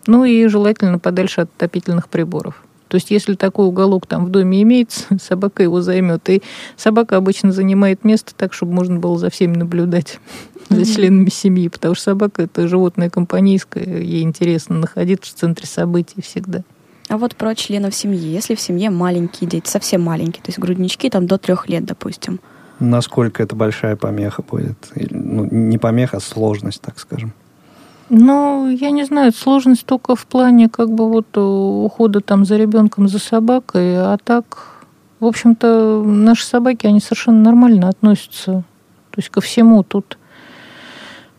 Ну 0.06 0.24
и 0.24 0.46
желательно 0.46 0.98
подальше 0.98 1.42
от 1.42 1.50
отопительных 1.56 2.08
приборов. 2.08 2.62
То 2.90 2.96
есть, 2.96 3.12
если 3.12 3.36
такой 3.36 3.66
уголок 3.66 4.08
там 4.08 4.26
в 4.26 4.30
доме 4.30 4.62
имеется, 4.62 5.04
собака 5.22 5.62
его 5.62 5.80
займет. 5.80 6.28
И 6.28 6.42
собака 6.76 7.16
обычно 7.16 7.52
занимает 7.52 8.04
место 8.04 8.32
так, 8.36 8.52
чтобы 8.52 8.72
можно 8.72 8.98
было 8.98 9.16
за 9.16 9.30
всеми 9.30 9.56
наблюдать, 9.56 10.18
за 10.68 10.84
членами 10.84 11.30
семьи, 11.30 11.68
потому 11.68 11.94
что 11.94 12.04
собака 12.04 12.42
это 12.42 12.66
животное 12.66 13.08
компанейское, 13.08 14.00
ей 14.00 14.22
интересно 14.22 14.76
находиться 14.76 15.32
в 15.32 15.38
центре 15.38 15.68
событий 15.68 16.20
всегда. 16.20 16.64
А 17.08 17.16
вот 17.16 17.36
про 17.36 17.54
членов 17.54 17.94
семьи. 17.94 18.18
Если 18.18 18.56
в 18.56 18.60
семье 18.60 18.90
маленькие 18.90 19.48
дети, 19.48 19.68
совсем 19.68 20.02
маленькие, 20.02 20.42
то 20.42 20.48
есть 20.48 20.58
груднички 20.58 21.08
там 21.10 21.28
до 21.28 21.38
трех 21.38 21.68
лет, 21.68 21.84
допустим. 21.84 22.40
Насколько 22.80 23.42
это 23.42 23.54
большая 23.54 23.94
помеха 23.94 24.42
будет? 24.42 24.90
Ну, 24.94 25.44
не 25.44 25.78
помеха, 25.78 26.16
а 26.16 26.20
сложность, 26.20 26.80
так 26.80 26.98
скажем. 26.98 27.34
Ну, 28.12 28.68
я 28.68 28.90
не 28.90 29.04
знаю, 29.04 29.32
сложность 29.32 29.86
только 29.86 30.16
в 30.16 30.26
плане 30.26 30.68
как 30.68 30.90
бы 30.90 31.08
вот 31.08 31.28
э, 31.34 31.40
ухода 31.40 32.20
там 32.20 32.44
за 32.44 32.56
ребенком, 32.56 33.06
за 33.06 33.20
собакой, 33.20 33.96
а 33.96 34.18
так, 34.18 34.80
в 35.20 35.26
общем-то, 35.26 36.02
наши 36.04 36.44
собаки, 36.44 36.88
они 36.88 36.98
совершенно 36.98 37.40
нормально 37.40 37.88
относятся, 37.88 38.64
то 39.12 39.18
есть 39.18 39.28
ко 39.28 39.40
всему. 39.40 39.84
Тут, 39.84 40.18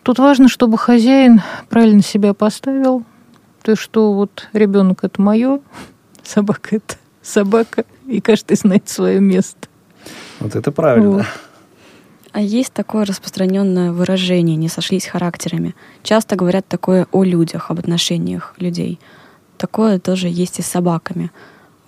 тут 0.02 0.18
важно, 0.18 0.48
чтобы 0.48 0.78
хозяин 0.78 1.42
правильно 1.70 2.02
себя 2.02 2.34
поставил, 2.34 3.04
то 3.64 3.72
есть 3.72 3.82
что 3.82 4.14
вот 4.14 4.48
ребенок 4.54 5.04
это 5.04 5.22
мое, 5.22 5.60
собака 6.24 6.78
это 6.78 6.96
собака, 7.22 7.84
и 8.08 8.22
каждый 8.22 8.56
знает 8.56 8.88
свое 8.88 9.20
место. 9.20 9.68
Вот 10.40 10.56
это 10.56 10.72
правильно. 10.72 11.10
Вот. 11.10 11.26
А 12.34 12.40
есть 12.40 12.72
такое 12.72 13.06
распространенное 13.06 13.92
выражение 13.92 14.56
«не 14.56 14.70
сошлись 14.70 15.06
характерами». 15.06 15.76
Часто 16.02 16.36
говорят 16.36 16.66
такое 16.68 17.08
о 17.12 17.24
людях, 17.24 17.70
об 17.70 17.80
отношениях 17.80 18.54
людей. 18.58 19.00
Такое 19.58 20.00
тоже 20.00 20.30
есть 20.30 20.60
и 20.60 20.62
с 20.62 20.68
собаками. 20.68 21.32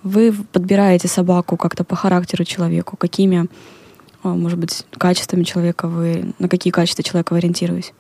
Вы 0.04 0.34
подбираете 0.52 1.08
собаку 1.08 1.56
как-то 1.56 1.86
по 1.86 1.96
характеру 1.96 2.44
человеку, 2.44 2.98
какими, 2.98 3.48
а, 4.22 4.30
может 4.30 4.60
быть, 4.60 4.86
качествами 4.98 5.44
человека 5.44 5.88
вы, 5.88 6.34
на 6.40 6.50
какие 6.50 6.72
качества 6.72 7.04
человека 7.04 7.32
вы 7.34 7.40
ориентируетесь? 7.40 7.94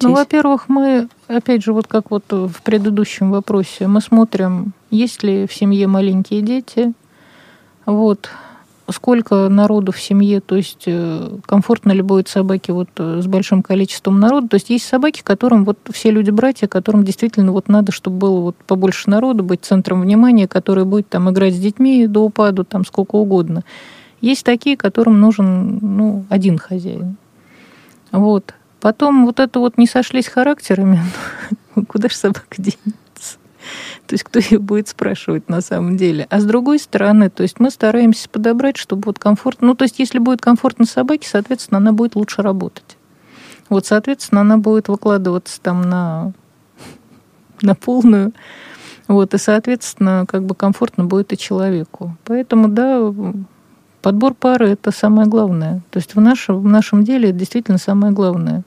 Ну, 0.00 0.14
во-первых, 0.14 0.68
мы, 0.68 1.08
опять 1.26 1.62
же, 1.62 1.72
вот 1.72 1.86
как 1.86 2.10
вот 2.10 2.24
в 2.30 2.62
предыдущем 2.62 3.30
вопросе, 3.30 3.86
мы 3.86 4.00
смотрим, 4.00 4.72
есть 4.90 5.22
ли 5.22 5.46
в 5.46 5.52
семье 5.52 5.88
маленькие 5.88 6.40
дети, 6.40 6.94
вот, 7.84 8.30
сколько 8.92 9.48
народу 9.48 9.92
в 9.92 10.00
семье, 10.00 10.40
то 10.40 10.56
есть 10.56 10.84
э, 10.86 11.38
комфортно 11.46 11.92
ли 11.92 12.02
будет 12.02 12.28
собаке 12.28 12.72
вот 12.72 12.88
э, 12.96 13.20
с 13.22 13.26
большим 13.26 13.62
количеством 13.62 14.20
народу. 14.20 14.48
То 14.48 14.54
есть 14.54 14.70
есть 14.70 14.86
собаки, 14.86 15.22
которым 15.22 15.64
вот 15.64 15.78
все 15.92 16.10
люди 16.10 16.30
братья, 16.30 16.66
которым 16.66 17.04
действительно 17.04 17.52
вот 17.52 17.68
надо, 17.68 17.92
чтобы 17.92 18.18
было 18.18 18.40
вот 18.40 18.56
побольше 18.66 19.10
народу, 19.10 19.42
быть 19.42 19.64
центром 19.64 20.02
внимания, 20.02 20.48
который 20.48 20.84
будет 20.84 21.08
там 21.08 21.30
играть 21.30 21.54
с 21.54 21.58
детьми 21.58 22.06
до 22.06 22.24
упаду, 22.24 22.64
там 22.64 22.84
сколько 22.84 23.16
угодно. 23.16 23.62
Есть 24.20 24.44
такие, 24.44 24.76
которым 24.76 25.20
нужен 25.20 25.78
ну, 25.80 26.24
один 26.28 26.58
хозяин. 26.58 27.16
Вот. 28.12 28.54
Потом 28.80 29.26
вот 29.26 29.40
это 29.40 29.58
вот 29.58 29.78
не 29.78 29.86
сошлись 29.86 30.26
характерами, 30.26 31.00
куда 31.88 32.08
же 32.08 32.16
собака 32.16 32.56
денется? 32.56 33.09
То 34.06 34.14
есть 34.14 34.24
кто 34.24 34.38
ее 34.38 34.58
будет 34.58 34.88
спрашивать 34.88 35.48
на 35.48 35.60
самом 35.60 35.96
деле. 35.96 36.26
А 36.30 36.40
с 36.40 36.44
другой 36.44 36.78
стороны, 36.78 37.30
то 37.30 37.42
есть 37.42 37.60
мы 37.60 37.70
стараемся 37.70 38.28
подобрать, 38.28 38.76
чтобы 38.76 39.02
вот 39.06 39.18
комфортно... 39.18 39.68
Ну, 39.68 39.74
то 39.74 39.84
есть 39.84 39.98
если 39.98 40.18
будет 40.18 40.40
комфортно 40.40 40.86
собаке, 40.86 41.28
соответственно, 41.28 41.78
она 41.78 41.92
будет 41.92 42.16
лучше 42.16 42.42
работать. 42.42 42.96
Вот, 43.68 43.86
соответственно, 43.86 44.40
она 44.40 44.58
будет 44.58 44.88
выкладываться 44.88 45.60
там 45.60 45.82
на, 45.82 46.32
на 47.62 47.74
полную. 47.74 48.32
Вот, 49.06 49.34
и, 49.34 49.38
соответственно, 49.38 50.24
как 50.28 50.44
бы 50.44 50.54
комфортно 50.54 51.04
будет 51.04 51.32
и 51.32 51.38
человеку. 51.38 52.16
Поэтому, 52.24 52.68
да, 52.68 53.12
подбор 54.02 54.34
пары– 54.34 54.68
это 54.70 54.90
самое 54.92 55.28
главное. 55.28 55.82
То 55.90 55.98
есть 55.98 56.14
в 56.14 56.20
нашем, 56.20 56.60
в 56.60 56.66
нашем 56.66 57.04
деле 57.04 57.30
это 57.30 57.38
действительно 57.38 57.78
самое 57.78 58.12
главное. 58.12 58.62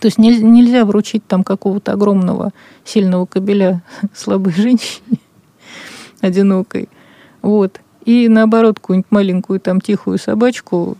То 0.00 0.06
есть 0.06 0.18
нельзя 0.18 0.84
вручить 0.84 1.26
там 1.26 1.42
какого-то 1.42 1.92
огромного 1.92 2.52
сильного 2.84 3.26
кабеля 3.26 3.82
слабой 4.14 4.52
женщине, 4.52 5.18
одинокой. 6.20 6.88
Вот. 7.42 7.80
И 8.04 8.28
наоборот, 8.28 8.78
какую-нибудь 8.78 9.10
маленькую 9.10 9.60
там 9.60 9.80
тихую 9.80 10.18
собачку 10.18 10.96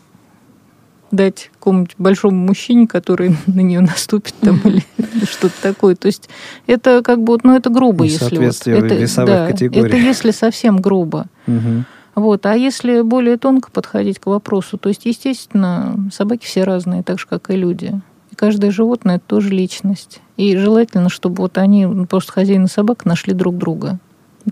дать 1.11 1.51
какому-нибудь 1.55 1.95
большому 1.99 2.37
мужчине, 2.37 2.87
который 2.87 3.37
на 3.47 3.61
нее 3.61 3.81
наступит 3.81 4.35
там 4.41 4.61
или 4.65 4.83
что-то 5.25 5.55
такое. 5.63 5.95
То 5.95 6.07
есть 6.07 6.29
это 6.67 7.03
как 7.03 7.23
бы, 7.23 7.39
ну 7.43 7.57
это 7.57 7.71
грубо, 7.71 8.05
если 8.05 8.37
вот. 8.39 8.67
Это, 8.67 8.95
весовых 8.95 9.31
да, 9.31 9.47
категорий. 9.49 9.89
Это 9.89 9.97
если 9.97 10.31
совсем 10.31 10.81
грубо. 10.81 11.27
Угу. 11.47 11.85
Вот. 12.15 12.47
А 12.47 12.57
если 12.57 13.03
более 13.03 13.37
тонко 13.37 13.71
подходить 13.71 14.19
к 14.19 14.27
вопросу, 14.27 14.77
то 14.77 14.89
есть, 14.89 15.05
естественно, 15.05 15.97
собаки 16.13 16.45
все 16.45 16.65
разные, 16.65 17.03
так 17.03 17.21
же, 17.21 17.27
как 17.29 17.51
и 17.51 17.57
люди 17.57 18.01
каждое 18.39 18.71
животное 18.71 19.17
это 19.17 19.25
тоже 19.27 19.51
личность. 19.51 20.21
И 20.37 20.57
желательно, 20.57 21.09
чтобы 21.09 21.43
вот 21.43 21.59
они, 21.59 21.85
ну, 21.85 22.07
просто 22.07 22.33
хозяин 22.33 22.65
и 22.65 22.69
собака, 22.69 23.09
нашли 23.09 23.35
друг 23.35 23.57
друга. 23.57 23.99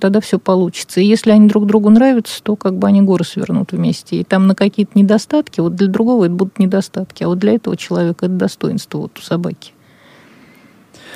Тогда 0.00 0.20
все 0.20 0.38
получится. 0.38 1.00
И 1.00 1.06
если 1.06 1.30
они 1.30 1.48
друг 1.48 1.66
другу 1.66 1.88
нравятся, 1.88 2.42
то 2.42 2.56
как 2.56 2.76
бы 2.76 2.88
они 2.88 3.00
горы 3.00 3.24
свернут 3.24 3.72
вместе. 3.72 4.16
И 4.16 4.24
там 4.24 4.48
на 4.48 4.54
какие-то 4.54 4.98
недостатки, 4.98 5.60
вот 5.60 5.76
для 5.76 5.86
другого 5.86 6.24
это 6.24 6.34
будут 6.34 6.58
недостатки, 6.58 7.22
а 7.22 7.28
вот 7.28 7.38
для 7.38 7.54
этого 7.54 7.76
человека 7.76 8.26
это 8.26 8.34
достоинство 8.34 8.98
вот 8.98 9.18
у 9.18 9.22
собаки. 9.22 9.72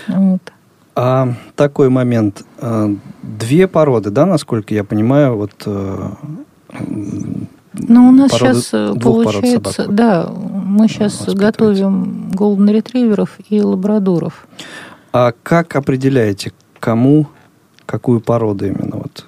Вот. 0.06 0.52
А 0.94 1.34
такой 1.56 1.88
момент. 1.88 2.44
А, 2.58 2.88
две 3.22 3.66
породы, 3.66 4.10
да, 4.10 4.26
насколько 4.26 4.72
я 4.72 4.84
понимаю, 4.84 5.36
вот 5.36 5.52
э, 5.66 6.10
ну, 7.88 8.08
у 8.08 8.12
нас 8.12 8.32
сейчас 8.32 8.70
э, 8.72 8.94
получается, 9.00 9.86
да, 9.88 10.30
мы 10.30 10.88
сейчас 10.88 11.24
готовим 11.26 12.30
голден 12.32 12.68
ретриверов 12.68 13.38
и 13.48 13.60
лабрадоров. 13.60 14.46
А 15.12 15.32
как 15.42 15.76
определяете, 15.76 16.52
кому 16.78 17.26
какую 17.86 18.20
породу 18.20 18.66
именно 18.66 18.96
вот 18.96 19.26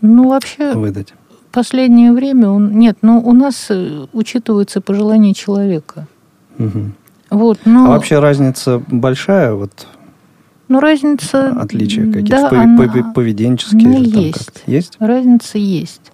ну, 0.00 0.28
вообще, 0.28 0.74
выдать? 0.74 1.14
последнее 1.50 2.12
время... 2.12 2.50
Он, 2.50 2.78
нет, 2.78 2.98
ну, 3.00 3.22
у 3.24 3.32
нас 3.32 3.66
э, 3.70 4.06
учитываются 4.12 4.80
пожелания 4.80 5.32
человека. 5.32 6.06
Угу. 6.58 6.90
Вот, 7.30 7.60
но... 7.64 7.86
А 7.86 7.88
вообще 7.90 8.18
разница 8.18 8.82
большая? 8.88 9.54
Вот 9.54 9.86
ну, 10.68 10.80
разница... 10.80 11.50
Отличия 11.60 12.06
какие-то 12.06 12.50
да, 12.50 12.62
она... 12.62 13.12
поведенческие? 13.14 13.88
Ну, 13.88 14.02
есть. 14.02 14.62
есть. 14.66 14.96
Разница 14.98 15.58
есть. 15.58 16.12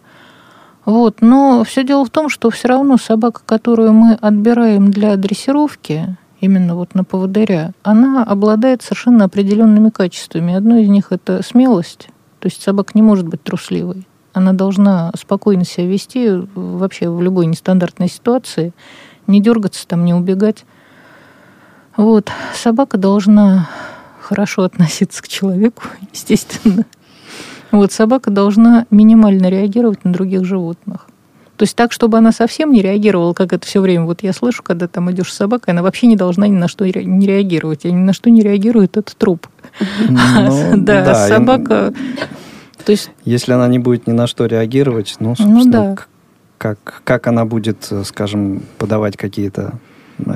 Вот. 0.91 1.18
Но 1.20 1.62
все 1.62 1.84
дело 1.84 2.05
в 2.05 2.11
том, 2.11 2.28
что 2.28 2.51
все 2.51 2.66
равно 2.66 2.97
собака, 2.97 3.43
которую 3.47 3.93
мы 3.93 4.14
отбираем 4.14 4.91
для 4.91 5.14
дрессировки, 5.14 6.16
именно 6.41 6.74
вот 6.74 6.97
на 6.97 7.05
поводыря, 7.05 7.74
она 7.84 8.24
обладает 8.24 8.82
совершенно 8.82 9.26
определенными 9.26 9.91
качествами. 9.91 10.53
Одно 10.53 10.78
из 10.78 10.88
них 10.88 11.12
это 11.12 11.45
смелость. 11.45 12.09
То 12.41 12.49
есть 12.49 12.61
собака 12.61 12.91
не 12.95 13.03
может 13.03 13.28
быть 13.28 13.41
трусливой. 13.41 14.09
Она 14.32 14.53
должна 14.53 15.12
спокойно 15.16 15.64
себя 15.64 15.86
вести 15.86 16.28
вообще 16.57 17.09
в 17.09 17.22
любой 17.22 17.47
нестандартной 17.47 18.09
ситуации, 18.09 18.72
не 19.28 19.41
дергаться 19.41 19.86
там, 19.86 20.05
не 20.05 20.12
убегать. 20.12 20.64
Вот. 21.97 22.32
Собака 22.53 22.99
должна 22.99 23.68
хорошо 24.20 24.64
относиться 24.64 25.22
к 25.22 25.28
человеку, 25.28 25.84
естественно. 26.12 26.84
Вот 27.72 27.92
собака 27.92 28.30
должна 28.30 28.86
минимально 28.90 29.48
реагировать 29.48 30.04
на 30.04 30.12
других 30.12 30.44
животных. 30.44 31.06
То 31.60 31.64
есть 31.64 31.76
так, 31.76 31.92
чтобы 31.92 32.16
она 32.16 32.32
совсем 32.32 32.72
не 32.72 32.80
реагировала, 32.80 33.34
как 33.34 33.52
это 33.52 33.66
все 33.66 33.82
время. 33.82 34.06
Вот 34.06 34.22
я 34.22 34.32
слышу, 34.32 34.62
когда 34.62 34.88
там 34.88 35.10
идешь 35.10 35.30
с 35.30 35.36
собакой, 35.36 35.74
она 35.74 35.82
вообще 35.82 36.06
не 36.06 36.16
должна 36.16 36.48
ни 36.48 36.56
на 36.56 36.68
что 36.68 36.86
не 36.86 37.26
реагировать. 37.26 37.84
А 37.84 37.90
ни 37.90 37.96
на 37.96 38.14
что 38.14 38.30
не 38.30 38.40
реагирует, 38.40 38.96
это 38.96 39.14
труп. 39.14 39.46
Ну, 40.08 40.18
да, 40.76 41.28
собака... 41.28 41.92
То 42.82 42.92
есть... 42.92 43.10
Если 43.26 43.52
она 43.52 43.68
не 43.68 43.78
будет 43.78 44.06
ни 44.06 44.12
на 44.12 44.26
что 44.26 44.46
реагировать, 44.46 45.16
ну, 45.20 45.34
ну 45.38 45.64
да. 45.66 45.96
как, 46.56 47.02
как 47.04 47.26
она 47.26 47.44
будет, 47.44 47.92
скажем, 48.04 48.62
подавать 48.78 49.18
какие-то 49.18 49.74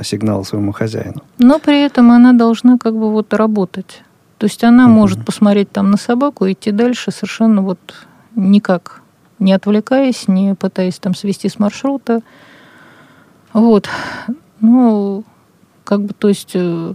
сигналы 0.02 0.44
своему 0.44 0.72
хозяину? 0.72 1.22
Но 1.38 1.58
при 1.58 1.82
этом 1.82 2.10
она 2.10 2.34
должна 2.34 2.76
как 2.76 2.92
бы 2.92 3.10
вот 3.10 3.32
работать. 3.32 4.02
То 4.44 4.46
есть 4.46 4.62
она 4.62 4.88
может 4.88 5.24
посмотреть 5.24 5.72
там 5.72 5.90
на 5.90 5.96
собаку 5.96 6.44
и 6.44 6.52
идти 6.52 6.70
дальше 6.70 7.10
совершенно 7.10 7.62
вот 7.62 7.78
никак 8.36 9.00
не 9.38 9.54
отвлекаясь, 9.54 10.28
не 10.28 10.54
пытаясь 10.54 10.98
там 10.98 11.14
свести 11.14 11.48
с 11.48 11.58
маршрута. 11.58 12.20
Вот. 13.54 13.88
Ну, 14.60 15.24
как 15.84 16.02
бы, 16.02 16.12
то 16.12 16.28
есть 16.28 16.50
э, 16.52 16.92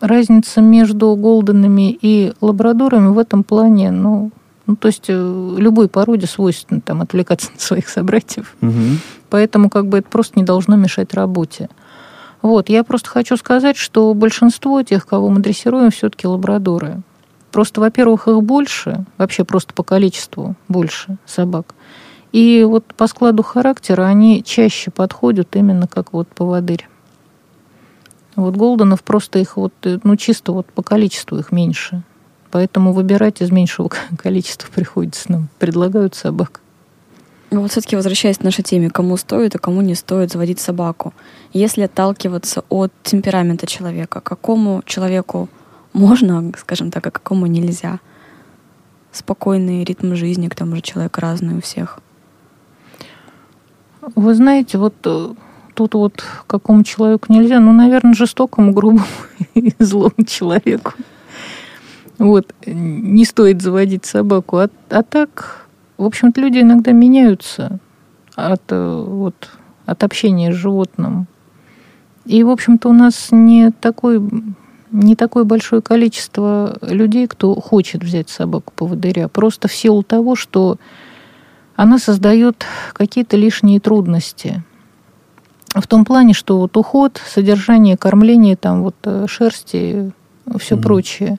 разница 0.00 0.60
между 0.60 1.14
голденами 1.14 1.96
и 2.02 2.32
лабрадорами 2.40 3.06
в 3.06 3.18
этом 3.18 3.44
плане, 3.44 3.92
ну, 3.92 4.32
ну, 4.66 4.74
то 4.74 4.88
есть 4.88 5.04
э, 5.06 5.54
любой 5.56 5.86
породе 5.86 6.26
свойственно 6.26 6.80
там 6.80 7.00
отвлекаться 7.00 7.48
на 7.54 7.60
своих 7.60 7.88
собратьев. 7.88 8.56
Угу. 8.60 8.72
Поэтому 9.30 9.70
как 9.70 9.86
бы 9.86 9.98
это 9.98 10.08
просто 10.08 10.36
не 10.36 10.44
должно 10.44 10.74
мешать 10.74 11.14
работе. 11.14 11.68
Вот, 12.42 12.68
я 12.68 12.82
просто 12.82 13.08
хочу 13.08 13.36
сказать, 13.36 13.76
что 13.76 14.12
большинство 14.14 14.82
тех, 14.82 15.06
кого 15.06 15.30
мы 15.30 15.40
дрессируем, 15.40 15.90
все-таки 15.90 16.26
лабрадоры. 16.26 17.00
Просто, 17.52 17.80
во-первых, 17.80 18.26
их 18.28 18.42
больше, 18.42 19.04
вообще 19.16 19.44
просто 19.44 19.72
по 19.74 19.84
количеству 19.84 20.56
больше 20.68 21.18
собак. 21.24 21.74
И 22.32 22.64
вот 22.66 22.86
по 22.94 23.06
складу 23.06 23.42
характера 23.42 24.04
они 24.04 24.42
чаще 24.42 24.90
подходят 24.90 25.54
именно 25.54 25.86
как 25.86 26.12
вот 26.12 26.28
поводырь. 26.28 26.88
Вот 28.34 28.56
Голденов 28.56 29.02
просто 29.02 29.38
их 29.38 29.58
вот, 29.58 29.74
ну 29.82 30.16
чисто 30.16 30.52
вот 30.52 30.66
по 30.66 30.82
количеству 30.82 31.38
их 31.38 31.52
меньше. 31.52 32.02
Поэтому 32.50 32.92
выбирать 32.92 33.42
из 33.42 33.50
меньшего 33.50 33.90
количества 34.18 34.68
приходится 34.74 35.30
нам. 35.30 35.48
Предлагают 35.58 36.14
собак. 36.14 36.61
Ну 37.52 37.60
вот 37.60 37.70
все-таки 37.70 37.96
возвращаясь 37.96 38.38
к 38.38 38.44
нашей 38.44 38.62
теме, 38.62 38.88
кому 38.88 39.18
стоит, 39.18 39.54
а 39.54 39.58
кому 39.58 39.82
не 39.82 39.94
стоит 39.94 40.32
заводить 40.32 40.58
собаку. 40.58 41.12
Если 41.52 41.82
отталкиваться 41.82 42.64
от 42.70 42.90
темперамента 43.02 43.66
человека, 43.66 44.22
какому 44.22 44.82
человеку 44.86 45.50
можно, 45.92 46.50
скажем 46.56 46.90
так, 46.90 47.06
а 47.06 47.10
какому 47.10 47.44
нельзя. 47.46 48.00
Спокойный 49.10 49.84
ритм 49.84 50.14
жизни, 50.14 50.48
к 50.48 50.54
тому 50.54 50.76
же 50.76 50.80
человек 50.80 51.18
разный 51.18 51.58
у 51.58 51.60
всех. 51.60 51.98
Вы 54.16 54.34
знаете, 54.34 54.78
вот 54.78 54.94
э, 55.04 55.34
тут 55.74 55.92
вот 55.92 56.24
какому 56.46 56.84
человеку 56.84 57.30
нельзя, 57.30 57.60
ну, 57.60 57.72
наверное, 57.72 58.14
жестокому, 58.14 58.72
грубому 58.72 59.04
и 59.54 59.74
злому 59.78 60.24
человеку. 60.26 60.94
Вот, 62.16 62.54
не 62.64 63.26
стоит 63.26 63.60
заводить 63.60 64.06
собаку. 64.06 64.56
А, 64.56 64.70
а 64.88 65.02
так, 65.02 65.61
в 66.02 66.06
общем-то, 66.06 66.40
люди 66.40 66.58
иногда 66.58 66.92
меняются 66.92 67.78
от, 68.34 68.62
э, 68.70 69.04
вот, 69.06 69.50
от 69.86 70.04
общения 70.04 70.52
с 70.52 70.56
животным. 70.56 71.26
И, 72.24 72.42
в 72.42 72.50
общем-то, 72.50 72.88
у 72.88 72.92
нас 72.92 73.28
не 73.30 73.70
такой 73.70 74.20
не 74.92 75.16
такое 75.16 75.44
большое 75.44 75.80
количество 75.80 76.76
людей, 76.82 77.26
кто 77.26 77.54
хочет 77.54 78.04
взять 78.04 78.28
собаку-поводыря, 78.28 79.28
просто 79.28 79.66
в 79.66 79.72
силу 79.72 80.02
того, 80.02 80.36
что 80.36 80.76
она 81.76 81.98
создает 81.98 82.66
какие-то 82.92 83.38
лишние 83.38 83.80
трудности. 83.80 84.62
В 85.74 85.86
том 85.86 86.04
плане, 86.04 86.34
что 86.34 86.58
вот 86.58 86.76
уход, 86.76 87.20
содержание, 87.26 87.96
кормление, 87.96 88.56
там 88.56 88.82
вот 88.82 88.96
э, 89.04 89.24
шерсти, 89.26 90.12
все 90.58 90.74
mm-hmm. 90.74 90.82
прочее. 90.82 91.38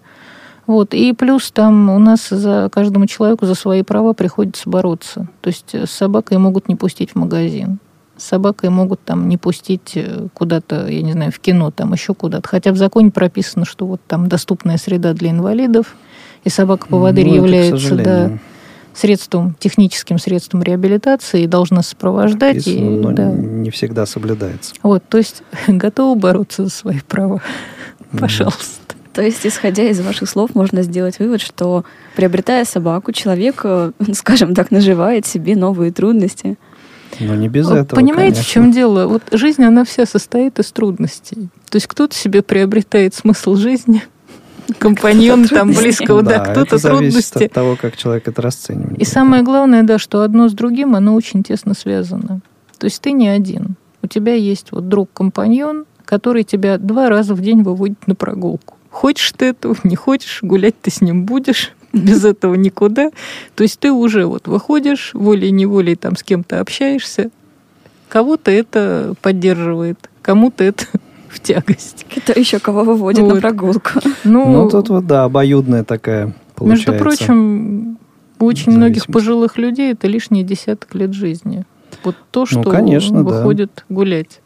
Вот. 0.66 0.93
И 0.93 1.14
плюс 1.14 1.51
там 1.51 1.89
у 1.89 1.99
нас 1.99 2.30
за 2.30 2.70
каждому 2.72 3.05
человеку 3.05 3.45
за 3.45 3.55
свои 3.55 3.84
права 3.84 4.14
приходится 4.14 4.70
бороться. 4.70 5.28
То 5.41 5.49
есть 5.49 5.76
с 5.76 5.91
собакой 5.91 6.38
могут 6.38 6.68
не 6.68 6.76
пустить 6.76 7.11
в 7.11 7.16
магазин 7.16 7.80
с 8.18 8.26
собакой 8.26 8.70
могут 8.70 9.01
там 9.03 9.28
не 9.28 9.38
пустить 9.38 9.93
э, 9.95 10.28
куда-то, 10.34 10.88
я 10.88 11.01
не 11.01 11.14
знаю, 11.14 11.32
в 11.32 11.39
кино, 11.39 11.72
там 11.72 11.93
еще 11.93 12.14
куда-то. 12.14 12.47
Хотя 12.47 12.72
в 12.72 12.78
законе 12.78 13.11
прописано, 13.11 13.66
что 13.66 13.86
вот 13.88 14.01
там 14.07 14.30
доступная 14.30 14.78
среда 14.78 15.14
для 15.14 15.32
инвалидов, 15.32 15.95
и 16.43 16.49
собака-поводырь 16.49 17.28
ну, 17.28 17.36
является 17.36 17.95
да, 17.95 18.32
средством, 18.93 19.55
техническим 19.59 20.20
средством 20.20 20.61
реабилитации 20.61 21.43
и 21.43 21.47
должна 21.47 21.82
сопровождать. 21.82 22.64
Прописано, 22.64 22.95
и, 22.95 22.99
но 22.99 23.11
да. 23.11 23.32
не 23.32 23.72
всегда 23.72 24.05
соблюдается. 24.05 24.74
Вот, 24.84 25.03
то 25.09 25.18
есть 25.18 25.43
готовы 25.68 26.20
бороться 26.20 26.66
за 26.66 26.70
свои 26.70 26.99
права. 26.99 27.41
Пожалуйста. 28.18 28.82
То 29.14 29.22
есть, 29.22 29.45
исходя 29.45 29.84
из 29.84 30.01
ваших 30.01 30.28
слов, 30.28 30.55
можно 30.55 30.82
сделать 30.82 31.20
вывод, 31.20 31.39
что 31.39 31.86
приобретая 32.16 32.66
собаку, 32.66 33.11
человек, 33.11 33.61
э, 33.64 33.91
скажем 34.14 34.55
так, 34.55 34.72
наживает 34.72 35.26
себе 35.26 35.55
новые 35.55 35.91
трудности. 35.91 36.57
Но 37.20 37.36
не 37.36 37.47
без 37.47 37.70
этого, 37.70 37.99
Понимаете, 37.99 38.38
конечно. 38.38 38.43
в 38.43 38.47
чем 38.47 38.72
дело? 38.72 39.05
Вот 39.05 39.22
жизнь, 39.32 39.64
она 39.64 39.86
вся 39.86 40.07
состоит 40.07 40.57
из 40.57 40.72
трудностей. 40.72 41.49
То 41.70 41.76
есть 41.76 41.86
кто-то 41.86 42.16
себе 42.16 42.41
приобретает 42.41 43.14
смысл 43.14 43.55
жизни, 43.55 44.03
компаньон 44.80 45.47
там 45.47 45.72
близкого, 45.74 46.24
да, 46.24 46.39
да 46.39 46.51
кто-то 46.51 46.80
трудности. 46.80 47.43
от 47.43 47.53
того, 47.53 47.78
как 47.80 47.95
человек 47.95 48.28
это 48.28 48.41
расценивает. 48.41 48.97
И 48.97 49.05
самое 49.05 49.43
главное, 49.43 49.84
да, 49.84 49.99
что 49.99 50.22
одно 50.22 50.49
с 50.49 50.53
другим, 50.53 50.95
оно 50.95 51.14
очень 51.14 51.43
тесно 51.43 51.76
связано. 51.76 52.41
То 52.80 52.86
есть 52.86 52.99
ты 52.99 53.11
не 53.11 53.28
один. 53.28 53.76
У 54.01 54.07
тебя 54.07 54.34
есть 54.34 54.72
вот 54.72 54.89
друг-компаньон, 54.89 55.86
который 56.03 56.43
тебя 56.43 56.80
два 56.80 57.09
раза 57.09 57.36
в 57.36 57.41
день 57.41 57.61
выводит 57.61 58.07
на 58.07 58.16
прогулку. 58.16 58.76
Хочешь 58.93 59.33
ты 59.35 59.45
этого, 59.47 59.75
не 59.83 59.95
хочешь, 59.95 60.43
гулять 60.43 60.79
ты 60.79 60.91
с 60.91 61.01
ним 61.01 61.25
будешь, 61.25 61.71
без 61.93 62.23
этого 62.23 62.53
никуда. 62.53 63.09
То 63.55 63.63
есть 63.63 63.79
ты 63.79 63.91
уже 63.91 64.27
вот 64.27 64.47
выходишь, 64.47 65.15
волей-неволей 65.15 65.95
там 65.95 66.15
с 66.15 66.21
кем-то 66.21 66.59
общаешься, 66.59 67.31
кого-то 68.07 68.51
это 68.51 69.15
поддерживает, 69.23 70.11
кому-то 70.21 70.63
это 70.63 70.85
в 71.27 71.39
тягость. 71.39 72.05
Кто 72.15 72.39
еще 72.39 72.59
кого 72.59 72.83
выводит 72.83 73.21
вот. 73.21 73.33
на 73.33 73.41
прогулку. 73.41 73.99
Ну, 74.23 74.45
ну, 74.45 74.69
тут 74.69 74.89
вот, 74.89 75.07
да, 75.07 75.23
обоюдная 75.23 75.83
такая 75.83 76.35
получается. 76.53 76.91
Между 76.91 77.03
прочим, 77.03 77.97
у 78.37 78.45
очень 78.45 78.73
многих 78.73 79.07
пожилых 79.07 79.57
людей 79.57 79.93
это 79.93 80.05
лишний 80.07 80.43
десяток 80.43 80.93
лет 80.93 81.13
жизни. 81.13 81.65
Вот 82.03 82.15
то, 82.29 82.41
ну, 82.41 82.45
что 82.45 82.61
ну, 82.61 82.69
конечно, 82.69 83.23
выходит 83.23 83.71
да. 83.75 83.95
гулять 83.95 84.42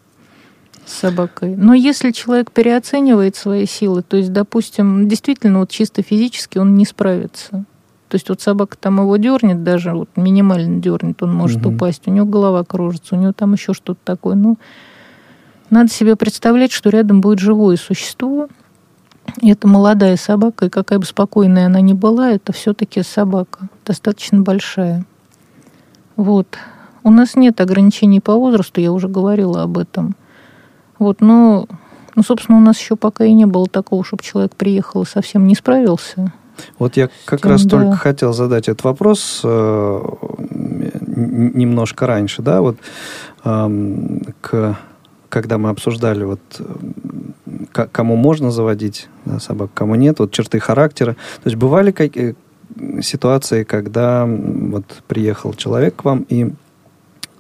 с 0.88 0.94
собакой. 0.94 1.56
Но 1.56 1.74
если 1.74 2.12
человек 2.12 2.52
переоценивает 2.52 3.36
свои 3.36 3.66
силы, 3.66 4.02
то 4.02 4.18
есть, 4.18 4.32
допустим, 4.32 5.08
действительно, 5.08 5.60
вот 5.60 5.70
чисто 5.70 6.02
физически 6.02 6.58
он 6.58 6.76
не 6.76 6.86
справится. 6.86 7.66
То 8.10 8.16
есть 8.16 8.30
вот 8.30 8.42
собака 8.42 8.78
там 8.78 9.00
его 9.02 9.18
дернет, 9.18 9.64
даже 9.64 9.94
вот 9.94 10.10
минимально 10.16 10.80
дернет, 10.80 11.22
он 11.22 11.34
может 11.34 11.66
угу. 11.66 11.76
упасть, 11.76 12.08
у 12.08 12.12
него 12.12 12.26
голова 12.26 12.64
кружится, 12.64 13.16
у 13.16 13.20
него 13.20 13.34
там 13.34 13.54
еще 13.54 13.74
что-то 13.74 14.00
такое. 14.04 14.36
Ну, 14.36 14.58
надо 15.70 15.90
себе 15.90 16.16
представлять, 16.16 16.72
что 16.72 16.90
рядом 16.90 17.20
будет 17.20 17.40
живое 17.40 17.76
существо. 17.76 18.48
И 19.42 19.52
это 19.52 19.68
молодая 19.68 20.16
собака, 20.16 20.68
и 20.68 20.70
какая 20.70 21.00
бы 21.00 21.06
спокойная 21.06 21.66
она 21.66 21.82
ни 21.82 21.92
была, 21.92 22.32
это 22.32 22.54
все-таки 22.54 23.04
собака, 23.04 23.68
достаточно 23.86 24.40
большая. 24.40 25.06
Вот. 26.16 26.58
У 27.04 27.10
нас 27.10 27.36
нет 27.36 27.60
ограничений 27.60 28.22
по 28.22 28.36
возрасту, 28.36 28.80
я 28.80 28.94
уже 28.94 29.10
говорила 29.10 29.64
об 29.64 29.78
этом. 29.78 30.16
Вот, 31.00 31.22
но, 31.22 31.68
ну, 32.16 32.24
собственно, 32.24 32.58
у 32.58 32.62
нас 32.62 32.80
еще 32.80 32.96
пока 32.96 33.26
и 33.26 33.34
не 33.34 33.46
было 33.46 33.68
такого, 33.68 34.04
чтобы 34.04 34.24
человек 34.24 34.56
приехал 34.56 35.04
и 35.04 35.06
совсем 35.06 35.48
не 35.48 35.56
справился. 35.56 36.32
Вот 36.80 36.98
я 36.98 37.10
как 37.26 37.42
тем, 37.42 37.52
раз 37.52 37.64
да. 37.66 37.70
только 37.70 37.98
хотел 37.98 38.34
задать 38.34 38.68
этот 38.68 38.84
вопрос 38.84 39.42
э, 39.44 40.02
немножко 40.50 42.08
раньше, 42.08 42.42
да, 42.42 42.62
вот 42.62 42.78
э, 43.44 43.70
к, 44.42 44.78
когда 45.30 45.58
мы 45.58 45.70
обсуждали 45.70 46.24
вот 46.24 46.40
к, 47.72 47.88
кому 47.88 48.16
можно 48.16 48.52
заводить 48.52 49.08
да, 49.26 49.40
собак, 49.40 49.70
кому 49.74 49.96
нет, 49.96 50.20
вот 50.20 50.32
черты 50.32 50.60
характера. 50.60 51.14
То 51.44 51.50
есть 51.50 51.58
бывали 51.58 51.92
какие 51.92 52.36
ситуации, 53.02 53.64
когда 53.64 54.26
вот 54.28 54.86
приехал 55.08 55.54
человек 55.54 55.98
к 55.98 56.06
вам 56.06 56.26
и 56.30 56.54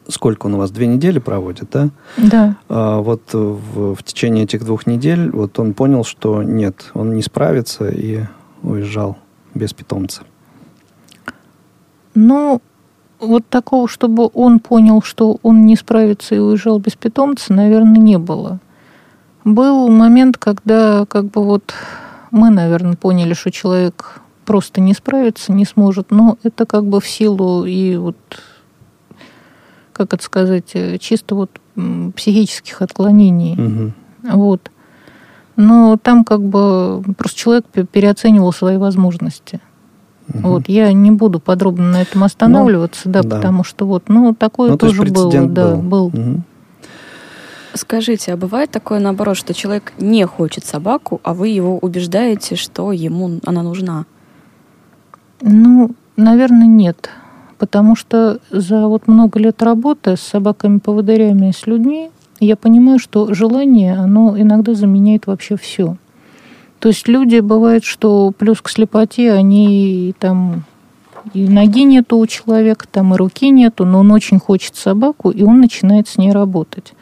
сколько 0.09 0.47
он 0.47 0.55
у 0.55 0.57
вас, 0.57 0.71
две 0.71 0.87
недели 0.87 1.19
проводит, 1.19 1.69
да? 1.71 1.89
Да. 2.17 2.55
А, 2.69 2.99
вот 2.99 3.33
в, 3.33 3.95
в 3.95 4.03
течение 4.03 4.45
этих 4.45 4.63
двух 4.65 4.87
недель 4.87 5.29
вот 5.31 5.59
он 5.59 5.73
понял, 5.73 6.03
что 6.03 6.43
нет, 6.43 6.91
он 6.93 7.15
не 7.15 7.21
справится 7.21 7.89
и 7.89 8.23
уезжал 8.63 9.17
без 9.53 9.73
питомца. 9.73 10.23
Ну, 12.15 12.61
вот 13.19 13.47
такого, 13.47 13.87
чтобы 13.87 14.29
он 14.33 14.59
понял, 14.59 15.01
что 15.01 15.37
он 15.43 15.65
не 15.65 15.75
справится 15.75 16.35
и 16.35 16.39
уезжал 16.39 16.79
без 16.79 16.95
питомца, 16.95 17.53
наверное, 17.53 17.99
не 17.99 18.17
было. 18.17 18.59
Был 19.43 19.87
момент, 19.89 20.37
когда 20.37 21.05
как 21.05 21.25
бы 21.25 21.43
вот 21.43 21.73
мы, 22.31 22.49
наверное, 22.49 22.95
поняли, 22.95 23.33
что 23.33 23.51
человек 23.51 24.21
просто 24.45 24.81
не 24.81 24.93
справится, 24.93 25.51
не 25.51 25.65
сможет, 25.65 26.11
но 26.11 26.37
это 26.43 26.65
как 26.65 26.85
бы 26.85 26.99
в 27.01 27.07
силу 27.07 27.65
и 27.65 27.97
вот 27.97 28.17
как 29.97 30.13
это 30.13 30.23
сказать, 30.23 30.71
э, 30.73 30.97
чисто 30.99 31.35
вот 31.35 31.59
психических 32.15 32.81
отклонений. 32.81 33.53
Угу. 33.53 34.37
Вот. 34.37 34.71
Но 35.55 35.97
там 36.01 36.23
как 36.23 36.41
бы 36.41 37.03
просто 37.17 37.37
человек 37.37 37.65
переоценивал 37.91 38.53
свои 38.53 38.77
возможности. 38.77 39.59
Угу. 40.29 40.47
Вот, 40.47 40.69
я 40.69 40.91
не 40.93 41.11
буду 41.11 41.39
подробно 41.39 41.91
на 41.91 42.01
этом 42.01 42.23
останавливаться, 42.23 43.03
ну, 43.05 43.13
да, 43.13 43.23
да, 43.23 43.35
потому 43.37 43.63
что 43.63 43.85
вот, 43.85 44.09
ну, 44.09 44.33
такое 44.33 44.71
ну, 44.71 44.77
тоже 44.77 45.03
было, 45.03 45.31
был. 45.31 45.47
да, 45.47 45.75
был. 45.75 46.05
Угу. 46.07 46.41
Скажите, 47.73 48.33
а 48.33 48.37
бывает 48.37 48.71
такое 48.71 48.99
наоборот, 48.99 49.37
что 49.37 49.53
человек 49.53 49.93
не 49.99 50.25
хочет 50.25 50.65
собаку, 50.65 51.21
а 51.23 51.33
вы 51.33 51.49
его 51.49 51.77
убеждаете, 51.77 52.55
что 52.55 52.91
ему 52.91 53.39
она 53.45 53.61
нужна? 53.61 54.05
Ну, 55.41 55.91
наверное, 56.15 56.67
нет. 56.67 57.09
Потому 57.57 57.95
что 57.95 58.39
за 58.51 58.87
вот 58.87 59.07
много 59.07 59.39
лет 59.39 59.61
работы 59.63 60.15
с 60.15 60.21
собаками-поводырями 60.21 61.49
и 61.49 61.53
с 61.53 61.65
людьми 61.65 62.11
я 62.39 62.55
понимаю, 62.55 62.99
что 62.99 63.33
желание, 63.33 63.95
оно 63.95 64.39
иногда 64.39 64.73
заменяет 64.73 65.25
вообще 65.25 65.57
все. 65.57 65.97
То 66.79 66.89
есть 66.89 67.07
люди, 67.07 67.39
бывает, 67.39 67.83
что 67.83 68.31
плюс 68.37 68.61
к 68.61 68.69
слепоте, 68.69 69.31
они 69.31 70.13
там 70.19 70.65
и 71.33 71.47
ноги 71.47 71.83
нету 71.83 72.17
у 72.17 72.27
человека, 72.27 72.85
там 72.89 73.13
и 73.13 73.17
руки 73.17 73.49
нету, 73.49 73.85
но 73.85 73.99
он 73.99 74.11
очень 74.11 74.39
хочет 74.39 74.75
собаку, 74.75 75.31
и 75.31 75.43
он 75.43 75.59
начинает 75.59 76.07
с 76.07 76.17
ней 76.17 76.31
работать. 76.31 76.93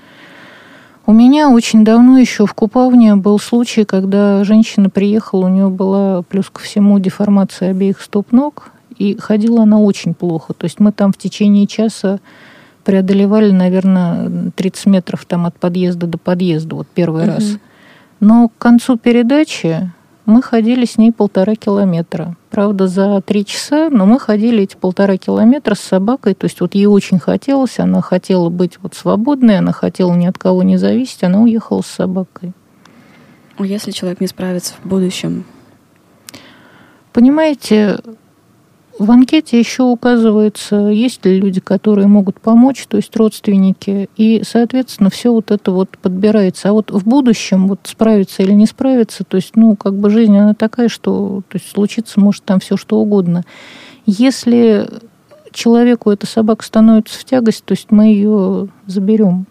У 1.06 1.14
меня 1.14 1.52
очень 1.52 1.84
давно 1.84 2.18
еще 2.18 2.48
в 2.48 2.54
Купавне 2.56 3.16
был 3.16 3.38
случай, 3.38 3.86
когда 3.86 4.44
женщина 4.44 4.90
приехала, 4.90 5.46
у 5.46 5.50
нее 5.50 5.70
была 5.70 6.24
плюс 6.24 6.50
ко 6.50 6.62
всему 6.62 6.98
деформация 6.98 7.72
обеих 7.72 8.02
стоп-ног, 8.02 8.72
и 8.98 9.18
ходила 9.18 9.64
она 9.64 9.80
очень 9.80 10.14
плохо. 10.14 10.54
То 10.54 10.66
есть 10.66 10.80
мы 10.80 10.92
там 10.92 11.12
в 11.12 11.18
течение 11.18 11.68
часа 11.68 12.20
преодолевали, 12.84 13.52
наверное, 13.52 14.52
30 14.56 14.86
метров 14.88 15.26
там 15.26 15.46
от 15.46 15.58
подъезда 15.58 16.08
до 16.08 16.18
подъезда, 16.18 16.76
вот 16.76 16.88
первый 16.94 17.24
угу. 17.24 17.32
раз. 17.32 17.58
Но 18.20 18.50
к 18.50 18.58
концу 18.58 18.98
передачи 18.98 19.92
мы 20.26 20.42
ходили 20.42 20.86
с 20.86 20.98
ней 20.98 21.12
полтора 21.12 21.56
километра. 21.56 22.36
Правда, 22.50 22.88
за 22.88 23.22
три 23.22 23.46
часа, 23.46 23.90
но 23.90 24.06
мы 24.06 24.20
ходили 24.20 24.64
эти 24.64 24.76
полтора 24.76 25.18
километра 25.18 25.76
с 25.76 25.80
собакой. 25.80 26.34
То 26.34 26.46
есть 26.46 26.62
вот 26.62 26.74
ей 26.74 26.88
очень 26.88 27.20
хотелось, 27.20 27.80
она 27.80 28.02
хотела 28.02 28.50
быть 28.50 28.80
вот 28.82 28.96
свободной, 28.96 29.60
она 29.60 29.72
хотела 29.72 30.14
ни 30.16 30.26
от 30.26 30.38
кого 30.38 30.64
не 30.64 30.78
зависеть, 30.78 31.24
она 31.24 31.42
уехала 31.42 31.82
с 31.82 31.88
собакой. 31.88 32.54
А 33.58 33.66
если 33.66 33.92
человек 33.92 34.20
не 34.20 34.28
справится 34.28 34.74
в 34.82 34.88
будущем? 34.88 35.46
Понимаете, 37.14 38.00
в 38.98 39.12
анкете 39.12 39.60
еще 39.60 39.84
указывается, 39.84 40.76
есть 40.88 41.26
ли 41.26 41.40
люди, 41.40 41.60
которые 41.60 42.08
могут 42.08 42.40
помочь, 42.40 42.86
то 42.88 42.98
есть 42.98 43.16
родственники, 43.16 44.10
и, 44.16 44.42
соответственно, 44.46 45.10
все 45.10 45.34
вот 45.34 45.52
это 45.52 45.72
вот 45.72 45.98
подбирается. 45.98 46.70
А 46.70 46.74
вот 46.74 46.92
в 46.92 47.06
будущем 47.06 47.68
вот 47.68 47.80
справиться 47.84 48.44
или 48.44 48.54
не 48.54 48.66
справиться, 48.66 49.24
то 49.24 49.36
есть, 49.36 49.56
ну, 49.56 49.76
как 49.76 49.96
бы 49.96 50.10
жизнь, 50.10 50.38
она 50.38 50.54
такая, 50.54 50.88
что 50.88 51.44
то 51.50 51.58
есть, 51.58 51.70
случиться 51.70 52.20
может 52.20 52.44
там 52.44 52.60
все 52.60 52.78
что 52.78 53.00
угодно. 53.00 53.44
Если 54.06 54.88
человеку 55.52 56.12
эта 56.12 56.26
собака 56.26 56.64
становится 56.64 57.20
в 57.20 57.26
тягость, 57.26 57.66
то 57.66 57.74
есть 57.74 57.92
мы 57.92 58.06
ее 58.06 58.70
заберем. 58.86 59.46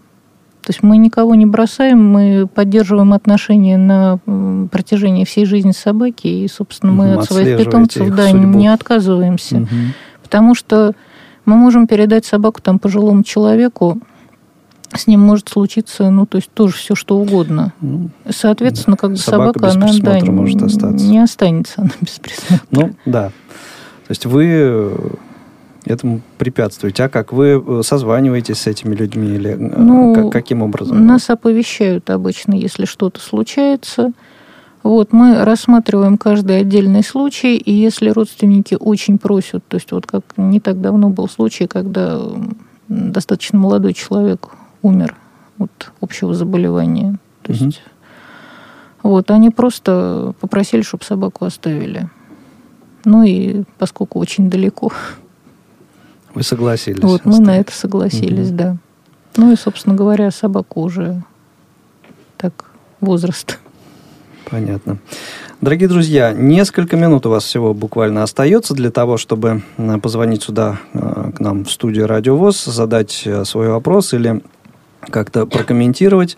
То 0.65 0.71
есть 0.71 0.83
мы 0.83 0.97
никого 0.97 1.35
не 1.35 1.45
бросаем, 1.45 2.03
мы 2.03 2.47
поддерживаем 2.47 3.13
отношения 3.13 3.77
на 3.77 4.19
протяжении 4.73 5.25
всей 5.25 5.45
жизни 5.45 5.73
собаки, 5.73 6.27
и, 6.27 6.49
собственно, 6.49 6.91
мы 6.91 7.15
от 7.15 7.27
своих 7.27 7.59
питомцев 7.59 8.15
да, 8.15 8.31
не 8.33 8.69
отказываемся. 8.69 9.59
Угу. 9.59 9.69
Потому 10.23 10.55
что 10.55 10.95
мы 11.45 11.57
можем 11.57 11.87
передать 11.87 12.25
собаку 12.25 12.63
там 12.63 12.79
пожилому 12.79 13.25
человеку, 13.25 13.99
с 14.97 15.07
ним 15.07 15.21
может 15.21 15.51
случиться, 15.51 16.09
ну, 16.09 16.25
то 16.25 16.37
есть 16.37 16.51
тоже 16.51 16.75
все 16.77 16.95
что 16.95 17.19
угодно. 17.19 17.75
Ну, 17.83 18.09
Соответственно, 18.31 18.97
как 18.97 19.11
бы 19.11 19.17
собака, 19.19 19.59
собака 19.59 19.77
она 19.77 20.21
да, 20.21 20.33
может 20.33 20.63
остаться. 20.63 21.05
не 21.05 21.19
останется 21.19 21.75
она 21.83 21.91
без 22.01 22.19
присмотра. 22.19 22.67
Ну, 22.71 22.95
да. 23.05 23.29
То 23.29 24.11
есть 24.11 24.25
вы 24.25 24.93
этому 25.85 26.21
препятствуете? 26.39 27.05
А 27.05 27.09
как 27.09 27.33
вы 27.33 27.63
э, 27.65 27.83
созваниваетесь 27.85 28.59
с 28.59 28.67
этими 28.67 28.95
людьми 28.95 29.29
или 29.29 29.51
э, 29.51 29.57
ну, 29.57 30.15
как, 30.15 30.33
каким 30.33 30.63
образом? 30.63 31.07
Нас 31.07 31.31
оповещают 31.31 32.11
обычно, 32.11 32.55
если 32.55 32.85
что-то 32.85 33.21
случается. 33.21 34.13
Вот, 34.83 35.13
мы 35.13 35.45
рассматриваем 35.45 36.19
каждый 36.19 36.61
отдельный 36.61 37.03
случай, 37.03 37.57
и 37.57 37.73
если 37.73 38.11
родственники 38.11 38.77
очень 38.79 39.19
просят, 39.19 39.67
то 39.67 39.77
есть 39.77 39.91
вот 39.93 40.07
как 40.07 40.25
не 40.37 40.61
так 40.61 40.81
давно 40.81 41.09
был 41.09 41.27
случай, 41.27 41.67
когда 41.67 42.21
достаточно 42.89 43.59
молодой 43.59 43.95
человек 43.95 44.51
умер 44.83 45.17
от 45.59 45.91
общего 46.01 46.35
заболевания. 46.35 47.19
То 47.43 47.53
угу. 47.53 47.65
есть, 47.65 47.83
вот, 49.03 49.31
они 49.31 49.51
просто 49.51 50.35
попросили, 50.41 50.83
чтобы 50.83 51.05
собаку 51.05 51.45
оставили. 51.45 52.09
Ну 53.05 53.23
и 53.23 53.65
поскольку 53.79 54.19
очень 54.19 54.51
далеко, 54.51 54.93
вы 56.35 56.43
согласились? 56.43 57.03
Вот, 57.03 57.21
оставить. 57.21 57.39
мы 57.39 57.45
на 57.45 57.59
это 57.59 57.73
согласились, 57.73 58.49
угу. 58.49 58.57
да. 58.57 58.77
Ну 59.37 59.53
и, 59.53 59.57
собственно 59.57 59.95
говоря, 59.95 60.31
собака 60.31 60.79
уже 60.79 61.23
так 62.37 62.67
возраст. 63.01 63.59
Понятно. 64.51 64.99
Дорогие 65.61 65.89
друзья, 65.89 66.33
несколько 66.33 66.97
минут 66.97 67.25
у 67.27 67.31
вас 67.31 67.45
всего 67.45 67.73
буквально 67.73 68.23
остается 68.23 68.75
для 68.75 68.91
того, 68.91 69.17
чтобы 69.17 69.63
э, 69.79 69.99
позвонить 69.99 70.43
сюда 70.43 70.79
э, 70.93 71.33
к 71.35 71.41
нам 71.41 71.65
в 71.65 71.71
студию 71.71 72.07
Радио 72.07 72.37
ВОЗ, 72.37 72.65
задать 72.65 73.23
э, 73.25 73.45
свой 73.45 73.69
вопрос 73.69 74.13
или 74.13 74.43
как-то 75.01 75.47
прокомментировать 75.47 76.37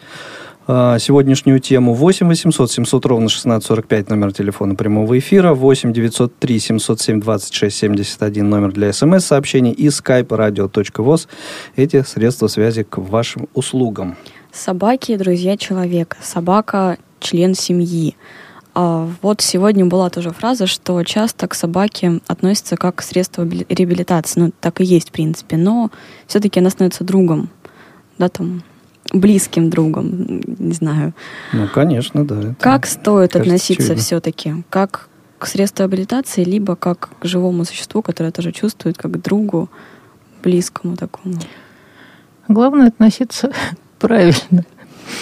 сегодняшнюю 0.66 1.60
тему 1.60 1.94
8 1.94 2.26
800 2.26 2.70
700 2.70 3.06
ровно 3.06 3.26
1645 3.26 4.10
номер 4.10 4.32
телефона 4.32 4.74
прямого 4.74 5.18
эфира, 5.18 5.54
8 5.54 5.92
903 5.92 6.58
707 6.58 7.20
26 7.20 7.76
71 7.76 8.50
номер 8.50 8.72
для 8.72 8.92
смс-сообщений 8.92 9.72
и 9.72 9.86
skype 9.88 10.26
radio.voz. 10.26 11.28
Эти 11.76 12.02
средства 12.02 12.48
связи 12.48 12.82
к 12.82 12.98
вашим 12.98 13.48
услугам. 13.54 14.16
Собаки– 14.52 15.16
друзья 15.18 15.56
человека. 15.56 16.16
Собака– 16.20 16.98
член 17.20 17.54
семьи. 17.54 18.16
А 18.74 19.08
вот 19.22 19.40
сегодня 19.40 19.86
была 19.86 20.10
тоже 20.10 20.30
фраза, 20.30 20.66
что 20.66 21.02
часто 21.02 21.48
к 21.48 21.54
собаке 21.54 22.20
относятся 22.26 22.76
как 22.76 22.96
к 22.96 23.02
средству 23.02 23.44
реабилитации. 23.44 24.40
Ну, 24.40 24.52
так 24.60 24.80
и 24.80 24.84
есть, 24.84 25.08
в 25.08 25.12
принципе. 25.12 25.56
Но 25.56 25.90
все-таки 26.26 26.60
она 26.60 26.70
становится 26.70 27.04
другом. 27.04 27.48
Да, 28.18 28.28
там, 28.28 28.62
близким 29.12 29.70
другом, 29.70 30.42
не 30.59 30.72
знаю. 30.72 31.14
Ну, 31.52 31.68
конечно, 31.68 32.26
да. 32.26 32.54
Как 32.61 32.86
стоит 32.86 33.32
кажется, 33.32 33.38
относиться 33.54 33.94
все-таки? 33.96 34.64
Как 34.70 35.09
к 35.38 35.46
средству 35.46 35.84
абилитации, 35.84 36.44
либо 36.44 36.76
как 36.76 37.11
к 37.20 37.24
живому 37.24 37.64
существу, 37.64 38.02
которое 38.02 38.32
тоже 38.32 38.52
чувствует, 38.52 38.96
как 38.96 39.12
к 39.12 39.16
другу, 39.18 39.70
близкому 40.42 40.96
такому? 40.96 41.36
Главное 42.48 42.88
относиться 42.88 43.52
правильно. 43.98 44.64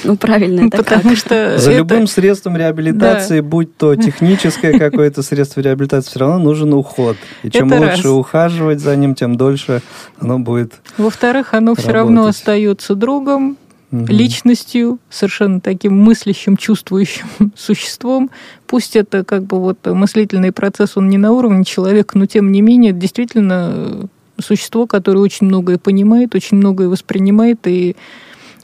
Ну, 0.03 0.17
правильно, 0.17 0.67
это 0.69 0.79
Потому 0.79 1.11
как? 1.11 1.17
что 1.17 1.59
За 1.59 1.71
это... 1.71 1.79
любым 1.79 2.07
средством 2.07 2.57
реабилитации, 2.57 3.41
да. 3.41 3.47
будь 3.47 3.77
то 3.77 3.95
техническое 3.97 4.79
какое-то 4.79 5.23
средство 5.23 5.61
реабилитации, 5.61 6.09
все 6.09 6.21
равно 6.21 6.39
нужен 6.39 6.73
уход. 6.73 7.17
И 7.43 7.51
чем 7.51 7.71
это 7.73 7.83
лучше 7.83 8.05
раз. 8.05 8.07
ухаживать 8.07 8.81
за 8.81 8.97
ним, 8.97 9.15
тем 9.15 9.37
дольше 9.37 9.83
оно 10.19 10.39
будет 10.39 10.75
Во-вторых, 10.97 11.53
оно 11.53 11.73
работать. 11.73 11.85
все 11.85 11.93
равно 11.93 12.27
остается 12.27 12.95
другом, 12.95 13.59
угу. 14.03 14.13
личностью, 14.13 14.99
совершенно 15.11 15.61
таким 15.61 15.99
мыслящим, 15.99 16.57
чувствующим 16.57 17.27
существом. 17.57 18.31
Пусть 18.67 18.97
это 18.97 19.25
как 19.25 19.45
бы 19.45 19.61
вот 19.61 19.87
мыслительный 19.87 20.53
процесс, 20.53 20.97
он 20.97 21.09
не 21.09 21.19
на 21.19 21.33
уровне 21.33 21.65
человека, 21.65 22.19
но 22.19 22.27
тем 22.27 22.53
не 22.53 22.61
менее, 22.61 22.93
действительно 22.93 24.09
существо, 24.41 24.87
которое 24.87 25.21
очень 25.21 25.47
многое 25.47 25.79
понимает, 25.79 26.35
очень 26.35 26.57
многое 26.57 26.89
воспринимает 26.89 27.67
и 27.67 27.97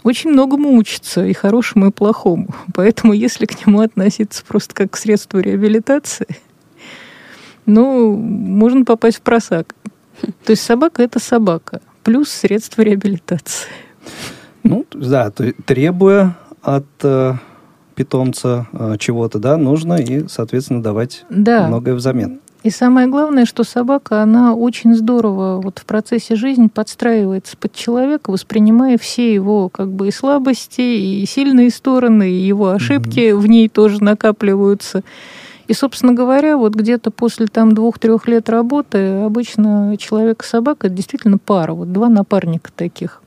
очень 0.02 0.30
многому 0.30 0.76
учится, 0.76 1.24
и 1.24 1.32
хорошему, 1.32 1.88
и 1.88 1.92
плохому. 1.92 2.54
Поэтому 2.74 3.12
если 3.12 3.46
к 3.46 3.66
нему 3.66 3.80
относиться 3.80 4.44
просто 4.46 4.74
как 4.74 4.92
к 4.92 4.96
средству 4.96 5.40
реабилитации, 5.40 6.26
ну, 7.66 8.16
можно 8.16 8.84
попасть 8.84 9.18
в 9.18 9.22
просак. 9.22 9.74
То 10.44 10.50
есть 10.50 10.62
собака– 10.62 11.02
это 11.04 11.18
собака, 11.18 11.80
плюс 12.02 12.30
средство 12.30 12.82
реабилитации. 12.82 13.68
Ну, 14.62 14.84
да, 14.92 15.30
то, 15.30 15.52
требуя 15.64 16.36
от 16.62 16.86
э, 17.02 17.34
питомца 17.94 18.66
э, 18.72 18.96
чего-то, 18.98 19.38
да, 19.38 19.56
нужно 19.56 19.94
и, 19.94 20.28
соответственно, 20.28 20.82
давать 20.82 21.24
да. 21.30 21.66
многое 21.66 21.94
взамен. 21.94 22.40
И 22.62 22.68
самое 22.68 23.06
главное, 23.06 23.46
что 23.46 23.64
собака, 23.64 24.22
она 24.22 24.54
очень 24.54 24.94
здорово 24.94 25.60
вот 25.62 25.78
в 25.78 25.86
процессе 25.86 26.36
жизни 26.36 26.68
подстраивается 26.68 27.56
под 27.56 27.74
человека, 27.74 28.30
воспринимая 28.30 28.98
все 28.98 29.32
его 29.32 29.70
как 29.70 29.90
бы 29.90 30.08
и 30.08 30.10
слабости, 30.10 30.82
и 30.82 31.24
сильные 31.24 31.70
стороны, 31.70 32.30
и 32.30 32.34
его 32.34 32.68
ошибки 32.68 33.32
угу. 33.32 33.42
в 33.42 33.46
ней 33.46 33.70
тоже 33.70 34.04
накапливаются. 34.04 35.02
И, 35.68 35.72
собственно 35.72 36.12
говоря, 36.12 36.58
вот 36.58 36.74
где-то 36.74 37.10
после 37.10 37.46
там 37.46 37.74
двух-трех 37.74 38.28
лет 38.28 38.50
работы 38.50 39.22
обычно 39.22 39.96
человек 39.98 40.42
и 40.42 40.46
собака 40.46 40.88
это 40.88 40.96
действительно 40.96 41.38
пара, 41.38 41.72
вот 41.72 41.92
два 41.92 42.08
напарника 42.10 42.70
таких. 42.74 43.22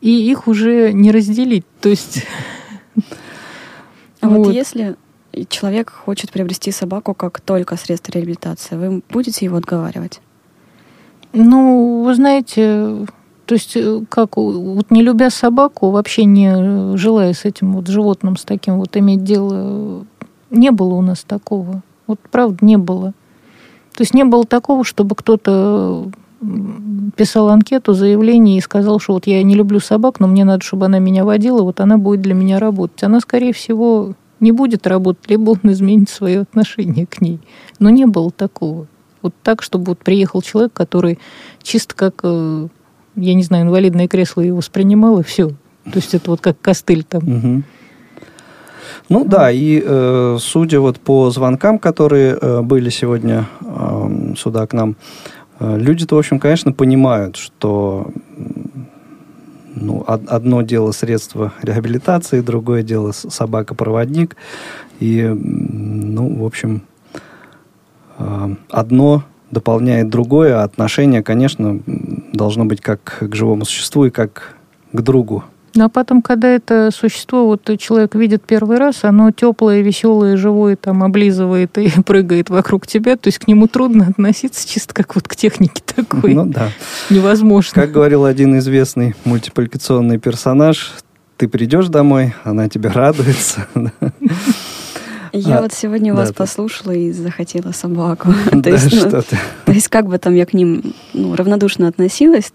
И 0.00 0.30
их 0.30 0.46
уже 0.46 0.92
не 0.92 1.10
разделить. 1.10 1.64
То 1.80 1.88
есть... 1.88 2.26
А 4.20 4.28
вот 4.28 4.52
если 4.52 4.96
человек 5.48 5.90
хочет 5.90 6.32
приобрести 6.32 6.70
собаку 6.70 7.14
как 7.14 7.40
только 7.40 7.76
средство 7.76 8.12
реабилитации, 8.12 8.76
вы 8.76 9.02
будете 9.08 9.44
его 9.44 9.56
отговаривать? 9.56 10.20
Ну, 11.32 12.02
вы 12.02 12.14
знаете, 12.14 13.06
то 13.44 13.54
есть, 13.54 13.76
э, 13.76 14.00
как, 14.08 14.36
вот 14.36 14.90
не 14.90 15.02
любя 15.02 15.30
собаку, 15.30 15.90
вообще 15.90 16.24
не 16.24 16.96
желая 16.96 17.34
с 17.34 17.44
этим 17.44 17.74
вот 17.74 17.88
животным, 17.88 18.36
с 18.36 18.44
таким 18.44 18.78
вот 18.78 18.96
иметь 18.96 19.22
дело, 19.22 20.06
не 20.50 20.70
было 20.70 20.94
у 20.94 21.02
нас 21.02 21.24
такого. 21.24 21.82
Вот 22.06 22.18
правда 22.30 22.64
не 22.64 22.76
было. 22.76 23.12
То 23.94 24.02
есть 24.02 24.14
не 24.14 24.24
было 24.24 24.44
такого, 24.44 24.84
чтобы 24.84 25.14
кто-то 25.14 26.10
писал 27.16 27.48
анкету, 27.48 27.94
заявление 27.94 28.58
и 28.58 28.60
сказал, 28.60 28.98
что 28.98 29.14
вот 29.14 29.26
я 29.26 29.42
не 29.42 29.54
люблю 29.54 29.80
собак, 29.80 30.20
но 30.20 30.26
мне 30.26 30.44
надо, 30.44 30.62
чтобы 30.62 30.86
она 30.86 30.98
меня 30.98 31.24
водила, 31.24 31.62
вот 31.62 31.80
она 31.80 31.96
будет 31.96 32.20
для 32.20 32.34
меня 32.34 32.58
работать. 32.58 33.02
Она, 33.02 33.20
скорее 33.20 33.52
всего, 33.52 34.14
не 34.40 34.52
будет 34.52 34.86
работать, 34.86 35.28
либо 35.30 35.50
он 35.50 35.72
изменит 35.72 36.10
свое 36.10 36.40
отношение 36.40 37.06
к 37.06 37.20
ней. 37.20 37.40
Но 37.78 37.90
не 37.90 38.06
было 38.06 38.30
такого. 38.30 38.86
Вот 39.22 39.34
так, 39.42 39.62
чтобы 39.62 39.86
вот 39.86 39.98
приехал 39.98 40.42
человек, 40.42 40.72
который 40.72 41.18
чисто 41.62 41.94
как 41.94 42.20
э, 42.22 42.68
я 43.16 43.34
не 43.34 43.42
знаю, 43.42 43.64
инвалидное 43.64 44.08
кресло 44.08 44.42
его 44.42 44.58
воспринимал, 44.58 45.20
и 45.20 45.22
все. 45.22 45.48
То 45.48 45.96
есть 45.96 46.14
это 46.14 46.30
вот 46.30 46.40
как 46.40 46.60
костыль 46.60 47.02
там. 47.02 47.22
Угу. 47.22 47.62
Ну 49.08 49.24
да, 49.24 49.50
и 49.50 49.82
э, 49.84 50.36
судя 50.40 50.80
вот 50.80 50.98
по 50.98 51.30
звонкам, 51.30 51.78
которые 51.78 52.36
э, 52.40 52.62
были 52.62 52.90
сегодня 52.90 53.46
э, 53.60 54.34
сюда 54.36 54.66
к 54.66 54.72
нам, 54.72 54.90
э, 54.90 54.94
люди-то, 55.60 56.16
в 56.16 56.18
общем, 56.18 56.38
конечно, 56.38 56.72
понимают, 56.72 57.36
что 57.36 58.10
ну, 59.76 60.04
одно 60.06 60.62
дело 60.62 60.92
средство 60.92 61.52
реабилитации, 61.62 62.40
другое 62.40 62.82
дело 62.82 63.12
собака-проводник. 63.12 64.36
И, 65.00 65.22
ну, 65.22 66.34
в 66.36 66.44
общем, 66.44 66.82
э, 68.18 68.54
одно 68.70 69.22
дополняет 69.50 70.08
другое, 70.08 70.60
а 70.60 70.64
отношение, 70.64 71.22
конечно, 71.22 71.80
должно 72.32 72.64
быть 72.64 72.80
как 72.80 73.18
к 73.20 73.34
живому 73.34 73.64
существу 73.64 74.06
и 74.06 74.10
как 74.10 74.56
к 74.92 75.00
другу. 75.02 75.44
Ну, 75.76 75.84
а 75.84 75.88
потом, 75.90 76.22
когда 76.22 76.48
это 76.48 76.90
существо, 76.90 77.46
вот 77.46 77.70
человек 77.78 78.14
видит 78.14 78.42
первый 78.46 78.78
раз, 78.78 79.04
оно 79.04 79.30
теплое, 79.30 79.82
веселое, 79.82 80.38
живое, 80.38 80.74
там, 80.76 81.02
облизывает 81.02 81.76
и 81.76 81.90
прыгает 82.04 82.48
вокруг 82.48 82.86
тебя, 82.86 83.16
то 83.16 83.28
есть 83.28 83.38
к 83.38 83.46
нему 83.46 83.68
трудно 83.68 84.06
относиться, 84.08 84.66
чисто 84.66 84.94
как 84.94 85.14
вот 85.14 85.28
к 85.28 85.36
технике 85.36 85.82
такой. 85.84 86.32
Ну 86.34 86.46
да. 86.46 86.70
Невозможно. 87.10 87.82
Как 87.82 87.92
говорил 87.92 88.24
один 88.24 88.58
известный 88.58 89.14
мультипликационный 89.24 90.18
персонаж, 90.18 90.94
ты 91.36 91.46
придешь 91.46 91.88
домой, 91.88 92.34
она 92.42 92.70
тебе 92.70 92.88
радуется. 92.88 93.66
Я 95.32 95.58
а, 95.58 95.62
вот 95.62 95.74
сегодня 95.74 96.14
да, 96.14 96.20
вас 96.20 96.28
ты... 96.28 96.34
послушала 96.34 96.92
и 96.92 97.12
захотела 97.12 97.72
собаку. 97.72 98.32
то, 98.50 98.56
да, 98.56 98.70
есть, 98.70 98.90
ну, 98.90 99.10
то 99.10 99.72
есть 99.72 99.88
как 99.88 100.06
бы 100.06 100.16
там 100.16 100.34
я 100.34 100.46
к 100.46 100.54
ним 100.54 100.94
ну, 101.12 101.36
равнодушно 101.36 101.88
относилась, 101.88 102.52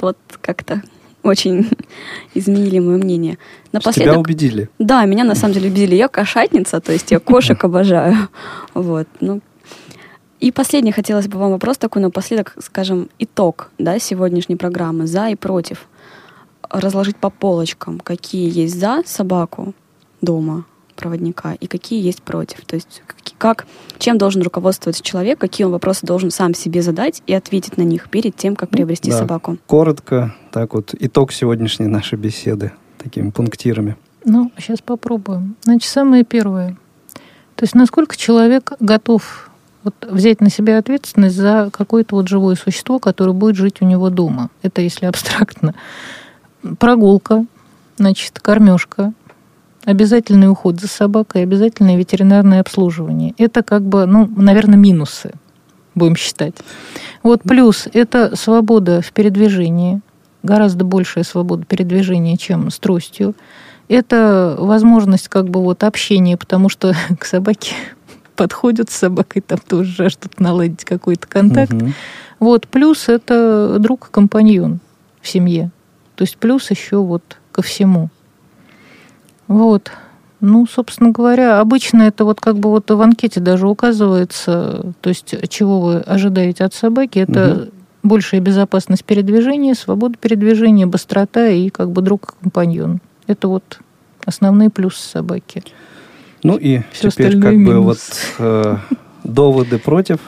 вот 0.00 0.16
как-то 0.40 0.82
очень 1.22 1.70
изменили 2.34 2.78
мое 2.78 2.96
мнение. 2.96 3.38
Напоследок, 3.72 4.12
Тебя 4.12 4.20
убедили? 4.20 4.70
Да, 4.78 5.04
меня 5.04 5.24
на 5.24 5.34
самом 5.34 5.54
деле 5.54 5.68
убедили. 5.68 5.94
Я 5.94 6.08
кошатница, 6.08 6.80
то 6.80 6.92
есть 6.92 7.10
я 7.10 7.18
кошек 7.18 7.62
обожаю. 7.64 8.28
Вот, 8.74 9.06
ну, 9.20 9.40
и 10.42 10.50
последний 10.50 10.90
хотелось 10.90 11.28
бы 11.28 11.38
вам 11.38 11.52
вопрос 11.52 11.78
такой 11.78 12.02
напоследок, 12.02 12.56
скажем, 12.58 13.08
итог 13.20 13.70
да, 13.78 14.00
сегодняшней 14.00 14.56
программы 14.56 15.06
«За 15.06 15.28
и 15.28 15.36
против». 15.36 15.86
Разложить 16.68 17.16
по 17.16 17.30
полочкам, 17.30 18.00
какие 18.00 18.50
есть 18.50 18.80
«за» 18.80 19.02
собаку 19.06 19.72
дома, 20.20 20.64
проводника 20.94 21.54
и 21.54 21.66
какие 21.66 22.02
есть 22.02 22.22
против. 22.22 22.64
То 22.66 22.76
есть 22.76 23.02
как, 23.38 23.66
чем 23.98 24.18
должен 24.18 24.42
руководствоваться 24.42 25.02
человек, 25.02 25.38
какие 25.38 25.64
он 25.64 25.72
вопросы 25.72 26.06
должен 26.06 26.30
сам 26.30 26.54
себе 26.54 26.82
задать 26.82 27.22
и 27.26 27.34
ответить 27.34 27.76
на 27.76 27.82
них 27.82 28.08
перед 28.08 28.36
тем, 28.36 28.54
как 28.54 28.70
приобрести 28.70 29.10
да. 29.10 29.18
собаку. 29.18 29.58
Коротко, 29.66 30.34
так 30.52 30.74
вот, 30.74 30.94
итог 30.98 31.32
сегодняшней 31.32 31.86
нашей 31.86 32.18
беседы 32.18 32.72
такими 32.98 33.30
пунктирами. 33.30 33.96
Ну, 34.24 34.52
сейчас 34.58 34.80
попробуем. 34.80 35.56
Значит, 35.62 35.90
самое 35.90 36.24
первое. 36.24 36.76
То 37.56 37.64
есть 37.64 37.74
насколько 37.74 38.16
человек 38.16 38.72
готов 38.80 39.50
вот 39.82 39.94
взять 40.08 40.40
на 40.40 40.50
себя 40.50 40.78
ответственность 40.78 41.36
за 41.36 41.70
какое-то 41.72 42.14
вот 42.16 42.28
живое 42.28 42.54
существо, 42.54 42.98
которое 42.98 43.32
будет 43.32 43.56
жить 43.56 43.78
у 43.80 43.84
него 43.84 44.10
дома. 44.10 44.50
Это 44.62 44.80
если 44.80 45.06
абстрактно. 45.06 45.74
Прогулка, 46.78 47.44
значит, 47.98 48.38
кормежка, 48.38 49.12
обязательный 49.84 50.48
уход 50.48 50.80
за 50.80 50.88
собакой, 50.88 51.42
обязательное 51.42 51.96
ветеринарное 51.96 52.60
обслуживание. 52.60 53.34
Это 53.38 53.62
как 53.62 53.82
бы, 53.82 54.06
ну, 54.06 54.28
наверное, 54.36 54.78
минусы, 54.78 55.32
будем 55.94 56.16
считать. 56.16 56.54
Вот 57.22 57.42
плюс 57.42 57.88
это 57.92 58.36
свобода 58.36 59.00
в 59.02 59.12
передвижении, 59.12 60.00
гораздо 60.42 60.84
большая 60.84 61.24
свобода 61.24 61.64
передвижения, 61.64 62.36
чем 62.36 62.70
с 62.70 62.78
тростью. 62.78 63.34
Это 63.88 64.56
возможность 64.58 65.28
как 65.28 65.48
бы 65.48 65.62
вот 65.62 65.84
общения, 65.84 66.36
потому 66.36 66.68
что 66.68 66.94
к 67.18 67.24
собаке 67.24 67.74
подходят 68.36 68.90
с 68.90 68.96
собакой, 68.96 69.42
там 69.42 69.58
тоже 69.58 69.90
жаждут 69.90 70.40
наладить 70.40 70.84
какой-то 70.84 71.26
контакт. 71.26 71.72
Угу. 71.72 71.92
Вот, 72.40 72.66
плюс 72.68 73.08
это 73.08 73.76
друг-компаньон 73.78 74.80
в 75.20 75.28
семье. 75.28 75.70
То 76.16 76.22
есть 76.22 76.36
плюс 76.36 76.70
еще 76.70 76.98
вот 76.98 77.38
ко 77.52 77.62
всему. 77.62 78.10
Вот. 79.52 79.92
Ну, 80.40 80.66
собственно 80.66 81.10
говоря, 81.10 81.60
обычно 81.60 82.02
это 82.02 82.24
вот 82.24 82.40
как 82.40 82.56
бы 82.56 82.70
вот 82.70 82.90
в 82.90 83.00
анкете 83.00 83.38
даже 83.38 83.68
указывается, 83.68 84.86
то 85.02 85.10
есть 85.10 85.34
чего 85.50 85.80
вы 85.80 85.96
ожидаете 85.98 86.64
от 86.64 86.72
собаки, 86.72 87.18
это 87.18 87.52
угу. 87.52 87.70
большая 88.02 88.40
безопасность 88.40 89.04
передвижения, 89.04 89.74
свобода 89.74 90.16
передвижения, 90.18 90.86
быстрота 90.86 91.48
и 91.48 91.68
как 91.68 91.90
бы 91.92 92.00
друг-компаньон. 92.00 93.00
Это 93.26 93.48
вот 93.48 93.80
основные 94.24 94.70
плюсы 94.70 95.06
собаки. 95.06 95.62
Ну 96.42 96.56
и 96.56 96.80
Все 96.92 97.10
теперь 97.10 97.38
как 97.38 97.52
минус. 97.52 97.66
бы 97.66 97.82
вот 97.82 97.98
э, 98.38 98.76
доводы 99.22 99.78
против. 99.78 100.18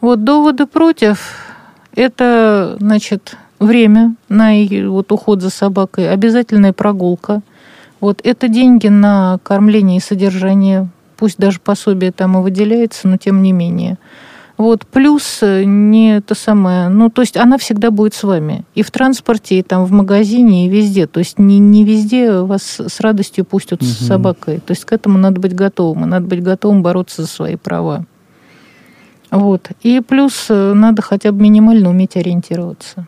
Вот 0.00 0.24
доводы 0.24 0.66
против– 0.66 1.36
это, 1.94 2.78
значит, 2.80 3.36
время 3.60 4.16
на 4.30 4.54
вот 4.88 5.12
уход 5.12 5.42
за 5.42 5.50
собакой, 5.50 6.10
обязательная 6.10 6.72
прогулка– 6.72 7.42
вот 8.00 8.20
это 8.24 8.48
деньги 8.48 8.88
на 8.88 9.38
кормление 9.42 9.98
и 9.98 10.00
содержание, 10.00 10.88
пусть 11.16 11.38
даже 11.38 11.60
пособие 11.60 12.12
там 12.12 12.36
и 12.36 12.42
выделяется, 12.42 13.08
но 13.08 13.16
тем 13.16 13.42
не 13.42 13.52
менее. 13.52 13.98
Вот, 14.58 14.86
плюс 14.86 15.40
э, 15.42 15.64
не 15.64 16.22
то 16.22 16.34
самое, 16.34 16.88
ну, 16.88 17.10
то 17.10 17.20
есть 17.20 17.36
она 17.36 17.58
всегда 17.58 17.90
будет 17.90 18.14
с 18.14 18.22
вами. 18.22 18.64
И 18.74 18.82
в 18.82 18.90
транспорте, 18.90 19.58
и 19.58 19.62
там 19.62 19.84
в 19.84 19.92
магазине, 19.92 20.66
и 20.66 20.68
везде. 20.70 21.06
То 21.06 21.20
есть 21.20 21.38
не, 21.38 21.58
не 21.58 21.84
везде 21.84 22.40
вас 22.40 22.80
с 22.80 23.00
радостью 23.00 23.44
пустят 23.44 23.82
угу. 23.82 23.88
с 23.88 23.98
собакой. 23.98 24.60
То 24.60 24.70
есть 24.70 24.86
к 24.86 24.92
этому 24.92 25.18
надо 25.18 25.40
быть 25.40 25.54
готовым. 25.54 26.04
И 26.04 26.06
надо 26.06 26.26
быть 26.26 26.42
готовым 26.42 26.82
бороться 26.82 27.22
за 27.22 27.28
свои 27.28 27.56
права. 27.56 28.06
Вот. 29.30 29.70
И 29.82 30.00
плюс 30.00 30.46
э, 30.48 30.72
надо 30.72 31.02
хотя 31.02 31.32
бы 31.32 31.42
минимально 31.42 31.90
уметь 31.90 32.16
ориентироваться. 32.16 33.06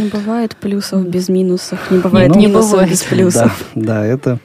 Не 0.00 0.08
бывает 0.08 0.56
плюсов 0.56 1.06
без 1.06 1.28
минусов, 1.28 1.78
не 1.90 1.98
бывает 1.98 2.34
ну, 2.34 2.40
минусов 2.40 2.70
бывает. 2.72 2.90
без 2.90 3.02
плюсов. 3.02 3.64
Да, 3.74 4.00
да, 4.00 4.06
это 4.06 4.38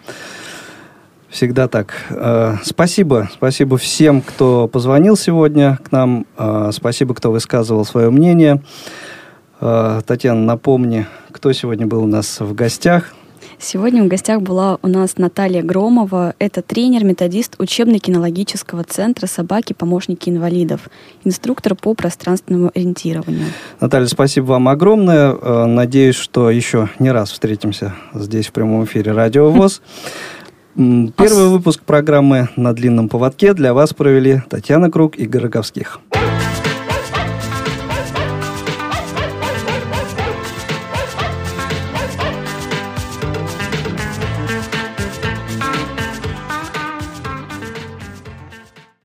всегда 1.30 1.68
так. 1.68 1.94
Э, 2.10 2.56
спасибо, 2.64 3.30
спасибо 3.34 3.78
всем, 3.78 4.22
кто 4.22 4.68
позвонил 4.68 5.16
сегодня 5.16 5.78
к 5.84 5.92
нам. 5.92 6.26
Э, 6.38 6.72
спасибо, 6.74 7.14
кто 7.14 7.32
высказывал 7.32 7.86
свое 7.86 8.10
мнение. 8.10 8.62
Э, 9.60 10.02
Татьяна, 10.06 10.42
напомни, 10.42 11.06
кто 11.32 11.52
сегодня 11.54 11.86
был 11.86 12.04
у 12.04 12.08
нас 12.08 12.40
в 12.40 12.54
гостях. 12.54 13.14
Сегодня 13.60 14.04
в 14.04 14.08
гостях 14.08 14.42
была 14.42 14.78
у 14.84 14.88
нас 14.88 15.18
Наталья 15.18 15.64
Громова. 15.64 16.36
Это 16.38 16.62
тренер, 16.62 17.04
методист 17.04 17.56
учебно-кинологического 17.58 18.84
центра 18.84 19.26
«Собаки. 19.26 19.74
Помощники 19.74 20.30
инвалидов», 20.30 20.90
инструктор 21.24 21.74
по 21.74 21.96
пространственному 21.96 22.72
ориентированию. 22.76 23.48
Наталья, 23.80 24.06
спасибо 24.08 24.46
вам 24.46 24.68
огромное. 24.68 25.34
Э, 25.34 25.66
надеюсь, 25.66 26.16
что 26.16 26.52
еще 26.52 26.90
не 27.00 27.12
раз 27.12 27.32
встретимся 27.32 27.96
здесь 28.14 28.48
в 28.48 28.52
прямом 28.52 28.86
эфире 28.86 29.12
«Радио 29.12 29.50
ВОЗ». 29.50 29.82
Первый 30.76 31.50
выпуск 31.50 31.82
программы 31.82 32.50
«На 32.56 32.74
длинном 32.74 33.10
поводке» 33.10 33.56
для 33.56 33.74
вас 33.74 33.92
провели 33.92 34.44
Татьяна 34.50 34.92
Круг 34.92 35.16
и 35.16 35.26
Гороковских. 35.26 36.00